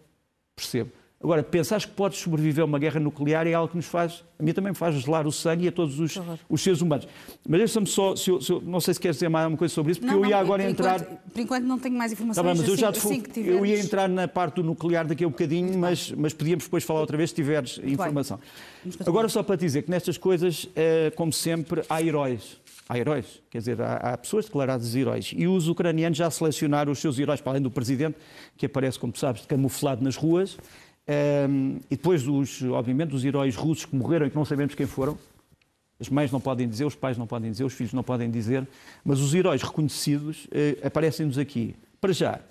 percebo. 0.55 0.91
Agora, 1.25 1.41
pensares 1.41 1.85
que 1.85 1.91
podes 1.91 2.19
sobreviver 2.19 2.61
a 2.61 2.65
uma 2.65 2.77
guerra 2.77 2.99
nuclear 2.99 3.47
é 3.47 3.53
algo 3.55 3.69
que 3.69 3.75
nos 3.75 3.87
faz, 3.87 4.23
a 4.37 4.43
mim 4.43 4.53
também 4.53 4.71
me 4.71 4.77
faz 4.77 4.93
gelar 4.93 5.25
o 5.25 5.31
sangue 5.31 5.65
e 5.65 5.67
a 5.69 5.71
todos 5.71 5.99
os, 5.99 6.21
os 6.47 6.61
seres 6.61 6.81
humanos. 6.81 7.07
Mas 7.49 7.61
deixa-me 7.61 7.87
só, 7.87 8.15
se 8.15 8.29
eu, 8.29 8.39
se 8.39 8.51
eu, 8.51 8.61
não 8.61 8.79
sei 8.79 8.93
se 8.93 8.99
queres 8.99 9.15
dizer 9.15 9.27
mais 9.27 9.45
alguma 9.45 9.57
coisa 9.57 9.73
sobre 9.73 9.93
isso, 9.93 10.01
porque 10.01 10.13
não, 10.13 10.21
eu 10.21 10.29
ia 10.29 10.35
não, 10.35 10.43
agora 10.43 10.61
por 10.61 10.69
entrar... 10.69 11.01
Enquanto, 11.01 11.31
por 11.31 11.41
enquanto 11.41 11.63
não 11.63 11.79
tenho 11.79 11.97
mais 11.97 12.11
informações. 12.11 12.35
Tá 12.35 12.43
bem, 12.43 12.51
mas 12.51 12.61
assim, 12.61 12.71
eu 12.71 12.77
já 12.77 12.91
te 12.91 12.99
assim. 12.99 13.23
Eu 13.37 13.65
ia 13.65 13.79
entrar 13.79 14.07
na 14.07 14.27
parte 14.27 14.57
do 14.57 14.63
nuclear 14.63 15.07
daqui 15.07 15.23
a 15.23 15.27
um 15.27 15.31
bocadinho, 15.31 15.75
mas, 15.79 16.11
mas 16.11 16.31
podíamos 16.31 16.65
depois 16.65 16.83
falar 16.83 16.99
outra 16.99 17.17
vez 17.17 17.31
se 17.31 17.35
tiveres 17.37 17.79
Muito 17.79 17.93
informação. 17.93 18.39
Agora, 19.03 19.27
só 19.27 19.41
para 19.41 19.55
dizer 19.55 19.81
que 19.81 19.89
nestas 19.89 20.19
coisas, 20.19 20.69
é, 20.75 21.11
como 21.15 21.33
sempre, 21.33 21.81
há 21.89 22.03
heróis. 22.03 22.63
Há 22.87 22.99
heróis, 22.99 23.41
quer 23.49 23.57
dizer, 23.57 23.81
há, 23.81 23.95
há, 23.95 24.17
pessoas 24.17 24.45
declaradas 24.45 24.95
heróis. 24.95 25.33
E 25.35 25.47
os 25.47 25.67
ucranianos 25.67 26.19
já 26.19 26.29
selecionaram 26.29 26.91
os 26.91 26.99
seus 26.99 27.17
heróis, 27.17 27.41
para 27.41 27.53
além 27.53 27.61
do 27.63 27.71
presidente, 27.71 28.15
que 28.55 28.67
aparece, 28.67 28.99
como 28.99 29.11
tu 29.11 29.17
sabes, 29.17 29.43
camuflado 29.47 30.03
nas 30.03 30.15
ruas. 30.15 30.55
Um, 31.07 31.79
e 31.89 31.95
depois, 31.95 32.23
dos, 32.23 32.63
obviamente, 32.63 33.09
dos 33.09 33.23
heróis 33.23 33.55
russos 33.55 33.85
que 33.85 33.95
morreram 33.95 34.25
e 34.25 34.29
que 34.29 34.35
não 34.35 34.45
sabemos 34.45 34.73
quem 34.73 34.85
foram. 34.85 35.17
As 35.99 36.09
mães 36.09 36.31
não 36.31 36.41
podem 36.41 36.67
dizer, 36.67 36.85
os 36.85 36.95
pais 36.95 37.17
não 37.17 37.27
podem 37.27 37.51
dizer, 37.51 37.63
os 37.63 37.73
filhos 37.73 37.93
não 37.93 38.03
podem 38.03 38.29
dizer, 38.29 38.67
mas 39.03 39.21
os 39.21 39.33
heróis 39.33 39.61
reconhecidos 39.61 40.45
eh, 40.51 40.77
aparecem-nos 40.83 41.37
aqui. 41.37 41.73
Para 42.01 42.11
já, 42.11 42.41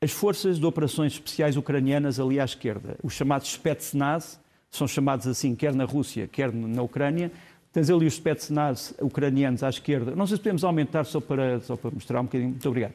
as 0.00 0.12
forças 0.12 0.58
de 0.58 0.64
operações 0.64 1.14
especiais 1.14 1.56
ucranianas 1.56 2.20
ali 2.20 2.38
à 2.38 2.44
esquerda, 2.44 2.96
os 3.02 3.12
chamados 3.12 3.50
Spetsnaz, 3.50 4.38
são 4.70 4.88
chamados 4.88 5.26
assim 5.26 5.54
quer 5.54 5.74
na 5.74 5.84
Rússia, 5.84 6.26
quer 6.26 6.52
na 6.52 6.82
Ucrânia. 6.82 7.30
Tens 7.72 7.90
ali 7.90 8.06
os 8.06 8.14
Spetsnaz 8.14 8.94
ucranianos 9.00 9.62
à 9.62 9.68
esquerda. 9.68 10.16
Não 10.16 10.26
sei 10.26 10.36
se 10.36 10.42
podemos 10.42 10.64
aumentar 10.64 11.04
só 11.04 11.20
para, 11.20 11.60
só 11.60 11.76
para 11.76 11.90
mostrar 11.90 12.20
um 12.20 12.24
bocadinho. 12.24 12.50
Muito 12.50 12.68
obrigado. 12.68 12.94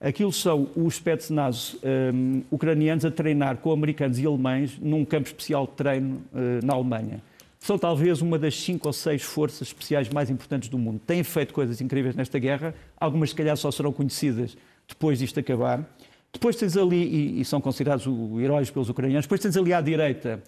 Aquilo 0.00 0.30
são 0.30 0.68
os 0.76 0.96
Spetsnaz 0.96 1.76
um, 1.82 2.42
ucranianos 2.50 3.04
a 3.04 3.10
treinar 3.10 3.56
com 3.56 3.72
americanos 3.72 4.18
e 4.18 4.26
alemães 4.26 4.78
num 4.78 5.04
campo 5.06 5.26
especial 5.26 5.66
de 5.66 5.72
treino 5.72 6.22
uh, 6.32 6.64
na 6.64 6.74
Alemanha. 6.74 7.22
São 7.58 7.78
talvez 7.78 8.20
uma 8.20 8.38
das 8.38 8.54
cinco 8.60 8.88
ou 8.88 8.92
seis 8.92 9.22
forças 9.22 9.68
especiais 9.68 10.08
mais 10.10 10.28
importantes 10.28 10.68
do 10.68 10.78
mundo. 10.78 11.00
Têm 11.04 11.24
feito 11.24 11.54
coisas 11.54 11.80
incríveis 11.80 12.14
nesta 12.14 12.38
guerra, 12.38 12.74
algumas, 13.00 13.30
se 13.30 13.34
calhar, 13.34 13.56
só 13.56 13.70
serão 13.70 13.90
conhecidas 13.90 14.56
depois 14.86 15.18
disto 15.18 15.40
acabar. 15.40 15.84
Depois 16.30 16.56
tens 16.56 16.76
ali, 16.76 17.02
e, 17.02 17.40
e 17.40 17.44
são 17.46 17.58
considerados 17.60 18.06
o, 18.06 18.38
heróis 18.38 18.70
pelos 18.70 18.90
ucranianos, 18.90 19.24
depois 19.24 19.40
tens 19.40 19.56
ali 19.56 19.72
à 19.72 19.80
direita, 19.80 20.42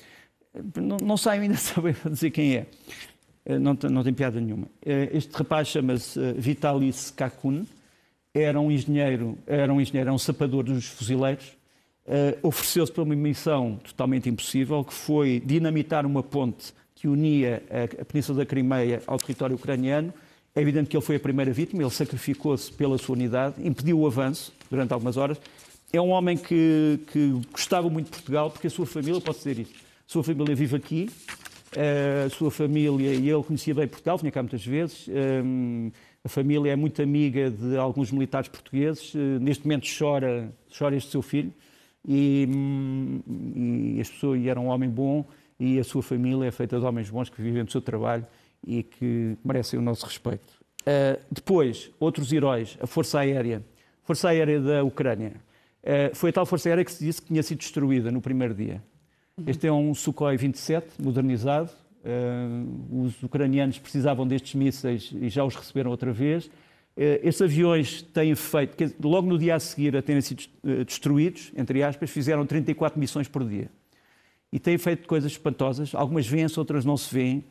não, 0.76 0.98
não 0.98 1.16
sei 1.16 1.32
ainda 1.32 1.56
saber 1.58 1.96
dizer 2.04 2.30
quem 2.30 2.56
é, 2.56 2.66
eh, 3.46 3.58
não, 3.58 3.76
não 3.90 4.04
tem 4.04 4.12
piada 4.12 4.38
nenhuma. 4.38 4.66
Eh, 4.84 5.08
este 5.14 5.32
rapaz 5.32 5.68
chama-se 5.68 6.20
Vitalis 6.34 7.10
Kakun 7.10 7.64
era 8.42 8.60
um 8.60 8.70
engenheiro, 8.70 9.38
era 9.46 9.72
um 9.72 9.80
engenheiro, 9.80 10.08
era 10.08 10.14
um 10.14 10.18
sapador 10.18 10.64
dos 10.64 10.86
fuzileiros, 10.86 11.46
uh, 12.06 12.38
ofereceu-se 12.42 12.92
para 12.92 13.02
uma 13.02 13.14
missão 13.14 13.78
totalmente 13.84 14.28
impossível, 14.28 14.84
que 14.84 14.94
foi 14.94 15.40
dinamitar 15.44 16.06
uma 16.06 16.22
ponte 16.22 16.72
que 16.94 17.06
unia 17.06 17.62
a, 17.70 18.02
a 18.02 18.04
Península 18.04 18.38
da 18.38 18.46
Crimeia 18.46 19.02
ao 19.06 19.18
território 19.18 19.56
ucraniano. 19.56 20.12
É 20.54 20.60
evidente 20.60 20.90
que 20.90 20.96
ele 20.96 21.04
foi 21.04 21.16
a 21.16 21.20
primeira 21.20 21.52
vítima, 21.52 21.82
ele 21.82 21.90
sacrificou-se 21.90 22.72
pela 22.72 22.98
sua 22.98 23.14
unidade, 23.14 23.54
impediu 23.64 24.00
o 24.00 24.06
avanço 24.06 24.52
durante 24.68 24.92
algumas 24.92 25.16
horas. 25.16 25.38
É 25.92 26.00
um 26.00 26.10
homem 26.10 26.36
que, 26.36 26.98
que 27.12 27.40
gostava 27.52 27.88
muito 27.88 28.06
de 28.06 28.10
Portugal, 28.12 28.50
porque 28.50 28.66
a 28.66 28.70
sua 28.70 28.84
família, 28.84 29.20
posso 29.20 29.38
dizer 29.38 29.60
isso, 29.60 29.72
a 29.74 30.12
sua 30.12 30.24
família 30.24 30.54
vive 30.54 30.76
aqui, 30.76 31.08
eh, 31.76 32.24
a 32.26 32.30
sua 32.30 32.50
família, 32.50 33.14
e 33.14 33.30
ele 33.30 33.42
conhecia 33.42 33.74
bem 33.74 33.86
Portugal, 33.86 34.18
vinha 34.18 34.32
cá 34.32 34.42
muitas 34.42 34.64
vezes, 34.64 35.06
um, 35.08 35.88
eh, 35.88 35.92
a 36.24 36.28
família 36.28 36.72
é 36.72 36.76
muito 36.76 37.00
amiga 37.00 37.50
de 37.50 37.76
alguns 37.76 38.10
militares 38.10 38.48
portugueses. 38.48 39.14
Eh, 39.14 39.38
neste 39.38 39.64
momento 39.64 39.86
chora, 39.98 40.52
chora 40.76 40.96
este 40.96 41.10
seu 41.10 41.22
filho. 41.22 41.52
E, 42.06 42.46
hum, 42.48 43.20
e, 43.96 44.00
as 44.00 44.10
pessoas, 44.10 44.40
e 44.40 44.48
era 44.48 44.58
um 44.58 44.66
homem 44.66 44.88
bom 44.88 45.26
e 45.60 45.78
a 45.78 45.84
sua 45.84 46.02
família 46.02 46.46
é 46.46 46.50
feita 46.50 46.78
de 46.78 46.84
homens 46.84 47.10
bons 47.10 47.28
que 47.28 47.42
vivem 47.42 47.64
do 47.64 47.72
seu 47.72 47.80
trabalho 47.80 48.26
e 48.66 48.82
que 48.82 49.36
merecem 49.44 49.78
o 49.78 49.82
nosso 49.82 50.06
respeito. 50.06 50.58
Uh, 50.82 51.20
depois, 51.30 51.90
outros 51.98 52.32
heróis, 52.32 52.78
a 52.80 52.86
Força 52.86 53.18
Aérea. 53.20 53.62
Força 54.04 54.28
Aérea 54.28 54.60
da 54.60 54.84
Ucrânia. 54.84 55.34
Uh, 55.82 56.14
foi 56.14 56.30
a 56.30 56.32
tal 56.32 56.46
Força 56.46 56.68
Aérea 56.68 56.84
que 56.84 56.92
se 56.92 57.04
disse 57.04 57.20
que 57.20 57.28
tinha 57.28 57.42
sido 57.42 57.58
destruída 57.58 58.10
no 58.10 58.20
primeiro 58.20 58.54
dia. 58.54 58.82
Este 59.46 59.66
é 59.66 59.72
um 59.72 59.94
Sukhoi 59.94 60.36
27, 60.36 61.00
modernizado, 61.00 61.70
os 62.90 63.22
ucranianos 63.22 63.78
precisavam 63.78 64.26
destes 64.26 64.54
mísseis 64.54 65.12
e 65.20 65.28
já 65.28 65.44
os 65.44 65.54
receberam 65.54 65.90
outra 65.90 66.12
vez. 66.12 66.50
Eh, 66.96 67.20
estes 67.22 67.42
aviões 67.42 68.02
têm 68.02 68.34
feito, 68.34 68.94
logo 69.00 69.28
no 69.28 69.38
dia 69.38 69.54
a 69.54 69.60
seguir 69.60 69.96
a 69.96 70.02
terem 70.02 70.20
sido 70.20 70.44
eh, 70.64 70.84
destruídos, 70.84 71.52
entre 71.56 71.82
aspas, 71.82 72.10
fizeram 72.10 72.44
34 72.44 72.98
missões 72.98 73.28
por 73.28 73.44
dia. 73.44 73.70
E 74.52 74.58
têm 74.58 74.76
feito 74.78 75.06
coisas 75.06 75.30
espantosas, 75.30 75.94
algumas 75.94 76.26
vêm-se, 76.26 76.58
outras 76.58 76.84
não 76.84 76.96
se 76.96 77.14
vêem. 77.14 77.44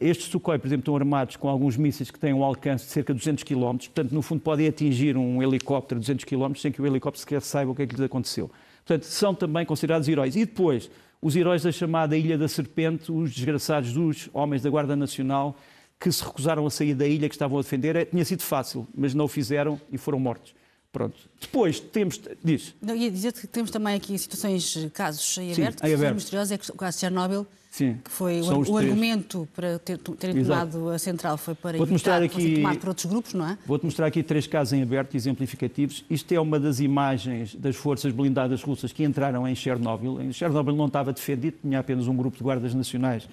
Estes 0.00 0.26
Sukhoi, 0.26 0.58
por 0.58 0.66
exemplo, 0.66 0.82
estão 0.82 0.96
armados 0.96 1.36
com 1.36 1.48
alguns 1.48 1.76
mísseis 1.76 2.10
que 2.10 2.18
têm 2.18 2.32
um 2.32 2.42
alcance 2.42 2.86
de 2.86 2.90
cerca 2.90 3.12
de 3.12 3.18
200 3.20 3.44
km, 3.44 3.76
portanto, 3.76 4.12
no 4.12 4.20
fundo, 4.20 4.40
podem 4.40 4.66
atingir 4.66 5.16
um 5.16 5.40
helicóptero 5.40 6.00
de 6.00 6.06
200 6.06 6.24
km 6.24 6.52
sem 6.56 6.72
que 6.72 6.82
o 6.82 6.86
helicóptero 6.86 7.20
sequer 7.20 7.42
saiba 7.42 7.70
o 7.70 7.74
que 7.74 7.82
é 7.82 7.86
que 7.86 7.94
lhes 7.94 8.04
aconteceu. 8.04 8.50
Portanto, 8.84 9.04
são 9.04 9.34
também 9.34 9.66
considerados 9.66 10.08
heróis. 10.08 10.34
E 10.36 10.44
depois, 10.44 10.90
os 11.20 11.34
heróis 11.34 11.62
da 11.62 11.72
chamada 11.72 12.16
Ilha 12.16 12.36
da 12.36 12.48
Serpente, 12.48 13.10
os 13.10 13.32
desgraçados 13.32 13.92
dos 13.92 14.28
homens 14.32 14.62
da 14.62 14.70
Guarda 14.70 14.94
Nacional, 14.94 15.56
que 15.98 16.10
se 16.12 16.22
recusaram 16.22 16.66
a 16.66 16.70
sair 16.70 16.94
da 16.94 17.06
ilha 17.06 17.28
que 17.28 17.34
estavam 17.34 17.58
a 17.58 17.62
defender. 17.62 17.96
É, 17.96 18.04
tinha 18.04 18.24
sido 18.24 18.42
fácil, 18.42 18.86
mas 18.94 19.14
não 19.14 19.24
o 19.24 19.28
fizeram 19.28 19.80
e 19.90 19.96
foram 19.96 20.18
mortos. 20.20 20.54
Pronto. 20.96 21.14
Depois 21.38 21.78
temos. 21.78 22.18
Diz. 22.42 22.74
Não, 22.80 22.96
ia 22.96 23.10
dizer 23.10 23.30
que 23.34 23.46
temos 23.46 23.70
também 23.70 23.94
aqui 23.94 24.18
situações, 24.18 24.88
casos 24.94 25.36
em 25.36 25.52
aberto. 25.52 25.80
Sim, 25.80 25.90
em 25.90 25.94
aberto. 25.94 26.14
misteriosos 26.14 26.52
é 26.52 26.72
o 26.72 26.76
caso 26.76 26.96
de 26.96 27.00
Chernobyl. 27.02 27.46
Sim, 27.70 27.98
que 28.02 28.10
foi 28.10 28.40
o, 28.40 28.72
o 28.72 28.78
argumento 28.78 29.46
para 29.54 29.78
ter, 29.78 29.98
terem 29.98 30.42
tomado 30.42 30.88
a 30.88 30.98
central 30.98 31.36
foi 31.36 31.54
para 31.54 31.76
Vou 31.76 31.86
evitar 31.86 32.22
aqui, 32.22 32.54
tomado 32.54 32.78
por 32.78 32.88
outros 32.88 33.04
grupos, 33.04 33.34
não 33.34 33.46
é? 33.46 33.58
Vou-te 33.66 33.84
mostrar 33.84 34.06
aqui 34.06 34.22
três 34.22 34.46
casos 34.46 34.72
em 34.72 34.82
aberto 34.82 35.14
exemplificativos. 35.14 36.02
Isto 36.08 36.32
é 36.32 36.40
uma 36.40 36.58
das 36.58 36.80
imagens 36.80 37.54
das 37.54 37.76
forças 37.76 38.10
blindadas 38.14 38.62
russas 38.62 38.90
que 38.90 39.04
entraram 39.04 39.46
em 39.46 39.54
Chernobyl. 39.54 40.18
Em 40.22 40.32
Chernobyl 40.32 40.74
não 40.74 40.86
estava 40.86 41.12
defendido, 41.12 41.58
tinha 41.60 41.80
apenas 41.80 42.08
um 42.08 42.16
grupo 42.16 42.38
de 42.38 42.42
guardas 42.42 42.72
nacionais 42.72 43.28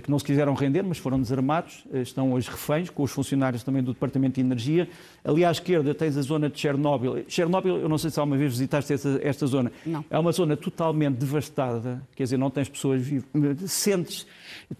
que 0.00 0.10
não 0.10 0.18
se 0.18 0.24
quiseram 0.24 0.54
render, 0.54 0.82
mas 0.82 0.98
foram 0.98 1.20
desarmados, 1.20 1.84
eh, 1.92 2.00
estão 2.00 2.32
hoje 2.32 2.50
reféns, 2.50 2.88
com 2.88 3.02
os 3.02 3.10
funcionários 3.10 3.62
também 3.62 3.82
do 3.82 3.92
Departamento 3.92 4.36
de 4.36 4.40
Energia. 4.40 4.88
Ali 5.24 5.44
à 5.44 5.50
esquerda 5.50 5.94
tens 5.94 6.16
a 6.16 6.22
zona 6.22 6.48
de 6.48 6.58
Chernobyl. 6.58 7.24
Chernobyl, 7.28 7.76
eu 7.76 7.88
não 7.88 7.98
sei 7.98 8.10
se 8.10 8.18
alguma 8.18 8.36
vez 8.36 8.52
visitaste 8.52 8.92
esta, 8.92 9.20
esta 9.22 9.46
zona. 9.46 9.70
Não. 9.84 10.04
É 10.08 10.18
uma 10.18 10.32
zona 10.32 10.56
totalmente 10.56 11.16
devastada, 11.16 12.02
quer 12.14 12.22
dizer, 12.24 12.38
não 12.38 12.50
tens 12.50 12.68
pessoas 12.68 13.02
vivas. 13.02 13.26
Sentes, 13.66 14.26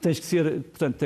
tens 0.01 0.19
que 0.19 0.27
ser, 0.27 0.63
portanto, 0.63 1.05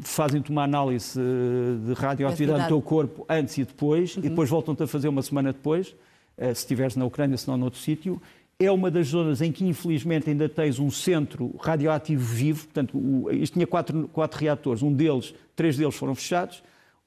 fazem-te 0.00 0.50
uma 0.50 0.64
análise 0.64 1.20
eh, 1.20 1.86
de 1.86 1.92
radioatividade 1.94 2.62
do 2.62 2.68
teu 2.68 2.80
corpo 2.80 3.26
antes 3.28 3.58
e 3.58 3.64
depois, 3.64 4.16
uhum. 4.16 4.24
e 4.24 4.28
depois 4.28 4.48
voltam-te 4.48 4.82
a 4.82 4.86
fazer 4.86 5.08
uma 5.08 5.22
semana 5.22 5.52
depois, 5.52 5.94
se 6.38 6.50
estiveres 6.52 6.96
na 6.96 7.04
Ucrânia, 7.04 7.36
se 7.36 7.46
não 7.46 7.56
noutro 7.58 7.78
sítio 7.78 8.20
é 8.58 8.70
uma 8.70 8.90
das 8.90 9.08
zonas 9.08 9.40
em 9.40 9.50
que, 9.50 9.64
infelizmente, 9.64 10.30
ainda 10.30 10.48
tens 10.48 10.78
um 10.78 10.90
centro 10.90 11.54
radioativo 11.60 12.22
vivo. 12.22 12.64
Portanto, 12.64 12.96
o, 12.96 13.30
isto 13.30 13.54
tinha 13.54 13.66
quatro, 13.66 14.08
quatro 14.12 14.38
reatores, 14.38 14.82
um 14.82 14.92
deles, 14.92 15.34
três 15.56 15.76
deles 15.76 15.94
foram 15.94 16.14
fechados. 16.14 16.62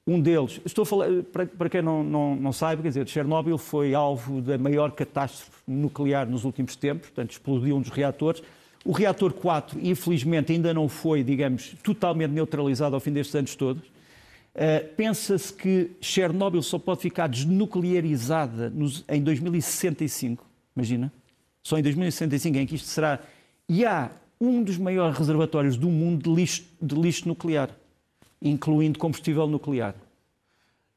Um 0.07 0.21
deles, 0.21 0.61
estou 0.63 0.83
a 0.83 0.85
falar, 0.85 1.07
para, 1.31 1.47
para 1.47 1.67
quem 1.67 1.81
não, 1.81 2.03
não, 2.03 2.35
não 2.35 2.53
sabe, 2.53 2.83
quer 2.83 2.89
dizer, 2.89 3.07
Chernobyl 3.07 3.57
foi 3.57 3.95
alvo 3.95 4.39
da 4.39 4.55
maior 4.55 4.91
catástrofe 4.91 5.51
nuclear 5.67 6.29
nos 6.29 6.43
últimos 6.43 6.75
tempos, 6.75 7.07
portanto, 7.07 7.31
explodiu 7.31 7.75
um 7.75 7.81
dos 7.81 7.89
reatores. 7.89 8.43
O 8.83 8.91
reator 8.91 9.33
4, 9.33 9.79
infelizmente, 9.81 10.51
ainda 10.51 10.71
não 10.75 10.87
foi, 10.87 11.23
digamos, 11.23 11.75
totalmente 11.81 12.29
neutralizado 12.29 12.93
ao 12.93 13.01
fim 13.01 13.11
destes 13.11 13.33
anos 13.33 13.55
todos. 13.55 13.81
Uh, 13.83 14.87
Pensa-se 14.95 15.51
que 15.51 15.89
Chernobyl 15.99 16.61
só 16.61 16.77
pode 16.77 17.01
ficar 17.01 17.25
desnuclearizada 17.25 18.69
nos, 18.69 19.03
em 19.09 19.23
2065, 19.23 20.45
imagina 20.75 21.11
só 21.65 21.79
em 21.79 21.81
2065 21.81 22.57
em 22.59 22.65
que 22.67 22.75
isto 22.75 22.87
será. 22.87 23.19
E 23.67 23.83
há 23.83 24.11
um 24.39 24.63
dos 24.63 24.77
maiores 24.77 25.17
reservatórios 25.17 25.75
do 25.75 25.89
mundo 25.89 26.29
de 26.29 26.29
lixo, 26.29 26.63
de 26.79 26.93
lixo 26.93 27.27
nuclear, 27.27 27.71
incluindo 28.39 28.99
combustível 28.99 29.47
nuclear. 29.47 29.95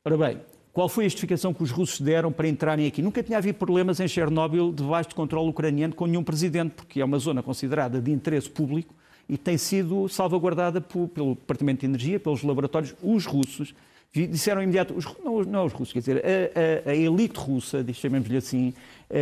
Ora 0.05 0.19
bem, 0.19 0.41
qual 0.71 0.87
foi 0.87 1.07
a 1.07 1.09
justificação 1.09 1.55
que 1.55 1.63
os 1.63 1.71
russos 1.71 2.03
deram 2.03 2.31
para 2.31 2.47
entrarem 2.47 2.87
aqui? 2.87 3.01
Nunca 3.01 3.23
tinha 3.23 3.39
havido 3.39 3.57
problemas 3.57 3.99
em 3.99 4.07
Chernobyl 4.07 4.71
debaixo 4.71 5.09
de 5.09 5.15
controle 5.15 5.49
ucraniano 5.49 5.95
com 5.95 6.05
nenhum 6.05 6.23
presidente, 6.23 6.73
porque 6.73 7.01
é 7.01 7.05
uma 7.05 7.19
zona 7.19 7.43
considerada 7.43 7.99
de 7.99 8.13
interesse 8.13 8.51
público 8.51 8.95
e 9.27 9.39
tem 9.39 9.57
sido 9.57 10.07
salvaguardada 10.07 10.83
pelo 10.83 11.35
Departamento 11.35 11.81
de 11.81 11.87
Energia, 11.87 12.21
pelos 12.21 12.43
laboratórios. 12.43 12.95
Os 13.03 13.25
russos 13.25 13.75
disseram 14.13 14.63
imediato, 14.63 14.95
os, 14.95 15.07
não, 15.25 15.43
não 15.45 15.65
os 15.65 15.73
russos, 15.73 15.93
quer 15.95 15.99
dizer, 16.01 16.23
a, 16.25 16.89
a, 16.89 16.93
a 16.93 16.95
elite 16.95 17.39
russa, 17.39 17.85
chamemos-lhe 17.95 18.37
assim, 18.37 18.75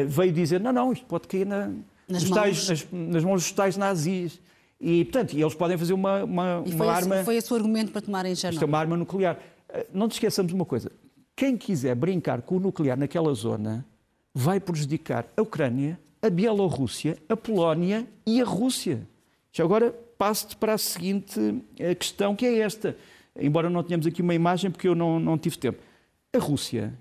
veio 0.08 0.32
dizer, 0.32 0.60
não, 0.60 0.72
não, 0.72 0.92
isto 0.92 1.06
pode 1.06 1.28
cair 1.28 1.46
na, 1.46 1.70
nas, 2.08 2.24
mãos. 2.24 2.30
Tais, 2.30 2.68
nas, 2.68 2.86
nas, 2.90 3.24
mãos 3.24 3.42
dos 3.42 3.52
tais 3.52 3.76
nazis. 3.76 4.40
E, 4.80 5.04
portanto, 5.04 5.36
eles 5.36 5.54
podem 5.54 5.78
fazer 5.78 5.92
uma, 5.92 6.24
uma, 6.24 6.62
e 6.66 6.74
uma 6.74 6.92
arma... 6.92 7.16
Esse, 7.16 7.24
foi 7.24 7.36
esse 7.36 7.52
o 7.52 7.56
argumento 7.56 7.92
para 7.92 8.02
tomarem 8.02 8.34
Chernobyl. 8.34 8.56
Isto 8.56 8.64
é 8.64 8.66
uma 8.66 8.78
arma 8.78 8.96
nuclear. 8.96 9.38
Eh, 9.68 9.86
não 9.92 10.08
te 10.08 10.12
esqueçamos 10.12 10.52
uma 10.52 10.64
coisa, 10.64 10.92
quem 11.34 11.56
quiser 11.56 11.94
brincar 11.94 12.42
com 12.42 12.56
o 12.56 12.60
nuclear 12.60 12.98
naquela 12.98 13.32
zona 13.32 13.86
vai 14.34 14.60
prejudicar 14.60 15.26
a 15.36 15.42
Ucrânia, 15.42 15.98
a 16.20 16.28
Bielorrússia, 16.28 17.16
a 17.28 17.36
Polónia 17.36 18.06
e 18.26 18.40
a 18.40 18.44
Rússia. 18.44 19.06
Já 19.50 19.64
agora 19.64 19.94
passo-te 20.18 20.56
para 20.56 20.74
a 20.74 20.78
seguinte 20.78 21.62
eh, 21.78 21.94
questão, 21.94 22.36
que 22.36 22.44
é 22.44 22.58
esta 22.58 22.96
embora 23.40 23.68
não 23.68 23.82
tenhamos 23.82 24.06
aqui 24.06 24.22
uma 24.22 24.34
imagem 24.34 24.70
porque 24.70 24.88
eu 24.88 24.94
não, 24.94 25.20
não 25.20 25.38
tive 25.38 25.58
tempo. 25.58 25.78
A 26.34 26.38
Rússia 26.38 26.92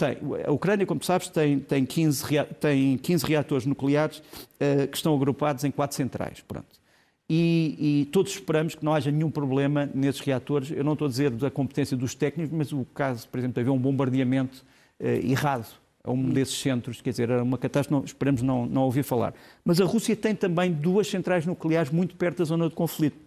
tem, 0.00 0.16
a 0.46 0.50
Ucrânia, 0.50 0.86
como 0.86 1.04
sabes, 1.04 1.28
tem, 1.28 1.58
tem, 1.58 1.84
15, 1.84 2.24
tem 2.58 2.96
15 2.96 3.26
reatores 3.26 3.66
nucleares 3.66 4.18
uh, 4.18 4.88
que 4.88 4.96
estão 4.96 5.14
agrupados 5.14 5.62
em 5.64 5.70
quatro 5.70 5.96
centrais. 5.96 6.40
Pronto. 6.40 6.80
E, 7.28 7.76
e, 7.78 8.04
todos 8.06 8.32
esperamos 8.32 8.74
que 8.74 8.84
não 8.84 8.92
haja 8.92 9.10
nenhum 9.10 9.30
problema 9.30 9.88
nesses 9.94 10.20
reatores. 10.20 10.70
Eu 10.70 10.82
não 10.82 10.94
estou 10.94 11.06
a 11.06 11.08
dizer 11.08 11.30
da 11.30 11.50
competência 11.50 11.96
dos 11.96 12.14
técnicos, 12.14 12.56
mas 12.56 12.72
o 12.72 12.84
caso, 12.94 13.28
por 13.28 13.38
exemplo, 13.38 13.54
de 13.54 13.60
haver 13.60 13.70
um 13.70 13.78
bombardeamento 13.78 14.64
uh, 14.98 15.04
errado 15.04 15.68
a 16.02 16.10
um 16.10 16.30
desses 16.30 16.58
centros, 16.58 17.02
quer 17.02 17.10
dizer, 17.10 17.28
era 17.28 17.42
uma 17.42 17.58
catástrofe, 17.58 17.92
não, 17.92 18.04
esperamos 18.04 18.40
não, 18.40 18.64
não 18.64 18.82
ouvir 18.82 19.02
falar. 19.02 19.34
Mas 19.62 19.80
a 19.80 19.84
Rússia 19.84 20.16
tem 20.16 20.34
também 20.34 20.72
duas 20.72 21.06
centrais 21.06 21.44
nucleares 21.44 21.92
muito 21.92 22.16
perto 22.16 22.38
da 22.38 22.44
zona 22.44 22.68
de 22.70 22.74
conflito. 22.74 23.18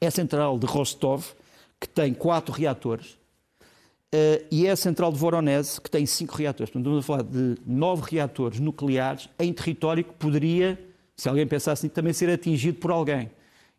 É 0.00 0.06
a 0.06 0.10
central 0.10 0.56
de 0.56 0.66
Rostov, 0.66 1.26
que 1.80 1.88
tem 1.88 2.14
quatro 2.14 2.54
reatores, 2.54 3.18
uh, 4.14 4.46
e 4.50 4.66
é 4.66 4.70
a 4.70 4.76
central 4.76 5.12
de 5.12 5.18
Voronezh, 5.18 5.78
que 5.78 5.90
tem 5.90 6.04
cinco 6.06 6.36
reatores. 6.36 6.70
Portanto, 6.70 6.98
estamos 6.98 7.04
a 7.04 7.06
falar 7.06 7.22
de 7.22 7.60
nove 7.66 8.02
reatores 8.10 8.60
nucleares 8.60 9.28
em 9.38 9.52
território 9.52 10.04
que 10.04 10.12
poderia, 10.14 10.78
se 11.16 11.28
alguém 11.28 11.46
pensasse 11.46 11.84
nisso, 11.84 11.94
também 11.94 12.12
ser 12.12 12.30
atingido 12.30 12.78
por 12.78 12.90
alguém. 12.90 13.30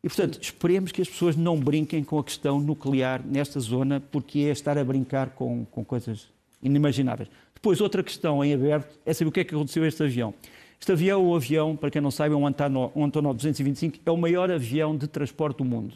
E, 0.03 0.07
portanto, 0.07 0.39
esperemos 0.41 0.91
que 0.91 1.01
as 1.01 1.09
pessoas 1.09 1.35
não 1.35 1.59
brinquem 1.59 2.03
com 2.03 2.17
a 2.17 2.23
questão 2.23 2.59
nuclear 2.59 3.21
nesta 3.23 3.59
zona, 3.59 3.99
porque 3.99 4.39
é 4.39 4.51
estar 4.51 4.77
a 4.77 4.83
brincar 4.83 5.31
com, 5.31 5.65
com 5.65 5.85
coisas 5.85 6.27
inimagináveis. 6.61 7.29
Depois, 7.53 7.79
outra 7.79 8.01
questão 8.01 8.43
em 8.43 8.53
aberto 8.53 8.99
é 9.05 9.13
saber 9.13 9.29
o 9.29 9.31
que 9.31 9.41
é 9.41 9.43
que 9.43 9.53
aconteceu 9.53 9.83
a 9.83 9.87
este 9.87 10.01
avião. 10.01 10.33
Este 10.79 10.91
avião, 10.91 11.23
o 11.23 11.35
avião, 11.35 11.75
para 11.75 11.91
quem 11.91 12.01
não 12.01 12.09
sabe, 12.09 12.33
é 12.33 12.37
um 12.37 12.47
Antonov 12.47 13.35
225, 13.35 13.99
é 14.03 14.09
o 14.09 14.17
maior 14.17 14.49
avião 14.49 14.97
de 14.97 15.07
transporte 15.07 15.57
do 15.57 15.65
mundo 15.65 15.93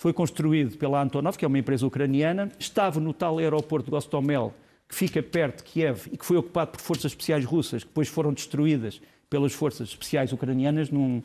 foi 0.00 0.14
construído 0.14 0.78
pela 0.78 1.02
Antonov, 1.02 1.36
que 1.36 1.44
é 1.44 1.48
uma 1.48 1.58
empresa 1.58 1.86
ucraniana, 1.86 2.50
estava 2.58 2.98
no 2.98 3.12
tal 3.12 3.36
aeroporto 3.36 3.84
de 3.84 3.90
Gostomel, 3.90 4.54
que 4.88 4.94
fica 4.94 5.22
perto 5.22 5.58
de 5.58 5.64
Kiev 5.64 6.06
e 6.10 6.16
que 6.16 6.24
foi 6.24 6.38
ocupado 6.38 6.70
por 6.70 6.80
forças 6.80 7.12
especiais 7.12 7.44
russas, 7.44 7.82
que 7.82 7.90
depois 7.90 8.08
foram 8.08 8.32
destruídas 8.32 8.98
pelas 9.28 9.52
forças 9.52 9.90
especiais 9.90 10.32
ucranianas, 10.32 10.88
num, 10.88 11.22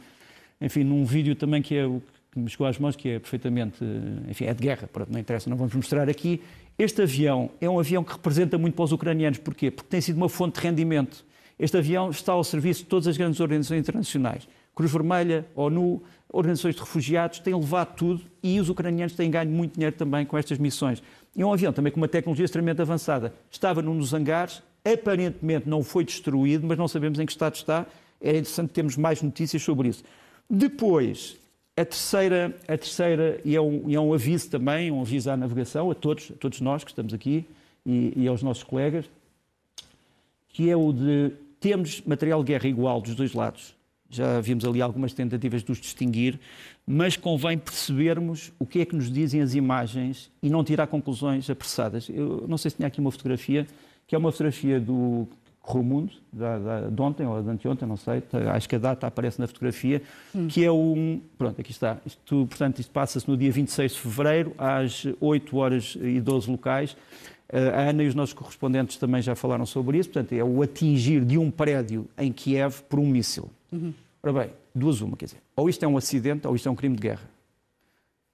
enfim, 0.60 0.84
num 0.84 1.06
vídeo 1.06 1.38
também 1.38 1.62
que 1.62 1.74
é 1.74 1.88
que 2.30 2.38
me 2.38 2.50
chegou 2.50 2.68
às 2.68 2.78
mãos, 2.78 2.98
que 2.98 3.08
é 3.08 3.18
perfeitamente, 3.18 3.78
enfim, 4.30 4.44
é 4.44 4.54
de 4.54 4.62
guerra, 4.62 4.90
pronto, 4.92 5.10
não 5.10 5.22
interessa, 5.22 5.50
não 5.50 5.56
vamos 5.56 5.74
mostrar 5.74 6.10
aqui. 6.10 6.42
Este 6.78 7.02
avião 7.02 7.52
é 7.62 7.70
um 7.70 7.80
avião 7.80 8.04
que 8.04 8.12
representa 8.12 8.58
muito 8.58 8.76
para 8.76 8.84
os 8.84 8.92
ucranianos, 8.92 9.40
porquê? 9.40 9.72
Porque 9.72 9.88
tem 9.90 10.02
sido 10.02 10.18
uma 10.18 10.28
fonte 10.28 10.60
de 10.60 10.68
rendimento. 10.68 11.24
Este 11.58 11.78
avião 11.78 12.10
está 12.10 12.34
ao 12.34 12.44
serviço 12.44 12.82
de 12.82 12.88
todas 12.88 13.08
as 13.08 13.16
grandes 13.16 13.40
organizações 13.40 13.80
internacionais. 13.80 14.46
Cruz 14.76 14.92
Vermelha, 14.92 15.48
ONU, 15.56 16.04
organizações 16.28 16.76
de 16.76 16.82
refugiados, 16.82 17.40
têm 17.40 17.56
levado 17.56 17.96
tudo 17.96 18.22
e 18.44 18.60
os 18.60 18.70
ucranianos 18.70 19.16
têm 19.16 19.32
ganho 19.32 19.50
muito 19.50 19.76
dinheiro 19.76 19.96
também 19.96 20.26
com 20.26 20.38
estas 20.38 20.58
missões. 20.58 21.02
E 21.34 21.42
um 21.44 21.52
avião 21.52 21.72
também 21.72 21.94
com 21.94 21.98
uma 21.98 22.10
tecnologia 22.10 22.44
extremamente 22.44 22.82
avançada. 22.82 23.34
Estava 23.50 23.82
num 23.82 23.98
dos 23.98 24.14
hangares, 24.14 24.62
aparentemente 24.84 25.68
não 25.70 25.82
foi 25.82 26.04
destruído, 26.04 26.68
mas 26.68 26.78
não 26.78 26.90
sabemos 26.90 27.20
em 27.20 27.26
que 27.26 27.32
estado 27.32 27.56
está. 27.56 27.86
Era 28.20 28.38
interessante 28.38 28.70
termos 28.72 28.98
mais 28.98 29.22
notícias 29.22 29.64
sobre 29.64 29.88
isso. 29.88 30.04
Depois, 30.50 31.38
a 31.78 31.86
terceira, 31.86 32.56
a 32.68 32.78
terceira 32.78 33.40
e, 33.46 33.56
é 33.56 33.62
um, 33.62 33.90
e 33.90 33.96
é 33.96 34.00
um 34.00 34.14
aviso 34.14 34.50
também, 34.50 34.92
um 34.92 35.02
aviso 35.02 35.32
à 35.32 35.38
navegação, 35.38 35.90
a 35.90 35.96
todos, 35.96 36.32
a 36.32 36.36
todos 36.36 36.60
nós 36.60 36.84
que 36.84 36.92
estamos 36.92 37.14
aqui 37.14 37.46
e, 37.86 38.14
e 38.16 38.28
aos 38.28 38.44
nossos 38.44 38.64
colegas, 38.64 39.06
que 40.50 40.70
é 40.70 40.76
o 40.76 40.92
de 40.92 41.32
temos 41.62 42.02
material 42.02 42.44
de 42.44 42.52
guerra 42.52 42.68
igual 42.68 43.02
dos 43.02 43.16
dois 43.16 43.34
lados 43.34 43.74
já 44.10 44.40
vimos 44.40 44.64
ali 44.66 44.82
algumas 44.82 45.14
tentativas 45.14 45.64
de 45.64 45.72
os 45.72 45.80
distinguir, 45.80 46.40
mas 46.86 47.18
convém 47.18 47.58
percebermos 47.58 48.52
o 48.60 48.66
que 48.66 48.80
é 48.80 48.86
que 48.86 48.96
nos 48.96 49.12
dizem 49.12 49.42
as 49.42 49.56
imagens 49.56 50.32
e 50.42 50.50
não 50.50 50.64
tirar 50.64 50.88
conclusões 50.88 51.50
apressadas. 51.50 52.10
Eu 52.10 52.46
não 52.48 52.58
sei 52.58 52.72
se 52.72 52.78
tinha 52.78 52.88
aqui 52.88 53.00
uma 53.00 53.12
fotografia, 53.12 53.68
que 54.08 54.16
é 54.16 54.18
uma 54.18 54.32
fotografia 54.32 54.80
do 54.80 55.28
Mundo, 55.74 56.12
da, 56.32 56.60
da, 56.60 56.90
de 56.90 57.02
ontem 57.02 57.26
ou 57.26 57.42
de 57.42 57.50
anteontem, 57.50 57.88
não 57.88 57.98
sei, 57.98 58.22
tá, 58.22 58.54
acho 58.54 58.70
que 58.70 58.76
a 58.76 58.80
data 58.80 59.08
aparece 59.08 59.40
na 59.40 59.48
fotografia, 59.48 60.00
hum. 60.34 60.48
que 60.48 60.64
é 60.64 60.72
um. 60.72 61.20
Pronto, 61.40 61.60
aqui 61.60 61.72
está. 61.72 61.98
Isto, 62.06 62.46
portanto, 62.48 62.80
isto 62.80 62.92
passa-se 62.92 63.28
no 63.28 63.36
dia 63.36 63.52
26 63.52 63.94
de 63.94 64.00
fevereiro, 64.00 64.54
às 64.60 65.08
8 65.20 65.58
horas 65.58 65.98
e 66.00 66.22
12 66.22 66.52
locais. 66.52 66.96
A 67.52 67.90
Ana 67.90 68.04
e 68.04 68.08
os 68.08 68.16
nossos 68.16 68.34
correspondentes 68.34 68.98
também 68.98 69.22
já 69.22 69.36
falaram 69.36 69.66
sobre 69.66 69.98
isso. 69.98 70.10
Portanto, 70.10 70.34
é 70.34 70.44
o 70.44 70.62
atingir 70.62 71.26
de 71.26 71.38
um 71.38 71.50
prédio 71.50 72.08
em 72.18 72.32
Kiev 72.32 72.82
por 72.88 73.00
um 73.00 73.08
míssil. 73.08 73.50
Uhum. 73.72 73.94
Ora 74.22 74.34
bem, 74.34 74.54
duas 74.74 75.02
uma, 75.02 75.16
quer 75.16 75.26
dizer, 75.26 75.42
ou 75.56 75.70
isto 75.70 75.84
é 75.84 75.88
um 75.88 75.98
acidente 75.98 76.48
ou 76.48 76.56
isto 76.56 76.68
é 76.68 76.72
um 76.72 76.76
crime 76.76 76.96
de 76.96 77.02
guerra. 77.02 77.30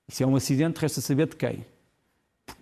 E 0.08 0.14
se 0.14 0.24
é 0.24 0.28
um 0.28 0.36
acidente, 0.36 0.80
resta 0.80 1.02
saber 1.02 1.28
de 1.28 1.36
quem. 1.36 1.66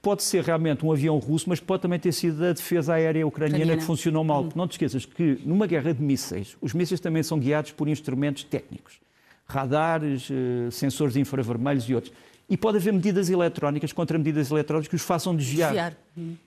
Pode 0.01 0.23
ser 0.23 0.43
realmente 0.43 0.85
um 0.85 0.91
avião 0.91 1.17
russo, 1.17 1.49
mas 1.49 1.59
pode 1.59 1.81
também 1.81 1.99
ter 1.99 2.11
sido 2.11 2.43
a 2.43 2.53
defesa 2.53 2.93
aérea 2.93 3.25
ucraniana, 3.25 3.57
ucraniana. 3.57 3.81
que 3.81 3.85
funcionou 3.85 4.23
mal. 4.23 4.43
Uhum. 4.43 4.51
Não 4.55 4.67
te 4.67 4.71
esqueças 4.71 5.05
que 5.05 5.41
numa 5.45 5.67
guerra 5.67 5.93
de 5.93 6.01
mísseis, 6.01 6.57
os 6.61 6.73
mísseis 6.73 6.99
também 6.99 7.23
são 7.23 7.39
guiados 7.39 7.71
por 7.71 7.87
instrumentos 7.87 8.43
técnicos. 8.43 8.99
Radares, 9.45 10.29
eh, 10.29 10.69
sensores 10.71 11.15
infravermelhos 11.15 11.89
e 11.89 11.95
outros. 11.95 12.13
E 12.49 12.57
pode 12.57 12.77
haver 12.77 12.91
medidas 12.91 13.29
eletrónicas, 13.29 13.93
contra 13.93 14.17
medidas 14.17 14.49
eletrónicas 14.49 14.87
que 14.87 14.95
os 14.95 15.01
façam 15.01 15.35
desviar. 15.35 15.69
desviar. 15.69 15.97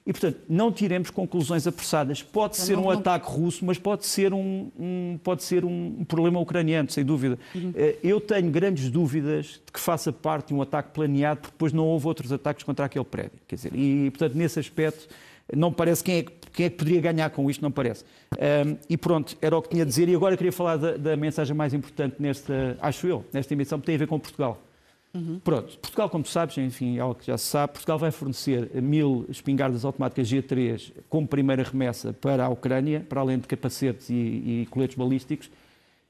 E, 0.04 0.12
portanto, 0.12 0.38
não 0.48 0.72
tiremos 0.72 1.10
conclusões 1.10 1.66
apressadas. 1.66 2.22
Pode 2.22 2.54
então, 2.54 2.66
ser 2.66 2.76
não, 2.76 2.82
um 2.82 2.84
não... 2.86 2.98
ataque 2.98 3.30
russo, 3.30 3.64
mas 3.64 3.78
pode 3.78 4.04
ser 4.04 4.34
um, 4.34 4.70
um, 4.78 5.18
pode 5.22 5.42
ser 5.44 5.64
um 5.64 6.04
problema 6.04 6.40
ucraniano, 6.40 6.90
sem 6.90 7.04
dúvida. 7.04 7.38
Uhum. 7.54 7.72
Eh, 7.74 7.96
eu 8.02 8.20
tenho 8.20 8.50
grandes 8.50 8.90
dúvidas 8.90 9.60
de 9.64 9.72
que 9.72 9.78
faça 9.78 10.12
parte 10.12 10.48
de 10.48 10.54
um 10.54 10.60
ataque 10.60 10.90
planeado, 10.92 11.40
porque 11.40 11.52
depois 11.52 11.72
não 11.72 11.86
houve 11.86 12.06
outros 12.06 12.32
ataques 12.32 12.64
contra 12.64 12.84
aquele 12.86 13.04
prédio. 13.04 13.38
Quer 13.46 13.56
dizer, 13.56 13.72
e, 13.74 14.10
portanto, 14.10 14.34
nesse 14.34 14.58
aspecto, 14.58 15.08
não 15.54 15.72
parece 15.72 16.02
quem 16.02 16.18
é, 16.18 16.24
quem 16.52 16.66
é 16.66 16.70
que 16.70 16.76
poderia 16.76 17.00
ganhar 17.00 17.30
com 17.30 17.50
isto, 17.50 17.62
não 17.62 17.70
parece. 17.70 18.04
Um, 18.32 18.76
e 18.88 18.96
pronto, 18.96 19.36
era 19.40 19.56
o 19.56 19.62
que 19.62 19.70
tinha 19.70 19.82
a 19.82 19.86
dizer. 19.86 20.08
E 20.08 20.14
agora 20.14 20.36
queria 20.36 20.52
falar 20.52 20.76
da, 20.76 20.96
da 20.96 21.16
mensagem 21.16 21.54
mais 21.54 21.72
importante 21.72 22.16
nesta, 22.18 22.76
acho 22.80 23.06
eu, 23.06 23.24
nesta 23.32 23.52
emissão, 23.54 23.78
que 23.78 23.86
tem 23.86 23.94
a 23.94 23.98
ver 23.98 24.06
com 24.06 24.18
Portugal. 24.18 24.60
Uhum. 25.14 25.38
Pronto, 25.44 25.78
Portugal, 25.78 26.08
como 26.08 26.24
tu 26.24 26.30
sabes, 26.30 26.56
enfim, 26.56 26.96
é 26.96 27.00
algo 27.00 27.14
que 27.14 27.26
já 27.26 27.36
se 27.36 27.44
sabe, 27.44 27.74
Portugal 27.74 27.98
vai 27.98 28.10
fornecer 28.10 28.70
mil 28.82 29.26
espingardas 29.28 29.84
automáticas 29.84 30.26
G3 30.26 30.90
como 31.08 31.28
primeira 31.28 31.62
remessa 31.62 32.14
para 32.14 32.46
a 32.46 32.48
Ucrânia, 32.48 33.04
para 33.06 33.20
além 33.20 33.38
de 33.38 33.46
capacetes 33.46 34.08
e, 34.08 34.14
e 34.14 34.68
coletes 34.70 34.96
balísticos. 34.96 35.50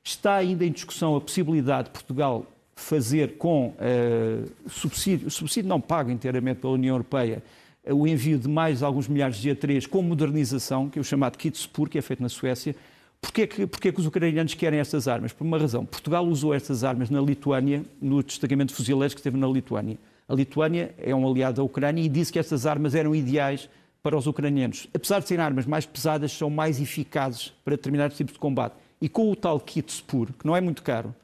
Está 0.04 0.36
ainda 0.36 0.64
em 0.64 0.70
discussão 0.70 1.16
a 1.16 1.20
possibilidade 1.20 1.88
de 1.88 1.90
Portugal 1.92 2.46
fazer 2.76 3.36
com 3.38 3.68
uh, 3.68 4.70
subsídio, 4.70 5.30
subsídio 5.30 5.68
não 5.68 5.80
pago 5.80 6.10
inteiramente 6.10 6.60
pela 6.60 6.72
União 6.72 6.94
Europeia, 6.94 7.42
uh, 7.84 7.94
o 7.94 8.06
envio 8.06 8.38
de 8.38 8.48
mais 8.48 8.84
alguns 8.84 9.08
milhares 9.08 9.36
de 9.36 9.50
G3 9.50 9.88
com 9.88 10.00
modernização, 10.00 10.88
que 10.88 10.98
é 10.98 11.02
o 11.02 11.04
chamado 11.04 11.36
kit 11.36 11.58
Spur, 11.58 11.88
que 11.88 11.98
é 11.98 12.02
feito 12.02 12.22
na 12.22 12.28
Suécia, 12.28 12.74
Porquê 13.22 13.46
que, 13.46 13.66
porquê 13.66 13.92
que 13.92 14.00
os 14.00 14.06
ucranianos 14.06 14.52
querem 14.52 14.80
estas 14.80 15.06
armas? 15.06 15.32
Por 15.32 15.44
uma 15.44 15.56
razão. 15.56 15.86
Portugal 15.86 16.26
usou 16.26 16.52
estas 16.52 16.82
armas 16.82 17.08
na 17.08 17.20
Lituânia, 17.20 17.84
no 18.00 18.22
destacamento 18.22 18.72
de 18.72 18.76
fuzileiros 18.76 19.14
que 19.14 19.20
esteve 19.20 19.38
na 19.38 19.46
Lituânia. 19.46 19.96
A 20.28 20.34
Lituânia 20.34 20.92
é 20.98 21.14
um 21.14 21.26
aliado 21.26 21.56
da 21.56 21.62
Ucrânia 21.62 22.02
e 22.02 22.08
disse 22.08 22.32
que 22.32 22.38
estas 22.38 22.66
armas 22.66 22.94
eram 22.94 23.14
ideais 23.14 23.70
para 24.02 24.16
os 24.16 24.26
ucranianos. 24.26 24.88
Apesar 24.92 25.20
de 25.20 25.28
serem 25.28 25.44
armas 25.44 25.64
mais 25.64 25.86
pesadas, 25.86 26.32
são 26.32 26.50
mais 26.50 26.80
eficazes 26.80 27.52
para 27.64 27.76
determinados 27.76 28.16
tipos 28.16 28.32
de 28.34 28.40
combate. 28.40 28.74
E 29.00 29.08
com 29.08 29.30
o 29.30 29.36
tal 29.36 29.58
kit 29.60 29.90
Spur, 29.92 30.28
que 30.38 30.44
não 30.44 30.56
é 30.56 30.60
muito 30.60 30.82
caro, 30.82 31.14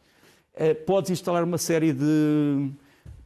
eh, 0.54 0.74
podes 0.74 1.10
instalar 1.10 1.42
uma 1.42 1.58
série 1.58 1.92
de 1.92 2.70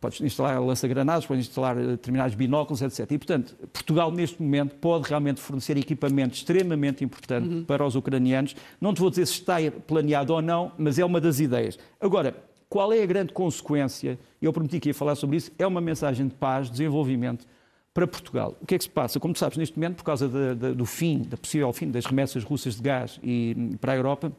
podes 0.03 0.21
instalar 0.21 0.61
lança-granadas, 0.61 1.25
podes 1.25 1.47
instalar 1.47 1.79
eh, 1.79 1.87
determinados 1.87 2.35
binóculos, 2.35 2.83
etc. 2.83 3.11
E, 3.13 3.19
portanto, 3.19 3.55
Portugal, 3.73 4.11
neste 4.11 4.43
momento, 4.43 4.75
pode 4.75 5.09
realmente 5.09 5.41
fornecer 5.41 5.77
equipamento 5.77 6.35
extremamente 6.35 7.05
importante 7.05 7.49
uhum. 7.49 7.65
para 7.65 7.87
os 7.87 7.95
ucranianos. 7.95 8.57
Não 8.81 8.93
te 8.93 9.01
vou 9.01 9.09
dizer 9.09 9.27
se 9.27 9.35
está 9.35 9.57
planeado 9.87 10.35
ou 10.35 10.43
não, 10.43 10.73
mas 10.77 10.99
é 10.99 11.05
uma 11.05 11.21
das 11.21 11.39
ideias. 11.39 11.79
Agora, 12.01 12.35
qual 12.69 12.93
é 12.93 13.03
a 13.03 13.07
grande 13.07 13.33
consequência? 13.33 14.19
Eu 14.41 14.53
prometi 14.53 14.81
que 14.81 14.89
ia 14.89 14.95
falar 14.95 15.15
sobre 15.15 15.37
isso. 15.37 15.53
É 15.59 15.67
uma 15.67 15.81
mensagem 15.81 16.27
de 16.27 16.35
paz, 16.35 16.69
desenvolvimento 16.69 17.47
para 17.95 18.07
Portugal. 18.07 18.57
O 18.61 18.67
que 18.67 18.75
é 18.75 18.79
que 18.79 18.85
se 18.85 18.91
passa? 18.91 19.21
Como 19.21 19.37
sabes, 19.37 19.57
neste 19.57 19.79
momento, 19.79 19.97
por 19.97 20.05
causa 20.05 20.27
de, 20.29 20.55
de, 20.55 20.75
do 20.75 20.87
fim, 20.87 21.23
da 21.23 21.37
possível 21.37 21.73
fim 21.73 21.91
das 21.91 22.07
remessas 22.07 22.43
russas 22.43 22.77
de 22.77 22.83
gás 22.83 23.21
e, 23.23 23.77
para 23.81 23.93
a 23.93 23.97
Europa, 23.97 24.33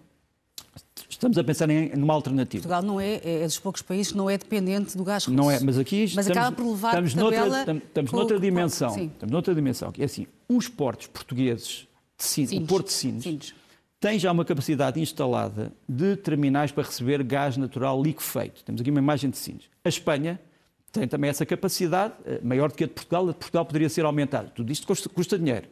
Estamos 1.09 1.37
a 1.37 1.43
pensar 1.43 1.69
em 1.69 1.95
numa 1.95 2.13
alternativa. 2.13 2.63
Portugal 2.63 2.81
não 2.81 2.99
é, 2.99 3.21
é 3.23 3.45
dos 3.45 3.59
poucos 3.59 3.81
países 3.81 4.11
que 4.11 4.17
não 4.17 4.29
é 4.29 4.37
dependente 4.37 4.97
do 4.97 5.03
gás 5.03 5.25
russo. 5.25 5.37
Não 5.37 5.49
é, 5.49 5.59
mas 5.59 5.77
aqui 5.77 6.01
mas 6.01 6.27
estamos, 6.27 6.31
acaba 6.31 6.55
por 6.55 6.69
levar 6.69 6.89
estamos 6.89 7.15
noutra, 7.15 7.59
estamos, 7.59 7.83
estamos 7.83 8.11
noutra 8.11 8.39
dimensão. 8.39 8.89
Sim. 8.89 9.05
Estamos 9.05 9.31
noutra 9.31 9.55
dimensão, 9.55 9.91
que 9.91 10.01
é 10.01 10.05
assim, 10.05 10.27
os 10.49 10.67
portos 10.67 11.07
portugueses 11.07 11.87
Sines. 12.17 12.51
o 12.51 12.61
Porto 12.65 12.87
de 12.87 12.93
Sines, 12.93 13.23
Sines, 13.23 13.55
tem 13.99 14.19
já 14.19 14.31
uma 14.31 14.43
capacidade 14.45 14.99
instalada 14.99 15.71
de 15.87 16.15
terminais 16.17 16.71
para 16.71 16.83
receber 16.83 17.23
gás 17.23 17.57
natural 17.57 18.01
liquefeito. 18.01 18.63
Temos 18.63 18.81
aqui 18.81 18.89
uma 18.89 18.99
imagem 18.99 19.29
de 19.29 19.37
Sines. 19.37 19.69
A 19.83 19.89
Espanha 19.89 20.39
tem 20.91 21.07
também 21.07 21.29
essa 21.29 21.45
capacidade, 21.45 22.13
eh, 22.25 22.39
maior 22.43 22.69
do 22.69 22.75
que 22.75 22.83
a 22.83 22.87
de 22.87 22.93
Portugal, 22.93 23.23
a 23.23 23.31
de 23.31 23.37
Portugal 23.37 23.65
poderia 23.65 23.89
ser 23.89 24.05
aumentada. 24.05 24.49
Tudo 24.49 24.71
isto 24.71 24.85
custa, 24.85 25.09
custa 25.09 25.39
dinheiro. 25.39 25.67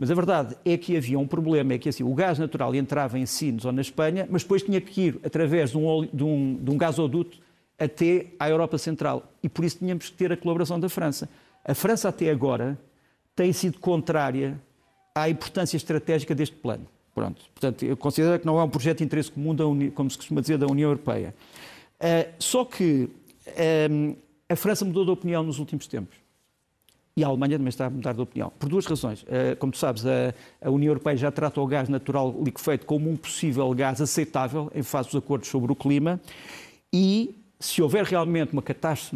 Mas 0.00 0.10
a 0.10 0.14
verdade 0.14 0.56
é 0.64 0.78
que 0.78 0.96
havia 0.96 1.18
um 1.18 1.26
problema, 1.26 1.74
é 1.74 1.78
que 1.78 1.86
assim, 1.86 2.02
o 2.02 2.14
gás 2.14 2.38
natural 2.38 2.74
entrava 2.74 3.18
em 3.18 3.26
Sines 3.26 3.66
ou 3.66 3.70
na 3.70 3.82
Espanha, 3.82 4.26
mas 4.30 4.42
depois 4.42 4.62
tinha 4.62 4.80
que 4.80 4.98
ir 4.98 5.20
através 5.22 5.72
de 5.72 5.76
um, 5.76 6.08
de 6.10 6.24
um, 6.24 6.54
de 6.54 6.70
um 6.70 6.78
gasoduto 6.78 7.36
até 7.78 8.28
à 8.38 8.48
Europa 8.48 8.78
Central. 8.78 9.30
E 9.42 9.48
por 9.48 9.62
isso 9.62 9.76
tínhamos 9.76 10.08
que 10.08 10.16
ter 10.16 10.32
a 10.32 10.38
colaboração 10.38 10.80
da 10.80 10.88
França. 10.88 11.28
A 11.62 11.74
França 11.74 12.08
até 12.08 12.30
agora 12.30 12.78
tem 13.36 13.52
sido 13.52 13.78
contrária 13.78 14.58
à 15.14 15.28
importância 15.28 15.76
estratégica 15.76 16.34
deste 16.34 16.56
plano. 16.56 16.86
Pronto. 17.14 17.42
Portanto, 17.52 17.84
eu 17.84 17.94
considero 17.94 18.40
que 18.40 18.46
não 18.46 18.58
é 18.58 18.64
um 18.64 18.70
projeto 18.70 18.98
de 18.98 19.04
interesse 19.04 19.30
comum, 19.30 19.54
da 19.54 19.66
Uni... 19.66 19.90
como 19.90 20.10
se 20.10 20.16
costuma 20.16 20.40
dizer, 20.40 20.56
da 20.56 20.66
União 20.66 20.88
Europeia. 20.88 21.34
Uh, 22.00 22.32
só 22.38 22.64
que 22.64 23.10
uh, 23.48 24.16
a 24.48 24.56
França 24.56 24.82
mudou 24.82 25.04
de 25.04 25.10
opinião 25.10 25.42
nos 25.42 25.58
últimos 25.58 25.86
tempos. 25.86 26.16
E 27.16 27.24
a 27.24 27.26
Alemanha 27.26 27.58
também 27.58 27.68
está 27.68 27.86
a 27.86 27.90
mudar 27.90 28.12
de 28.12 28.20
opinião. 28.20 28.52
Por 28.58 28.68
duas 28.68 28.86
razões. 28.86 29.24
Eh, 29.28 29.54
como 29.56 29.72
tu 29.72 29.78
sabes, 29.78 30.04
a 30.06 30.70
União 30.70 30.90
Europeia 30.90 31.16
já 31.16 31.30
trata 31.30 31.60
o 31.60 31.66
gás 31.66 31.88
natural 31.88 32.34
liquefeito 32.42 32.86
como 32.86 33.10
um 33.10 33.16
possível 33.16 33.72
gás 33.74 34.00
aceitável 34.00 34.70
em 34.74 34.82
face 34.82 35.10
dos 35.10 35.18
acordos 35.18 35.48
sobre 35.48 35.72
o 35.72 35.76
clima. 35.76 36.20
E 36.92 37.34
se 37.60 37.82
houver 37.82 38.04
realmente 38.04 38.54
uma 38.54 38.62
catástrofe 38.62 39.14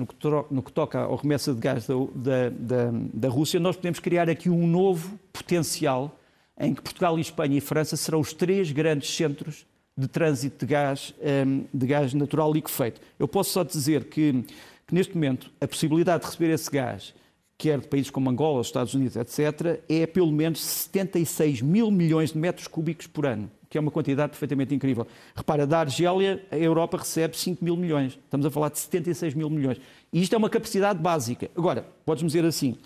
no 0.50 0.62
que, 0.62 0.70
toca 0.70 1.00
ao 1.00 1.16
remessa 1.16 1.54
de 1.54 1.60
gás 1.60 1.86
da, 1.86 2.50
da, 2.50 2.90
da, 3.14 3.28
Rússia, 3.28 3.58
nós 3.58 3.74
podemos 3.74 3.98
criar 3.98 4.28
aqui 4.28 4.50
um 4.50 4.66
novo 4.66 5.18
potencial 5.32 6.14
em 6.60 6.74
que 6.74 6.82
Portugal, 6.82 7.18
Espanha 7.18 7.56
e 7.56 7.60
França 7.60 7.96
serão 7.96 8.20
os 8.20 8.34
três 8.34 8.70
grandes 8.70 9.16
centros 9.16 9.66
de 9.96 10.06
trânsito 10.06 10.66
de 10.66 10.70
gás, 10.70 11.14
ehm, 11.22 11.62
de 11.72 11.86
gás 11.86 12.12
natural 12.12 12.52
liquefeito. 12.52 13.00
Eu 13.18 13.26
posso 13.26 13.50
só 13.50 13.64
dizer 13.64 14.04
que, 14.04 14.44
que, 14.86 14.94
neste 14.94 15.14
momento, 15.14 15.50
a 15.58 15.66
possibilidade 15.66 16.20
de 16.20 16.26
receber 16.26 16.52
esse 16.52 16.70
gás 16.70 17.14
quer 17.56 17.80
de 17.80 17.88
países 17.88 18.10
como 18.10 18.28
Angola, 18.30 18.60
os 18.60 18.66
Estados 18.66 18.94
Unidos, 18.94 19.16
etc., 19.16 19.80
é 19.88 20.06
pelo 20.06 20.32
menos 20.32 20.60
76 20.60 21.62
mil 21.62 21.90
milhões 21.90 22.32
de 22.32 22.38
metros 22.38 22.66
cúbicos 22.66 23.06
por 23.06 23.26
ano, 23.26 23.50
que 23.70 23.78
é 23.78 23.80
uma 23.80 23.90
quantidade 23.90 24.30
perfeitamente 24.30 24.74
incrível. 24.74 25.06
Repara, 25.34 25.66
da 25.66 25.80
Argélia, 25.80 26.44
a 26.50 26.56
Europa 26.56 26.98
recebe 26.98 27.36
5 27.36 27.64
mil 27.64 27.76
milhões. 27.76 28.18
Estamos 28.24 28.44
a 28.46 28.50
falar 28.50 28.70
de 28.70 28.78
76 28.78 29.34
mil 29.34 29.48
milhões. 29.48 29.80
E 30.12 30.22
isto 30.22 30.34
é 30.34 30.38
uma 30.38 30.50
capacidade 30.50 30.98
básica. 30.98 31.50
Agora, 31.56 31.86
podes-me 32.04 32.28
dizer 32.28 32.44
assim, 32.44 32.76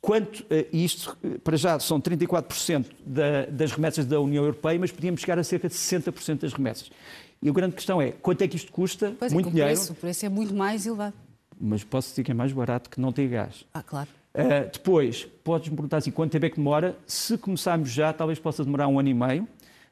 quanto 0.00 0.44
eh, 0.48 0.66
isto, 0.72 1.16
eh, 1.22 1.38
para 1.42 1.56
já, 1.56 1.78
são 1.78 2.00
34% 2.00 2.86
da, 3.04 3.46
das 3.46 3.72
remessas 3.72 4.06
da 4.06 4.20
União 4.20 4.44
Europeia, 4.44 4.78
mas 4.78 4.92
podíamos 4.92 5.20
chegar 5.20 5.38
a 5.38 5.44
cerca 5.44 5.68
de 5.68 5.74
60% 5.74 6.40
das 6.40 6.52
remessas. 6.52 6.90
E 7.42 7.48
a 7.48 7.52
grande 7.52 7.74
questão 7.74 8.00
é, 8.00 8.12
quanto 8.12 8.42
é 8.42 8.48
que 8.48 8.56
isto 8.56 8.72
custa? 8.72 9.14
Pois 9.18 9.32
é, 9.32 9.34
muito 9.34 9.48
é, 9.48 9.52
dinheiro. 9.52 9.70
Preço, 9.70 9.92
o 9.92 9.96
preço 9.96 10.24
é 10.24 10.28
muito 10.28 10.54
mais 10.54 10.86
elevado 10.86 11.23
mas 11.60 11.84
posso 11.84 12.10
dizer 12.10 12.24
que 12.24 12.30
é 12.30 12.34
mais 12.34 12.52
barato 12.52 12.90
que 12.90 13.00
não 13.00 13.12
ter 13.12 13.28
gás. 13.28 13.64
Ah, 13.72 13.82
claro. 13.82 14.08
Uh, 14.34 14.70
depois, 14.72 15.24
podes-me 15.44 15.76
perguntar 15.76 15.98
assim, 15.98 16.10
quanto 16.10 16.32
tempo 16.32 16.46
é 16.46 16.50
que 16.50 16.56
demora? 16.56 16.96
Se 17.06 17.38
começarmos 17.38 17.90
já, 17.90 18.12
talvez 18.12 18.38
possa 18.38 18.64
demorar 18.64 18.88
um 18.88 18.98
ano 18.98 19.08
e 19.08 19.14
meio. 19.14 19.48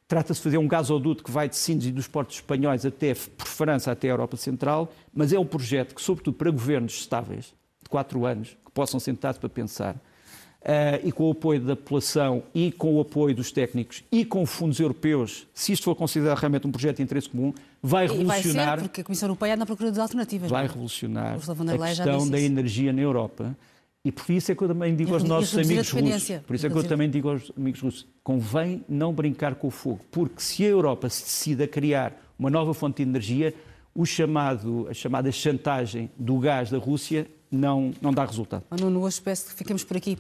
Trata-se 0.09 0.41
de 0.41 0.45
fazer 0.45 0.59
um 0.59 0.69
gasoduto 0.69 1.23
que 1.23 1.31
vai 1.31 1.49
de 1.49 1.57
Sines 1.57 1.87
e 1.87 1.93
dos 1.93 2.07
portos 2.09 2.37
espanhóis 2.37 2.85
até, 2.85 3.15
por 3.15 3.47
França 3.47 3.93
até 3.93 4.09
a 4.09 4.11
Europa 4.11 4.37
Central, 4.37 4.93
mas 5.15 5.33
é 5.33 5.39
um 5.39 5.47
projeto 5.47 5.95
que, 5.95 6.03
sobretudo 6.03 6.37
para 6.37 6.51
governos 6.51 6.93
estáveis, 6.93 7.55
de 7.83 7.89
quatro 7.89 8.27
anos, 8.27 8.57
que 8.65 8.71
possam 8.73 9.01
sentar-se 9.01 9.41
para 9.41 9.49
pensar, 9.49 9.97
Uh, 10.63 11.09
e 11.09 11.11
com 11.11 11.27
o 11.27 11.33
apoio 11.33 11.61
da 11.61 11.75
população 11.75 12.45
e 12.55 12.71
com 12.71 12.95
o 12.95 13.01
apoio 13.01 13.35
dos 13.35 13.51
técnicos 13.51 14.05
e 14.13 14.25
com 14.25 14.47
fundos 14.47 14.79
europeus, 14.79 15.49
se 15.53 15.73
isto 15.73 15.83
for 15.83 15.97
considerado 15.97 16.39
realmente 16.39 16.69
um 16.69 16.71
projeto 16.71 16.99
de 16.99 17.03
interesse 17.03 17.29
comum, 17.29 17.53
vai 17.83 18.07
revolucionar. 18.07 18.67
Vai 18.67 18.77
ser, 18.77 18.83
porque 18.83 19.01
a 19.01 19.05
Comissão 19.05 19.27
Europeia 19.27 19.55
anda 19.55 19.65
à 19.65 19.67
procura 19.67 19.91
de 19.91 19.99
alternativas. 19.99 20.49
Vai 20.49 20.63
não? 20.63 20.69
revolucionar 20.69 21.35
a 21.35 21.89
questão 21.89 22.31
da 22.31 22.39
energia 22.39 22.93
na 22.93 23.01
Europa. 23.01 23.57
E 24.05 24.11
por 24.11 24.31
isso 24.33 24.51
é 24.51 24.55
que 24.55 24.63
eu 24.63 24.69
também 24.69 24.97
digo 24.97 25.15
aos 25.15 25.23
nossos 25.23 25.57
amigos 25.57 25.91
russos, 25.91 26.41
por 26.47 26.57
isso 26.57 26.67
é 26.67 26.71
que 26.71 26.77
eu 26.77 26.85
também 26.85 27.09
digo 27.09 27.29
aos 27.29 27.53
amigos 27.57 27.81
russos, 27.81 28.07
convém 28.23 28.85
não 28.89 29.13
brincar 29.13 29.55
com 29.55 29.69
o 29.69 29.71
fogo, 29.71 30.01
porque 30.11 30.41
se 30.43 30.65
a 30.65 30.69
Europa 30.69 31.09
se 31.09 31.23
decide 31.23 31.63
a 31.65 31.69
criar 31.69 32.13
uma 32.37 32.51
nova 32.51 32.75
fonte 32.75 32.97
de 32.97 33.09
energia, 33.09 33.55
o 33.95 34.05
chamado, 34.05 34.89
a 34.91 34.95
chamada 34.95 35.31
chantagem 35.31 36.11
do 36.17 36.39
gás 36.39 36.71
da 36.71 36.79
Rússia 36.79 37.29
não, 37.53 37.93
não 38.01 38.13
dá 38.13 38.25
resultado. 38.25 38.65
Nuno, 38.81 39.03
hoje 39.03 39.21
peço 39.21 39.51
que 39.51 39.55
ficamos 39.55 39.85
por 39.85 39.97
aqui. 39.99 40.17